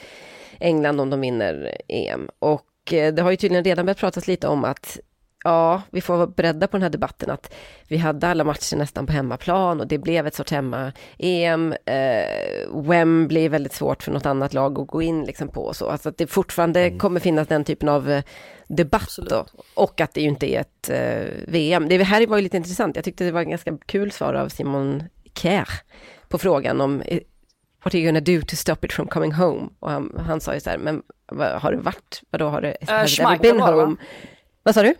England 0.61 1.01
om 1.01 1.11
de 1.11 1.21
vinner 1.21 1.77
EM. 1.89 2.29
Och 2.39 2.67
det 2.91 3.21
har 3.21 3.31
ju 3.31 3.37
tydligen 3.37 3.65
redan 3.65 3.87
börjat 3.87 3.99
pratas 3.99 4.27
lite 4.27 4.49
om 4.49 4.65
att 4.65 4.99
ja, 5.45 5.83
vi 5.91 6.01
får 6.01 6.17
vara 6.17 6.27
beredda 6.27 6.67
på 6.67 6.77
den 6.77 6.83
här 6.83 6.91
debatten 6.91 7.31
att 7.31 7.55
vi 7.89 7.97
hade 7.97 8.29
alla 8.29 8.45
matcher 8.45 8.77
nästan 8.77 9.07
på 9.07 9.13
hemmaplan 9.13 9.81
och 9.81 9.87
det 9.87 9.99
blev 9.99 10.27
ett 10.27 10.35
sorts 10.35 10.53
hemma-EM. 10.53 11.75
Eh, 11.85 12.83
Wembley 12.89 13.45
är 13.45 13.49
väldigt 13.49 13.73
svårt 13.73 14.03
för 14.03 14.13
något 14.13 14.27
annat 14.27 14.55
lag 14.55 14.79
att 14.79 14.89
gå 14.89 15.03
in 15.03 15.25
liksom 15.25 15.49
på 15.49 15.65
och 15.65 15.77
så. 15.77 15.89
Alltså 15.89 16.09
att 16.09 16.19
det 16.19 16.27
fortfarande 16.27 16.81
mm. 16.81 16.99
kommer 16.99 17.21
finnas 17.21 17.49
den 17.49 17.65
typen 17.65 17.89
av 17.89 18.11
eh, 18.11 18.25
debatt 18.69 19.19
då. 19.31 19.47
Och 19.75 20.01
att 20.01 20.15
det 20.15 20.21
ju 20.21 20.29
inte 20.29 20.47
är 20.47 20.61
ett 20.61 20.91
eh, 20.91 21.53
VM. 21.53 21.89
Det 21.89 22.03
här 22.03 22.27
var 22.27 22.37
ju 22.37 22.43
lite 22.43 22.57
intressant. 22.57 22.97
Jag 22.97 23.05
tyckte 23.05 23.25
det 23.25 23.33
var 23.33 23.43
ett 23.43 23.49
ganska 23.49 23.79
kul 23.87 24.13
svar 24.13 24.35
av 24.35 24.49
Simon 24.49 25.03
Kjær 25.35 25.69
på 26.29 26.39
frågan 26.39 26.81
om 26.81 27.01
eh, 27.01 27.21
What 27.85 27.95
are 27.95 27.99
you 27.99 28.13
gonna 28.13 28.21
do 28.21 28.43
to 28.47 28.57
stop 28.57 28.85
it 28.85 28.93
from 28.93 29.09
coming 29.09 29.33
home? 29.33 29.69
Och 29.81 29.91
han, 29.91 30.25
han 30.27 30.41
sa 30.41 30.55
ju 30.55 30.61
så 30.61 30.71
här, 30.71 30.79
men 30.79 31.03
vad, 31.27 31.63
har 31.63 31.73
det 31.73 31.79
varit, 31.79 32.23
vadå 32.31 32.49
har 32.49 32.61
det, 32.61 32.77
uh, 32.83 32.89
has 32.89 33.19
it 33.19 33.43
been 33.43 33.61
home? 33.61 33.97
Vad 34.63 34.75
sa 34.75 34.83
du? 34.83 34.95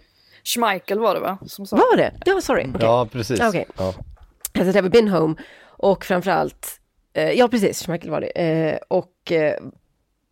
Schmeichel 0.45 0.99
var 0.99 1.15
det 1.15 1.21
va? 1.21 1.39
Som 1.47 1.67
sa. 1.67 1.77
Var 1.77 1.97
det? 1.97 2.13
Ja, 2.27 2.41
sorry. 2.41 2.69
Okay. 2.69 2.81
Ja, 2.81 3.09
precis. 3.13 3.41
Okay. 3.41 3.65
Ja. 3.77 3.95
Has 4.55 4.69
it 4.69 4.77
ever 4.77 4.89
been 4.89 5.09
home? 5.09 5.35
Och 5.65 6.05
framförallt, 6.05 6.81
eh, 7.13 7.31
ja 7.31 7.49
precis, 7.49 7.87
Schmeichel 7.87 8.11
var 8.11 8.21
det. 8.21 8.27
Eh, 8.27 8.79
och 8.89 9.33
eh, 9.33 9.57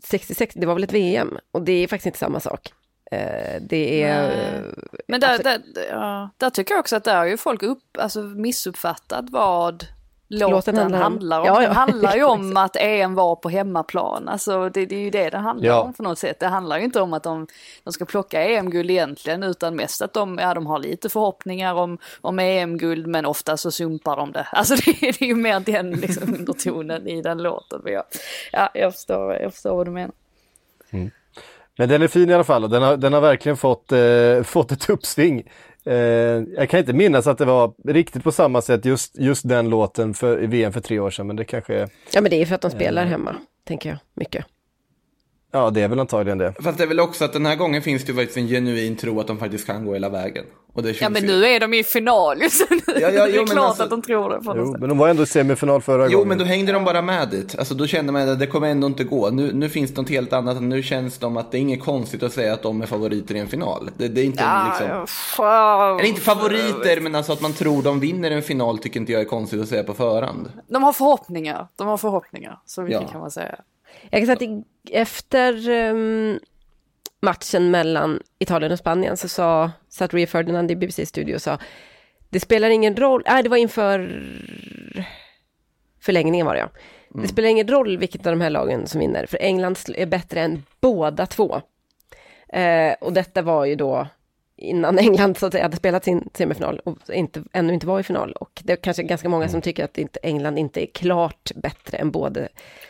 66, 0.05 0.55
det 0.59 0.67
var 0.67 0.75
väl 0.75 0.85
ett 0.85 0.93
VM 0.93 1.39
och 1.53 1.63
det 1.63 1.73
är 1.73 1.89
faktiskt 1.89 2.07
inte 2.07 2.19
samma 2.19 2.41
sak. 2.41 2.73
Eh, 3.11 3.61
det 3.61 4.03
är... 4.03 4.65
Men 5.09 5.21
där, 5.21 5.29
alltså, 5.29 5.43
där, 5.43 5.63
ja, 5.91 6.31
där 6.37 6.51
tycker 6.51 6.75
jag 6.75 6.81
också 6.81 6.97
att 6.97 7.05
där 7.05 7.17
har 7.17 7.27
ju 7.27 7.37
folk 7.37 7.63
upp, 7.63 7.97
alltså 7.99 8.23
missuppfattat 8.23 9.25
vad 9.31 9.87
låten, 10.31 10.51
låten 10.51 10.77
handlar, 10.77 10.99
handlar 10.99 11.41
om. 11.41 11.47
Ja, 11.47 11.63
ja. 11.63 11.69
Den 11.69 11.77
handlar 11.77 12.17
ju 12.17 12.25
om 12.25 12.57
att 12.57 12.77
EM 12.77 13.15
var 13.15 13.37
på 13.37 13.49
hemmaplan. 13.49 14.29
Alltså 14.29 14.69
det, 14.69 14.87
det 14.87 14.95
är 14.97 15.01
ju 15.01 15.11
det 15.11 15.31
det 15.31 15.39
handlar 15.39 15.69
ja. 15.69 15.81
om 15.81 15.93
på 15.93 16.03
något 16.03 16.19
sätt. 16.19 16.41
Det 16.41 16.47
handlar 16.47 16.79
ju 16.79 16.85
inte 16.85 17.01
om 17.01 17.13
att 17.13 17.23
de, 17.23 17.47
de 17.85 17.93
ska 17.93 18.05
plocka 18.05 18.43
EM-guld 18.43 18.91
egentligen 18.91 19.43
utan 19.43 19.77
mest 19.77 20.03
att 20.03 20.13
de, 20.13 20.39
ja, 20.39 20.55
de 20.55 20.67
har 20.67 20.79
lite 20.79 21.09
förhoppningar 21.09 21.75
om, 21.75 21.99
om 22.21 22.39
EM-guld 22.39 23.07
men 23.07 23.27
ofta 23.27 23.57
så 23.57 23.71
sumpar 23.71 24.17
de 24.17 24.33
det. 24.33 24.47
Alltså 24.53 24.75
det, 24.85 24.93
det 25.01 25.23
är 25.23 25.27
ju 25.27 25.35
mer 25.35 25.61
den 25.61 25.91
liksom, 25.91 26.35
undertonen 26.35 27.09
i 27.09 27.23
den 27.23 27.43
låten. 27.43 27.81
Men 27.85 27.93
jag, 27.93 28.05
ja, 28.53 28.71
jag 28.75 28.95
förstår, 28.95 29.35
jag 29.35 29.53
förstår 29.53 29.77
vad 29.77 29.87
du 29.87 29.91
menar. 29.91 30.13
Mm. 30.91 31.11
Men 31.79 31.89
den 31.89 32.03
är 32.03 32.09
fin 32.09 32.31
i 32.31 32.35
alla 32.35 32.45
fall 32.45 32.65
och 32.65 32.71
den 32.71 32.83
har, 32.83 32.97
den 32.97 33.13
har 33.13 33.21
verkligen 33.21 33.57
fått, 33.57 33.93
eh, 33.93 34.43
fått 34.43 34.73
ett 34.73 34.91
uppsving. 34.91 35.51
Eh, 35.85 35.95
jag 36.57 36.71
kan 36.71 36.81
inte 36.81 36.93
minnas 36.93 37.27
att 37.27 37.39
det 37.39 37.45
var 37.45 37.75
riktigt 37.85 38.25
på 38.25 38.33
samma 38.33 38.63
sätt 38.63 38.85
just, 38.85 39.19
just 39.19 39.49
den 39.49 39.71
låten 39.71 40.15
för, 40.15 40.43
i 40.43 40.47
VM 40.47 40.73
för 40.73 40.81
tre 40.81 40.99
år 40.99 41.11
sedan, 41.11 41.27
men 41.27 41.37
det 41.37 41.45
kanske 41.45 41.75
är... 41.75 41.89
Ja, 42.13 42.21
men 42.21 42.31
det 42.31 42.43
är 42.43 42.47
för 42.47 42.55
att 42.55 42.61
de 42.61 42.71
spelar 42.71 43.03
eh, 43.03 43.09
hemma, 43.09 43.37
tänker 43.65 43.89
jag, 43.89 43.99
mycket. 44.15 44.45
Ja, 45.53 45.71
det 45.71 45.81
är 45.83 45.89
väl 45.89 46.01
antagligen 46.01 46.39
det. 46.39 46.55
Fast 46.63 46.79
det 46.79 46.85
är 46.85 46.89
väl 46.89 47.01
också 47.01 47.25
att 47.25 47.33
den 47.33 47.47
här 47.47 47.57
gången 47.57 47.83
finns 47.83 48.05
det 48.05 48.13
ju 48.13 48.19
faktiskt 48.19 48.37
en 48.37 48.49
genuin 48.49 48.97
tro 48.97 49.21
att 49.21 49.27
de 49.27 49.39
faktiskt 49.39 49.67
kan 49.67 49.85
gå 49.85 49.93
hela 49.93 50.09
vägen. 50.09 50.45
Ja, 51.01 51.09
men 51.09 51.27
nu 51.27 51.45
är 51.45 51.61
de 51.61 51.75
i 51.75 51.85
final 51.85 52.43
ju, 52.43 52.51
så 52.51 52.65
nu 52.71 52.81
ja, 52.87 53.11
ja, 53.11 53.11
jo, 53.29 53.43
är 53.43 53.47
det 53.47 53.53
klart 53.53 53.69
alltså... 53.69 53.83
att 53.83 53.91
de 53.91 54.03
tror 54.03 54.31
det. 54.31 54.41
Jo, 54.45 54.77
men 54.79 54.89
de 54.89 54.99
var 54.99 55.09
ändå 55.09 55.23
i 55.23 55.27
semifinal 55.27 55.83
förra 55.83 55.97
jo, 55.97 56.03
gången. 56.03 56.19
Jo, 56.19 56.25
men 56.25 56.39
då 56.39 56.45
hängde 56.45 56.73
de 56.73 56.85
bara 56.85 57.03
med 57.03 57.29
dit. 57.29 57.59
Alltså 57.59 57.75
då 57.75 57.87
kände 57.87 58.13
man 58.13 58.29
att 58.29 58.39
det 58.39 58.47
kommer 58.47 58.69
ändå 58.69 58.87
inte 58.87 59.05
gå. 59.05 59.31
Nu, 59.31 59.53
nu 59.53 59.69
finns 59.69 59.91
det 59.91 60.01
något 60.01 60.11
helt 60.11 60.33
annat. 60.33 60.63
Nu 60.63 60.83
känns 60.83 61.19
det 61.19 61.27
att 61.27 61.53
det 61.53 61.59
är 61.59 61.61
inget 61.61 61.83
konstigt 61.83 62.23
att 62.23 62.33
säga 62.33 62.53
att 62.53 62.63
de 62.63 62.83
är 62.83 62.87
favoriter 62.87 63.35
i 63.35 63.39
en 63.39 63.49
final. 63.49 63.91
Det, 63.97 64.09
det 64.09 64.21
är 64.21 64.25
inte 64.25 64.43
ja, 64.43 64.67
liksom... 64.69 65.47
Eller 65.99 66.09
inte 66.09 66.21
favoriter, 66.21 67.01
men 67.01 67.15
alltså 67.15 67.33
att 67.33 67.41
man 67.41 67.53
tror 67.53 67.83
de 67.83 68.01
vinner 68.01 68.31
en 68.31 68.43
final 68.43 68.79
tycker 68.79 69.01
inte 69.01 69.13
jag 69.13 69.21
är 69.21 69.25
konstigt 69.25 69.61
att 69.61 69.69
säga 69.69 69.83
på 69.83 69.95
förhand. 69.95 70.53
De 70.69 70.83
har 70.83 70.93
förhoppningar. 70.93 71.69
De 71.77 71.87
har 71.87 71.97
förhoppningar, 71.97 72.59
så 72.67 72.83
mycket 72.83 73.03
ja. 73.03 73.09
kan 73.09 73.21
man 73.21 73.31
säga. 73.31 73.55
Jag 74.11 74.27
kan 74.27 74.37
säga 74.37 74.59
att 74.59 74.65
efter 74.91 75.69
um, 75.69 76.39
matchen 77.21 77.71
mellan 77.71 78.23
Italien 78.39 78.73
och 78.73 78.79
Spanien 78.79 79.17
så 79.17 79.29
sa, 79.29 79.71
satt 79.89 80.15
Rio 80.15 80.27
Ferdinand 80.27 80.71
i 80.71 80.77
BBC-studio 80.77 81.35
och 81.35 81.43
sa 81.43 81.59
det 82.31 82.41
spelar 82.41 82.71
ingen 82.71 82.97
roll, 82.97 83.23
nej 83.27 83.43
det 83.43 83.49
var 83.49 83.57
inför 83.57 84.23
förlängningen 86.01 86.47
var 86.47 86.55
det 86.55 86.61
ja. 86.61 86.69
Mm. 87.15 87.23
Det 87.23 87.29
spelar 87.29 87.49
ingen 87.49 87.69
roll 87.69 87.99
vilket 87.99 88.27
av 88.27 88.33
de 88.33 88.41
här 88.41 88.51
lagen 88.51 88.87
som 88.87 89.01
vinner, 89.01 89.27
för 89.27 89.39
England 89.41 89.79
är 89.95 90.07
bättre 90.07 90.41
än 90.41 90.63
båda 90.81 91.27
två. 91.27 91.61
Eh, 92.49 92.93
och 93.01 93.13
detta 93.13 93.43
var 93.43 93.65
ju 93.65 93.77
då 93.77 94.07
innan 94.61 94.99
England 94.99 95.37
så 95.37 95.47
att 95.47 95.53
säga, 95.53 95.65
hade 95.65 95.77
spelat 95.77 96.05
sin 96.05 96.29
semifinal 96.35 96.81
och 96.85 96.99
inte, 97.13 97.43
ännu 97.53 97.75
inte 97.75 97.87
var 97.87 98.01
i 98.01 98.03
final. 98.03 98.33
Och 98.33 98.63
det 98.65 98.73
är 98.73 98.77
kanske 98.77 99.03
ganska 99.03 99.29
många 99.29 99.49
som 99.49 99.55
mm. 99.55 99.63
tycker 99.63 99.85
att 99.85 99.99
inte, 99.99 100.21
England 100.23 100.59
inte 100.59 100.83
är 100.85 100.87
klart 100.87 101.51
bättre 101.55 101.99
än 101.99 102.11
både 102.11 102.49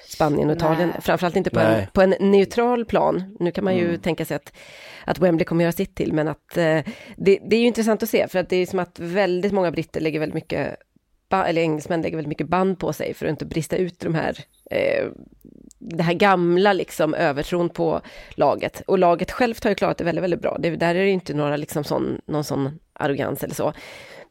Spanien 0.08 0.50
och 0.50 0.56
Italien. 0.56 0.88
Nej. 0.88 1.00
Framförallt 1.00 1.36
inte 1.36 1.50
på 1.50 1.60
en, 1.60 1.86
på 1.92 2.02
en, 2.02 2.14
neutral 2.20 2.84
plan. 2.84 3.36
Nu 3.40 3.50
kan 3.50 3.64
man 3.64 3.76
ju 3.76 3.88
mm. 3.88 4.00
tänka 4.00 4.24
sig 4.24 4.34
att, 4.34 4.52
att 5.04 5.18
Wembley 5.18 5.44
kommer 5.44 5.64
göra 5.64 5.72
sitt 5.72 5.94
till, 5.94 6.12
men 6.12 6.28
att 6.28 6.56
eh, 6.56 6.80
det, 7.16 7.38
det, 7.46 7.56
är 7.56 7.60
ju 7.60 7.66
intressant 7.66 8.02
att 8.02 8.08
se, 8.08 8.28
för 8.28 8.38
att 8.38 8.48
det 8.48 8.56
är 8.56 8.66
som 8.66 8.78
att 8.78 8.98
väldigt 8.98 9.52
många 9.52 9.70
britter 9.70 10.00
lägger 10.00 10.20
väldigt 10.20 10.34
mycket 10.34 10.76
eller 11.32 11.62
engelsmän 11.62 12.02
lägger 12.02 12.16
väldigt 12.16 12.28
mycket 12.28 12.48
band 12.48 12.78
på 12.78 12.92
sig 12.92 13.14
för 13.14 13.26
att 13.26 13.30
inte 13.30 13.46
brista 13.46 13.76
ut 13.76 14.00
de 14.00 14.14
här 14.14 14.38
eh, 14.70 15.06
det 15.80 16.02
här 16.02 16.14
gamla 16.14 16.72
liksom 16.72 17.14
övertron 17.14 17.68
på 17.68 18.00
laget. 18.30 18.82
Och 18.86 18.98
laget 18.98 19.30
självt 19.30 19.64
har 19.64 19.70
ju 19.70 19.74
klarat 19.74 19.98
det 19.98 20.04
väldigt, 20.04 20.24
väldigt 20.24 20.40
bra. 20.42 20.56
Det, 20.58 20.76
där 20.76 20.94
är 20.94 21.04
det 21.04 21.10
inte 21.10 21.34
några 21.34 21.56
liksom 21.56 21.84
sån, 21.84 22.20
någon 22.26 22.44
sån 22.44 22.78
arrogans 22.92 23.44
eller 23.44 23.54
så. 23.54 23.72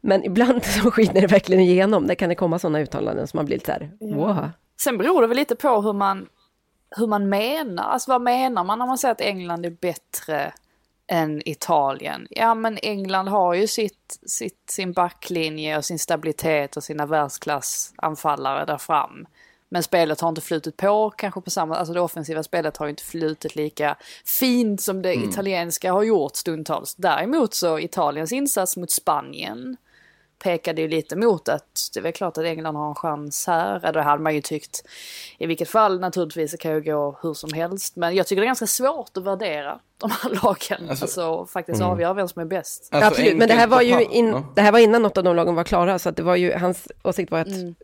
Men 0.01 0.25
ibland 0.25 0.63
så 0.83 0.91
skiner 0.91 1.21
det 1.21 1.27
verkligen 1.27 1.63
igenom. 1.63 2.07
Det 2.07 2.15
kan 2.15 2.29
det 2.29 2.35
komma 2.35 2.59
sådana 2.59 2.79
uttalanden 2.79 3.27
som 3.27 3.37
man 3.37 3.45
blir 3.45 3.55
lite 3.55 3.65
så 3.65 3.71
här, 3.71 4.15
wow. 4.15 4.49
Sen 4.81 4.97
beror 4.97 5.21
det 5.21 5.27
väl 5.27 5.37
lite 5.37 5.55
på 5.55 5.81
hur 5.81 5.93
man, 5.93 6.27
hur 6.97 7.07
man 7.07 7.29
menar. 7.29 7.83
Alltså 7.83 8.11
vad 8.11 8.21
menar 8.21 8.63
man 8.63 8.79
när 8.79 8.85
man 8.85 8.97
säger 8.97 9.11
att 9.11 9.21
England 9.21 9.65
är 9.65 9.69
bättre 9.69 10.53
än 11.07 11.49
Italien? 11.49 12.27
Ja 12.29 12.55
men 12.55 12.77
England 12.81 13.27
har 13.27 13.53
ju 13.53 13.67
sitt, 13.67 14.19
sitt, 14.25 14.63
sin 14.69 14.93
backlinje 14.93 15.77
och 15.77 15.85
sin 15.85 15.99
stabilitet 15.99 16.77
och 16.77 16.83
sina 16.83 17.05
världsklassanfallare 17.05 18.65
där 18.65 18.77
fram. 18.77 19.25
Men 19.69 19.83
spelet 19.83 20.21
har 20.21 20.29
inte 20.29 20.41
flutit 20.41 20.77
på 20.77 21.09
kanske 21.09 21.41
på 21.41 21.49
samma, 21.49 21.75
alltså 21.75 21.93
det 21.93 22.01
offensiva 22.01 22.43
spelet 22.43 22.77
har 22.77 22.87
inte 22.87 23.03
flutit 23.03 23.55
lika 23.55 23.95
fint 24.25 24.81
som 24.81 25.01
det 25.01 25.13
mm. 25.13 25.29
italienska 25.29 25.91
har 25.91 26.03
gjort 26.03 26.35
stundtals. 26.35 26.95
Däremot 26.95 27.53
så 27.53 27.79
Italiens 27.79 28.31
insats 28.31 28.77
mot 28.77 28.91
Spanien 28.91 29.77
pekade 30.43 30.81
ju 30.81 30.87
lite 30.87 31.15
mot 31.15 31.49
att 31.49 31.89
det 31.93 31.99
är 31.99 32.03
väl 32.03 32.13
klart 32.13 32.37
att 32.37 32.43
England 32.43 32.75
har 32.75 32.89
en 32.89 32.95
chans 32.95 33.47
här. 33.47 33.91
Det 33.93 34.01
hade 34.01 34.23
man 34.23 34.35
ju 34.35 34.41
tyckt 34.41 34.83
i 35.37 35.45
vilket 35.45 35.69
fall 35.69 35.99
naturligtvis, 35.99 36.51
det 36.51 36.57
kan 36.57 36.71
ju 36.71 36.81
gå 36.81 37.19
hur 37.21 37.33
som 37.33 37.53
helst. 37.53 37.95
Men 37.95 38.15
jag 38.15 38.27
tycker 38.27 38.41
det 38.41 38.45
är 38.45 38.49
ganska 38.49 38.67
svårt 38.67 39.17
att 39.17 39.23
värdera 39.23 39.79
de 39.97 40.11
här 40.11 40.29
lagen. 40.43 40.89
Alltså, 40.89 41.05
alltså 41.05 41.45
faktiskt 41.45 41.79
mm. 41.79 41.91
avgöra 41.91 42.13
vem 42.13 42.27
som 42.27 42.41
är 42.41 42.45
bäst. 42.45 42.89
Alltså, 42.91 43.07
Absolut, 43.07 43.37
men 43.37 43.47
det 43.47 43.53
här 43.53 43.67
var 43.67 43.81
ju 43.81 44.03
in, 44.03 44.43
det 44.55 44.61
här 44.61 44.71
var 44.71 44.79
innan 44.79 45.01
något 45.01 45.17
av 45.17 45.23
de 45.23 45.35
lagen 45.35 45.55
var 45.55 45.63
klara. 45.63 45.99
Så 45.99 46.09
att 46.09 46.15
det 46.15 46.23
var 46.23 46.35
ju, 46.35 46.53
hans 46.53 46.87
åsikt 47.03 47.31
var 47.31 47.39
att 47.39 47.47
mm. 47.47 47.75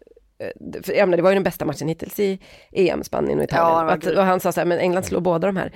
Eh, 0.45 0.97
ja, 0.97 1.05
men 1.05 1.17
det 1.17 1.23
var 1.23 1.29
ju 1.29 1.33
den 1.33 1.43
bästa 1.43 1.65
matchen 1.65 1.87
hittills 1.87 2.19
i 2.19 2.39
EM, 2.71 3.03
Spanien 3.03 3.39
och 3.39 3.45
Italien. 3.45 3.87
Ja, 3.87 3.93
att, 3.93 4.17
och 4.17 4.23
han 4.23 4.39
sa 4.39 4.51
så 4.51 4.59
här, 4.59 4.65
men 4.65 4.79
England 4.79 5.03
slår 5.03 5.19
båda 5.19 5.47
de 5.47 5.57
här. 5.57 5.71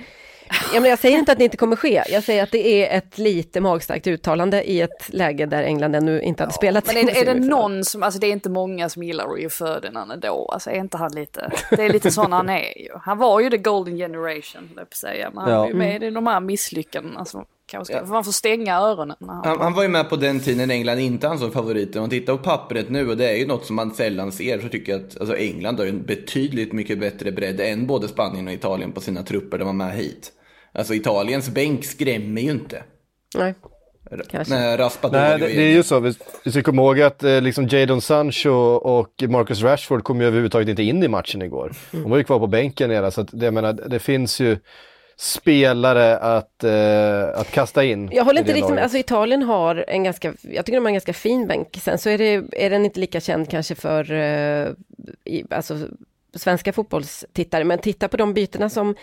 Ja, 0.74 0.80
men 0.80 0.90
jag 0.90 0.98
säger 0.98 1.18
inte 1.18 1.32
att 1.32 1.38
det 1.38 1.44
inte 1.44 1.56
kommer 1.56 1.76
ske, 1.76 2.02
jag 2.08 2.24
säger 2.24 2.42
att 2.42 2.50
det 2.50 2.66
är 2.66 2.98
ett 2.98 3.18
lite 3.18 3.60
magstarkt 3.60 4.06
uttalande 4.06 4.70
i 4.70 4.80
ett 4.80 5.08
läge 5.08 5.46
där 5.46 5.62
England 5.62 5.96
ännu 5.96 6.22
inte 6.22 6.42
hade 6.42 6.52
ja, 6.52 6.56
spelat. 6.56 6.86
Men 6.86 6.96
är, 6.96 7.04
det, 7.04 7.20
är 7.20 7.34
det 7.34 7.40
någon 7.40 7.84
som, 7.84 8.02
alltså 8.02 8.20
det 8.20 8.26
är 8.26 8.32
inte 8.32 8.50
många 8.50 8.88
som 8.88 9.02
gillar 9.02 9.28
Rio 9.28 9.48
Ferdinand 9.48 10.12
ändå, 10.12 10.50
alltså 10.52 10.70
är 10.70 10.74
inte 10.74 10.96
han 10.96 11.12
lite, 11.12 11.52
det 11.70 11.84
är 11.84 11.88
lite 11.88 12.10
sån 12.10 12.32
han 12.32 12.48
är 12.48 12.78
ju. 12.78 12.90
Han 13.02 13.18
var 13.18 13.40
ju 13.40 13.50
the 13.50 13.56
golden 13.56 13.96
generation, 13.96 14.70
jag 14.76 14.94
säga, 14.94 15.30
men 15.30 15.44
han 15.44 15.52
ja. 15.52 15.58
var 15.58 15.68
ju 15.68 15.74
med 15.74 16.02
i 16.02 16.10
de 16.10 16.26
här 16.26 16.40
misslyckandena. 16.40 17.20
Alltså, 17.20 17.44
Kanske 17.70 17.94
ja. 17.94 18.04
man 18.04 18.24
får 18.24 18.32
stänga 18.32 18.76
öronen. 18.76 19.16
Han, 19.20 19.60
han, 19.60 19.72
var 19.72 19.82
ju 19.82 19.88
med 19.88 20.08
på 20.08 20.16
den 20.16 20.40
tiden 20.40 20.70
England 20.70 20.98
inte 20.98 21.28
ansåg 21.28 21.52
favoriter. 21.52 21.98
Om 21.98 22.02
man 22.02 22.10
tittar 22.10 22.36
på 22.36 22.42
pappret 22.42 22.90
nu, 22.90 23.08
och 23.08 23.16
det 23.16 23.30
är 23.30 23.36
ju 23.36 23.46
något 23.46 23.66
som 23.66 23.76
man 23.76 23.94
sällan 23.94 24.32
ser, 24.32 24.60
så 24.60 24.68
tycker 24.68 24.92
jag 24.92 25.00
att 25.00 25.20
alltså 25.20 25.36
England 25.36 25.78
har 25.78 25.86
en 25.86 26.02
betydligt 26.02 26.72
mycket 26.72 27.00
bättre 27.00 27.32
bredd 27.32 27.60
än 27.60 27.86
både 27.86 28.08
Spanien 28.08 28.46
och 28.46 28.52
Italien 28.52 28.92
på 28.92 29.00
sina 29.00 29.22
trupper 29.22 29.58
de 29.58 29.64
var 29.64 29.72
med 29.72 29.96
hit. 29.96 30.32
Alltså 30.72 30.94
Italiens 30.94 31.50
bänk 31.50 31.84
skrämmer 31.84 32.40
ju 32.40 32.50
inte. 32.50 32.82
Nej. 33.36 33.54
Kanske. 34.30 34.54
Nej, 34.54 34.78
Nej 35.12 35.38
det, 35.38 35.46
det, 35.46 35.62
är 35.62 35.72
ju 35.72 35.82
så. 35.82 36.00
Vi, 36.00 36.14
vi 36.44 36.52
ska 36.52 36.62
komma 36.62 36.82
ihåg 36.82 37.00
att 37.00 37.24
eh, 37.24 37.40
liksom 37.40 37.68
Jadon 37.68 38.00
Sancho 38.00 38.50
och 38.74 39.22
Marcus 39.28 39.62
Rashford 39.62 40.04
kom 40.04 40.20
ju 40.20 40.26
överhuvudtaget 40.26 40.68
inte 40.68 40.82
in 40.82 41.02
i 41.02 41.08
matchen 41.08 41.42
igår. 41.42 41.72
De 41.90 42.10
var 42.10 42.16
ju 42.16 42.24
kvar 42.24 42.38
på 42.38 42.46
bänken 42.46 42.90
nere, 42.90 43.10
så 43.10 43.20
att, 43.20 43.28
det, 43.32 43.44
jag 43.44 43.54
menar, 43.54 43.72
det 43.72 43.98
finns 43.98 44.40
ju 44.40 44.58
spelare 45.20 46.16
att, 46.16 46.64
eh, 46.64 47.40
att 47.40 47.50
kasta 47.50 47.84
in. 47.84 48.10
Jag 48.12 48.24
håller 48.24 48.40
inte 48.40 48.52
riktigt 48.52 48.74
med, 48.74 48.82
alltså 48.82 48.98
Italien 48.98 49.42
har 49.42 49.84
en 49.88 50.04
ganska, 50.04 50.34
jag 50.42 50.66
tycker 50.66 50.76
de 50.76 50.84
har 50.84 50.88
en 50.88 50.94
ganska 50.94 51.12
fin 51.12 51.46
bänk. 51.46 51.78
Sen 51.82 51.98
så 51.98 52.10
är, 52.10 52.18
det, 52.18 52.64
är 52.64 52.70
den 52.70 52.84
inte 52.84 53.00
lika 53.00 53.20
känd 53.20 53.50
kanske 53.50 53.74
för 53.74 54.12
eh, 54.12 54.68
i, 55.24 55.44
alltså, 55.50 55.78
svenska 56.34 56.72
fotbollstittare, 56.72 57.64
men 57.64 57.78
titta 57.78 58.08
på 58.08 58.16
de 58.16 58.34
bytena 58.34 58.70
som 58.70 58.94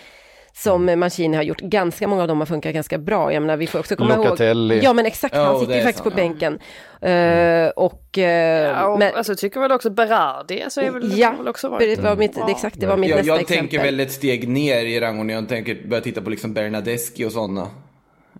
som 0.64 1.00
Mancini 1.00 1.36
har 1.38 1.44
gjort. 1.44 1.62
Ganska 1.62 2.08
många 2.08 2.22
av 2.22 2.28
dem 2.28 2.40
har 2.40 2.46
funkat 2.46 2.74
ganska 2.74 2.98
bra. 2.98 3.34
Jag 3.34 3.42
menar, 3.42 3.58
vi 3.58 3.68
får 3.68 3.80
också 3.80 3.96
komma 3.96 4.16
Locatelli. 4.16 4.76
ihåg... 4.76 4.84
Ja, 4.84 4.94
men 4.94 5.06
exakt. 5.06 5.36
Han 5.36 5.44
Ja, 5.44 5.60
sitter 5.60 5.72
det 5.74 5.78
ju 5.80 5.84
faktiskt 5.86 6.04
sant, 6.04 6.16
på 6.16 6.22
ja. 6.22 6.28
bänken. 6.28 6.60
Eh, 7.02 7.70
och... 7.70 8.18
eh, 8.18 8.68
Ja, 8.72 8.88
och, 8.88 9.00
men, 9.00 9.16
alltså 9.16 9.32
jag 9.32 9.38
tycker 9.40 9.60
väl 9.60 9.72
också 9.72 9.90
Berardi, 9.90 10.64
alltså 10.64 10.82
är 10.82 10.92
väl, 10.92 11.18
Ja, 11.20 11.34
väl 11.38 11.48
också 11.48 11.70
varit 11.70 11.98
det 11.98 12.04
var 12.04 12.16
mitt, 12.16 12.36
bra. 12.36 12.50
exakt, 12.50 12.80
det 12.80 12.88
var 12.88 12.98
mitt 12.98 13.10
Jag, 13.10 13.18
nästa 13.18 13.28
jag 13.28 13.42
exempel. 13.42 13.58
tänker 13.58 13.84
väl 13.84 14.00
ett 14.00 14.12
steg 14.12 14.48
ner 14.50 14.86
i 14.86 15.00
rangordningen. 15.00 15.42
Jag 15.44 15.50
tänker 15.50 15.88
börja 15.88 16.02
titta 16.02 16.22
på 16.22 16.30
liksom 16.30 16.54
Bernadeschi 16.54 17.26
och 17.26 17.32
sådana. 17.32 17.68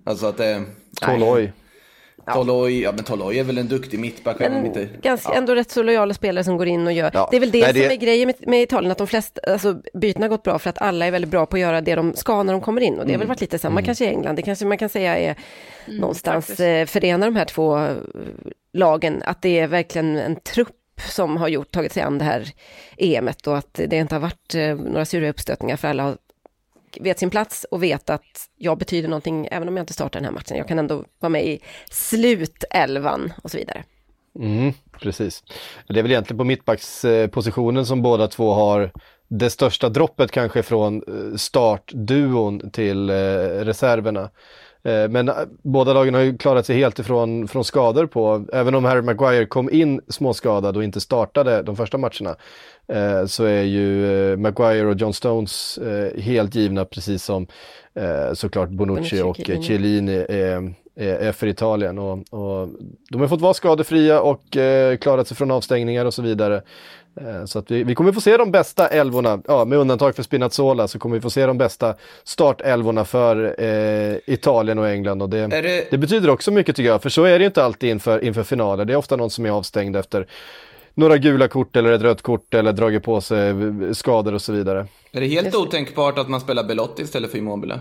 Alltså 0.04 0.26
att 0.26 0.38
det... 0.38 0.62
Toloi. 1.02 1.52
Toloi, 2.34 2.84
ja 2.84 2.92
men 2.92 3.04
Toloi 3.04 3.40
är 3.40 3.44
väl 3.44 3.58
en 3.58 3.68
duktig 3.68 4.00
mittback. 4.00 4.40
Men 4.40 4.66
inte... 4.66 4.88
ganska, 5.02 5.34
ändå 5.34 5.56
rätt 5.56 5.72
så 5.72 5.84
lojala 5.84 6.14
spelare 6.14 6.44
som 6.44 6.58
går 6.58 6.68
in 6.68 6.88
och 6.88 6.94
gör. 6.94 7.12
Ja. 7.14 7.28
Det 7.32 7.38
är 7.38 7.40
väl 7.42 7.52
det 7.52 7.60
Nej, 7.62 7.70
som 7.74 7.80
det- 7.82 7.94
är 7.94 7.96
grejen 7.96 8.28
med, 8.28 8.36
med 8.48 8.62
Italien, 8.62 8.92
att 8.92 8.98
de 8.98 9.08
flesta, 9.08 9.42
alltså 9.52 9.82
bytena 9.94 10.24
har 10.26 10.30
gått 10.30 10.44
bra 10.44 10.60
för 10.60 10.70
att 10.70 10.82
alla 10.82 11.06
är 11.06 11.12
väldigt 11.12 11.32
bra 11.32 11.46
på 11.46 11.56
att 11.56 11.62
göra 11.62 11.82
det 11.82 11.96
de 11.96 12.14
ska 12.16 12.44
när 12.44 12.54
de 12.54 12.62
kommer 12.62 12.82
in. 12.82 13.00
Och 13.00 13.06
det 13.06 13.12
har 13.14 13.20
väl 13.20 13.28
varit 13.28 13.42
lite 13.42 13.60
samma 13.60 13.82
kanske 13.82 14.06
i 14.06 14.08
England. 14.08 14.36
Det 14.36 14.42
kanske 14.42 14.66
man 14.66 14.78
kan 14.78 14.90
säga 14.90 15.18
är 15.18 15.36
någonstans 15.88 16.46
faktiskt. 16.48 16.60
eh, 16.60 16.86
förenar 16.86 17.28
de 17.28 17.36
här 17.36 17.46
två 17.46 17.78
eh, 17.78 17.92
lagen. 18.74 19.22
Att 19.26 19.42
det 19.42 19.60
är 19.60 19.68
verkligen 19.68 20.18
en 20.18 20.36
trupp 20.36 20.74
som 21.10 21.38
har 21.38 21.48
gjort, 21.48 21.72
tagit 21.72 21.94
sig 21.94 22.04
an 22.04 22.18
det 22.18 22.26
här 22.26 22.50
EMet 22.98 23.48
och 23.48 23.58
att 23.58 23.74
det 23.88 23.94
inte 23.98 24.16
har 24.16 24.20
varit 24.20 24.56
eh, 24.56 24.76
några 24.76 25.06
sura 25.06 25.30
uppstötningar 25.30 25.78
för 25.78 25.88
alla 25.88 26.04
har 26.04 26.18
vet 27.00 27.20
sin 27.20 27.30
plats 27.30 27.66
och 27.72 27.84
vet 27.84 28.10
att 28.10 28.50
jag 28.58 28.78
betyder 28.78 29.10
någonting 29.10 29.48
även 29.52 29.68
om 29.68 29.78
jag 29.78 29.84
inte 29.84 29.94
startar 29.94 30.20
den 30.20 30.26
här 30.26 30.32
matchen. 30.32 30.58
Jag 30.58 30.68
kan 30.68 30.80
ändå 30.80 31.04
vara 31.20 31.30
med 31.30 31.46
i 31.46 31.60
slutelvan 31.90 33.34
och 33.44 33.52
så 33.52 33.58
vidare. 33.58 33.84
Mm, 34.40 34.74
precis. 35.00 35.44
Det 35.88 36.00
är 36.00 36.04
väl 36.04 36.12
egentligen 36.12 36.38
på 36.38 36.44
mittbackspositionen 36.44 37.86
som 37.86 38.02
båda 38.02 38.28
två 38.28 38.54
har 38.54 38.92
det 39.28 39.50
största 39.50 39.90
droppet 39.90 40.32
kanske 40.32 40.64
från 40.64 40.96
eh, 40.96 41.36
startduon 41.38 42.72
till 42.72 43.10
eh, 43.10 43.14
reserverna. 43.60 44.30
Eh, 44.84 45.10
men 45.10 45.32
båda 45.64 45.94
lagen 45.94 46.14
har 46.14 46.22
ju 46.22 46.38
klarat 46.38 46.66
sig 46.66 46.78
helt 46.78 47.00
ifrån 47.00 47.48
från 47.48 47.64
skador 47.64 48.06
på, 48.06 48.46
även 48.54 48.76
om 48.76 48.86
Harry 48.86 49.02
Maguire 49.02 49.46
kom 49.46 49.70
in 49.70 50.02
småskadad 50.08 50.78
och 50.78 50.84
inte 50.84 51.02
startade 51.02 51.62
de 51.62 51.76
första 51.76 51.98
matcherna, 51.98 52.36
eh, 52.88 53.26
så 53.26 53.44
är 53.44 53.62
ju 53.62 54.14
eh, 54.32 54.38
Maguire 54.38 54.88
och 54.88 54.96
John 54.98 55.14
Stones 55.14 55.78
eh, 55.78 56.22
helt 56.22 56.56
givna 56.56 56.86
precis 56.86 57.24
som 57.24 57.48
eh, 57.96 58.34
såklart 58.34 58.70
Bonucci 58.70 59.22
Bonucci, 59.22 59.22
och 59.22 59.36
Chiellini. 59.38 59.64
Chiellini 59.64 60.26
är, 60.30 60.74
är, 60.96 61.16
är 61.16 61.32
för 61.32 61.48
Italien. 61.48 62.00
Och, 62.00 62.34
och 62.34 62.70
de 63.10 63.22
har 63.22 63.28
fått 63.28 63.42
vara 63.42 63.54
skadefria 63.54 64.22
och 64.22 64.58
eh, 64.58 64.98
klarat 64.98 65.28
sig 65.28 65.38
från 65.38 65.52
avstängningar 65.52 66.06
och 66.06 66.14
så 66.14 66.22
vidare. 66.22 66.62
Eh, 67.22 67.46
så 67.46 67.60
att 67.60 67.72
vi, 67.72 67.84
vi 67.84 67.96
kommer 67.96 68.12
få 68.12 68.22
se 68.22 68.38
de 68.38 68.52
bästa 68.52 68.88
älvorna, 68.88 69.42
ja, 69.48 69.66
med 69.66 69.78
undantag 69.80 70.16
för 70.16 70.24
Spinazzola, 70.24 70.88
så 70.88 71.00
kommer 71.00 71.16
vi 71.16 71.22
få 71.22 71.30
se 71.30 71.46
de 71.46 71.58
bästa 71.58 71.96
startälvorna 72.24 73.06
för 73.06 73.56
eh, 73.64 74.18
Italien 74.26 74.80
och 74.80 74.90
England. 74.90 75.22
Och 75.22 75.30
det, 75.30 75.48
det- 75.48 75.88
det 75.92 75.98
betyder 75.98 76.30
också 76.30 76.52
mycket 76.52 76.76
tycker 76.76 76.90
jag, 76.90 77.02
för 77.02 77.10
så 77.10 77.24
är 77.24 77.32
det 77.40 77.44
ju 77.44 77.46
inte 77.46 77.64
alltid 77.64 77.90
inför, 77.90 78.24
inför 78.24 78.44
finaler. 78.44 78.86
Det 78.86 78.94
är 78.94 78.98
ofta 78.98 79.16
någon 79.16 79.30
som 79.30 79.46
är 79.46 79.50
avstängd 79.50 79.96
efter 79.96 80.28
några 80.98 81.18
gula 81.18 81.48
kort 81.48 81.76
eller 81.76 81.92
ett 81.92 82.02
rött 82.02 82.22
kort 82.22 82.54
eller 82.54 82.74
dragit 82.74 83.04
på 83.04 83.22
sig 83.22 83.54
skador 83.96 84.34
och 84.34 84.42
så 84.42 84.54
vidare. 84.54 84.88
Är 85.12 85.22
det 85.22 85.28
helt 85.28 85.56
otänkbart 85.56 86.18
att 86.18 86.30
man 86.30 86.42
spelar 86.42 86.64
Belotti 86.64 87.02
istället 87.04 87.32
för 87.32 87.38
Immobile? 87.38 87.80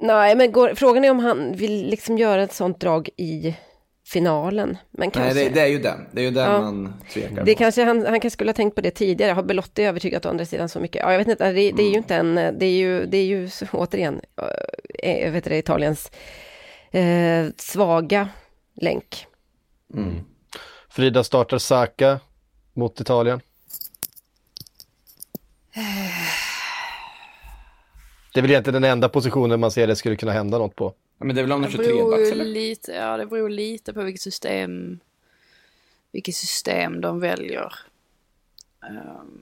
Nej, 0.00 0.36
men 0.36 0.52
går, 0.52 0.74
frågan 0.74 1.04
är 1.04 1.10
om 1.10 1.18
han 1.18 1.52
vill 1.56 1.86
liksom 1.90 2.18
göra 2.18 2.42
ett 2.42 2.52
sånt 2.52 2.80
drag 2.80 3.08
i 3.16 3.54
finalen. 4.06 4.68
Men 4.90 5.00
Nej, 5.00 5.10
kanske, 5.10 5.34
det, 5.34 5.44
det, 5.48 5.54
det 5.54 5.60
är 5.60 5.66
ju 5.66 5.78
den. 5.78 6.06
Det 6.12 6.20
är 6.20 6.24
ju 6.24 6.30
den 6.30 6.50
Ja. 6.50 6.60
man 6.60 6.94
tvekar 7.12 7.44
på. 7.44 7.54
kanske 7.58 7.84
han, 7.84 7.96
han 7.96 8.20
kanske 8.20 8.30
skulle 8.30 8.48
ha 8.48 8.54
tänkt 8.54 8.74
på 8.74 8.80
det 8.80 8.90
tidigare. 8.90 9.32
Har 9.32 9.42
Belotti 9.42 9.82
övertygat 9.84 10.26
å 10.26 10.28
andra 10.28 10.44
sidan 10.44 10.68
så 10.68 10.80
mycket? 10.80 11.02
Ja, 11.02 11.10
jag 11.12 11.18
vet 11.18 11.28
inte, 11.28 11.52
det, 11.52 11.70
det 11.72 11.82
är 11.82 11.90
ju 11.90 11.96
inte 11.96 12.14
en, 12.14 12.34
det 12.34 12.66
är 12.66 12.76
ju, 12.78 13.06
det 13.06 13.16
är 13.16 13.24
ju 13.24 13.48
så- 13.48 13.66
återigen, 13.72 14.20
äh, 15.02 15.18
jag 15.24 15.30
vet 15.30 15.44
det, 15.44 15.56
Italiens 15.58 16.10
eh, 16.90 17.46
svaga 17.56 18.28
länk. 18.80 19.26
Frida 20.88 21.24
startar 21.24 21.58
Saka 21.58 22.20
mot 22.72 23.00
Italien. 23.00 23.40
Det 28.34 28.40
är 28.40 28.42
väl 28.42 28.50
egentligen 28.50 28.82
den 28.82 28.90
enda 28.92 29.08
positionen 29.08 29.60
man 29.60 29.70
ser 29.70 29.86
det 29.86 29.96
skulle 29.96 30.16
kunna 30.16 30.32
hända 30.32 30.58
något 30.58 30.76
på. 30.76 30.94
Ja, 31.18 31.24
men 31.24 31.34
det 31.36 31.40
är 31.40 31.42
väl 31.42 31.52
om 31.52 31.62
de 31.62 31.66
Det 31.70 31.76
kör 31.76 31.82
beror 31.84 32.10
trebacks 32.10 32.28
ju 32.28 32.32
eller? 32.32 32.44
lite, 32.44 32.92
ja, 32.92 33.16
det 33.16 33.26
beror 33.26 33.48
lite 33.48 33.92
på 33.92 34.02
vilket 34.02 34.22
system, 34.22 34.98
vilket 36.12 36.34
system 36.34 37.00
de 37.00 37.20
väljer. 37.20 37.72
Ehm, 38.86 39.40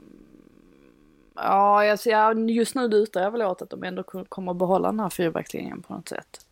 ja, 1.35 1.85
jag 1.85 1.99
ser, 1.99 2.11
ja, 2.11 2.35
just 2.35 2.75
nu 2.75 2.89
lutar 2.89 3.23
jag 3.23 3.31
väl 3.31 3.43
åt 3.43 3.63
att 3.63 3.71
de 3.71 3.83
ändå 3.85 4.03
ko- 4.03 4.25
kommer 4.29 4.53
att 4.53 4.59
behålla 4.59 4.89
den 4.91 5.01
här 5.01 5.11
fyrbackslinjen 5.11 5.83
på 5.83 5.95
något 5.95 6.09
sätt. 6.09 6.46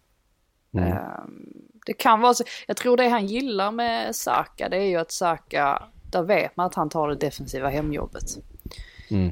Ehm, 0.79 1.49
det 1.87 1.93
kan 1.93 2.21
vara 2.21 2.35
så, 2.35 2.45
jag 2.67 2.77
tror 2.77 2.97
det 2.97 3.09
han 3.09 3.27
gillar 3.27 3.71
med 3.71 4.17
Saka, 4.17 4.69
det 4.69 4.77
är 4.77 4.87
ju 4.87 4.97
att 4.97 5.13
Saka, 5.13 5.83
där 6.11 6.23
vet 6.23 6.57
man 6.57 6.67
att 6.67 6.75
han 6.75 6.89
tar 6.89 7.09
det 7.09 7.15
defensiva 7.15 7.69
hemjobbet. 7.69 8.25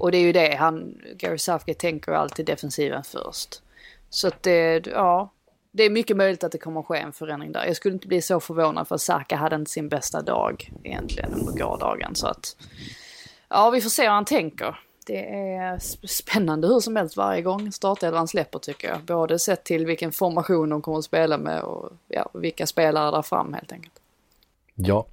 Och 0.00 0.12
det 0.12 0.18
är 0.18 0.22
ju 0.22 0.32
det 0.32 0.54
han, 0.54 0.94
Gary 1.16 1.38
Southgate 1.38 1.80
tänker 1.80 2.12
alltid 2.12 2.46
defensiven 2.46 3.04
först. 3.04 3.62
Så 4.10 4.28
att 4.28 4.42
det, 4.42 4.86
ja, 4.86 5.32
det 5.72 5.82
är 5.82 5.90
mycket 5.90 6.16
möjligt 6.16 6.44
att 6.44 6.52
det 6.52 6.58
kommer 6.58 6.80
att 6.80 6.86
ske 6.86 6.98
en 6.98 7.12
förändring 7.12 7.52
där. 7.52 7.66
Jag 7.66 7.76
skulle 7.76 7.94
inte 7.94 8.08
bli 8.08 8.22
så 8.22 8.40
förvånad 8.40 8.88
för 8.88 8.96
Saka 8.96 9.36
hade 9.36 9.56
inte 9.56 9.70
sin 9.70 9.88
bästa 9.88 10.22
dag 10.22 10.70
egentligen 10.84 11.32
under 11.32 11.52
gårdagen. 11.52 12.14
Så 12.14 12.26
att, 12.26 12.56
ja 13.48 13.70
vi 13.70 13.80
får 13.80 13.90
se 13.90 14.02
hur 14.02 14.10
han 14.10 14.24
tänker. 14.24 14.78
Det 15.06 15.34
är 15.54 15.78
spännande 16.06 16.68
hur 16.68 16.80
som 16.80 16.96
helst 16.96 17.16
varje 17.16 17.42
gång 17.42 17.72
startelvan 17.72 18.28
släpper 18.28 18.58
tycker 18.58 18.88
jag. 18.88 19.00
Både 19.00 19.38
sett 19.38 19.64
till 19.64 19.86
vilken 19.86 20.12
formation 20.12 20.68
de 20.68 20.82
kommer 20.82 20.98
att 20.98 21.04
spela 21.04 21.38
med 21.38 21.62
och 21.62 21.90
ja, 22.08 22.28
vilka 22.34 22.66
spelare 22.66 23.10
där 23.10 23.22
fram 23.22 23.54
helt 23.54 23.72
enkelt. 23.72 24.01
Ja. 24.74 25.06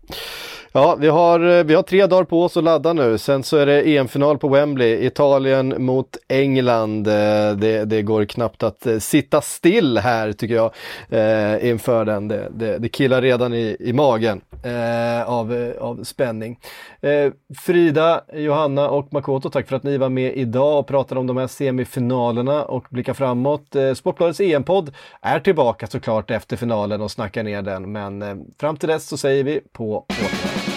Ja, 0.72 0.96
vi 1.00 1.08
har, 1.08 1.58
eh, 1.58 1.64
vi 1.64 1.76
har 1.76 1.84
tre 1.84 2.06
dagar 2.08 2.24
på 2.24 2.44
oss 2.44 2.58
att 2.58 2.64
ladda 2.64 2.94
nu. 2.94 3.18
Sen 3.18 3.44
så 3.44 3.58
är 3.58 3.66
det 3.66 3.98
EM-final 3.98 4.38
på 4.38 4.48
Wembley. 4.50 5.06
Italien 5.06 5.76
mot 5.78 6.18
England. 6.28 7.08
Eh, 7.08 7.52
det, 7.58 7.86
det 7.86 8.02
går 8.02 8.26
knappt 8.26 8.64
att 8.64 8.86
eh, 8.86 8.98
sitta 8.98 9.42
still 9.42 9.98
här 9.98 10.32
tycker 10.32 10.56
jag 10.56 10.72
eh, 11.10 11.70
inför 11.70 12.06
den. 12.06 12.28
Det, 12.28 12.48
det, 12.52 12.78
det 12.78 12.90
killar 12.90 13.22
redan 13.22 13.54
i, 13.54 13.78
i 13.80 13.94
magen 13.94 14.42
eh, 14.64 15.30
av, 15.30 15.74
av 15.80 16.04
spänning. 16.04 16.60
Eh, 17.02 17.32
Frida, 17.60 18.22
Johanna 18.34 18.90
och 18.90 19.14
Makoto, 19.14 19.50
tack 19.50 19.68
för 19.68 19.76
att 19.76 19.84
ni 19.84 19.98
var 19.98 20.10
med 20.10 20.38
idag 20.38 20.80
och 20.80 20.88
pratade 20.88 21.20
om 21.20 21.28
de 21.28 21.38
här 21.38 21.48
semifinalerna 21.48 22.64
och 22.64 22.86
blickar 22.90 23.14
framåt. 23.14 23.76
Eh, 23.76 23.94
Sportbladets 23.94 24.40
EM-podd 24.40 24.94
är 25.22 25.40
tillbaka 25.40 25.88
såklart 25.88 26.32
efter 26.32 26.58
finalen 26.58 27.02
och 27.02 27.12
snackar 27.12 27.44
ner 27.44 27.62
den. 27.62 27.92
Men 27.92 28.22
eh, 28.22 28.36
fram 28.60 28.78
till 28.78 28.90
dess 28.90 29.08
så 29.08 29.18
säger 29.18 29.44
vi 29.44 29.49
vi 29.50 29.62
på 29.72 29.98
återhörande. 29.98 30.70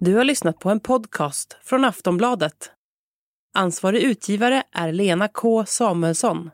Du 0.00 0.14
har 0.14 0.24
lyssnat 0.24 0.58
på 0.58 0.70
en 0.70 0.80
podcast 0.80 1.56
från 1.64 1.84
Aftonbladet. 1.84 2.70
Ansvarig 3.54 4.02
utgivare 4.02 4.62
är 4.72 4.92
Lena 4.92 5.28
K 5.28 5.64
Samuelsson. 5.66 6.50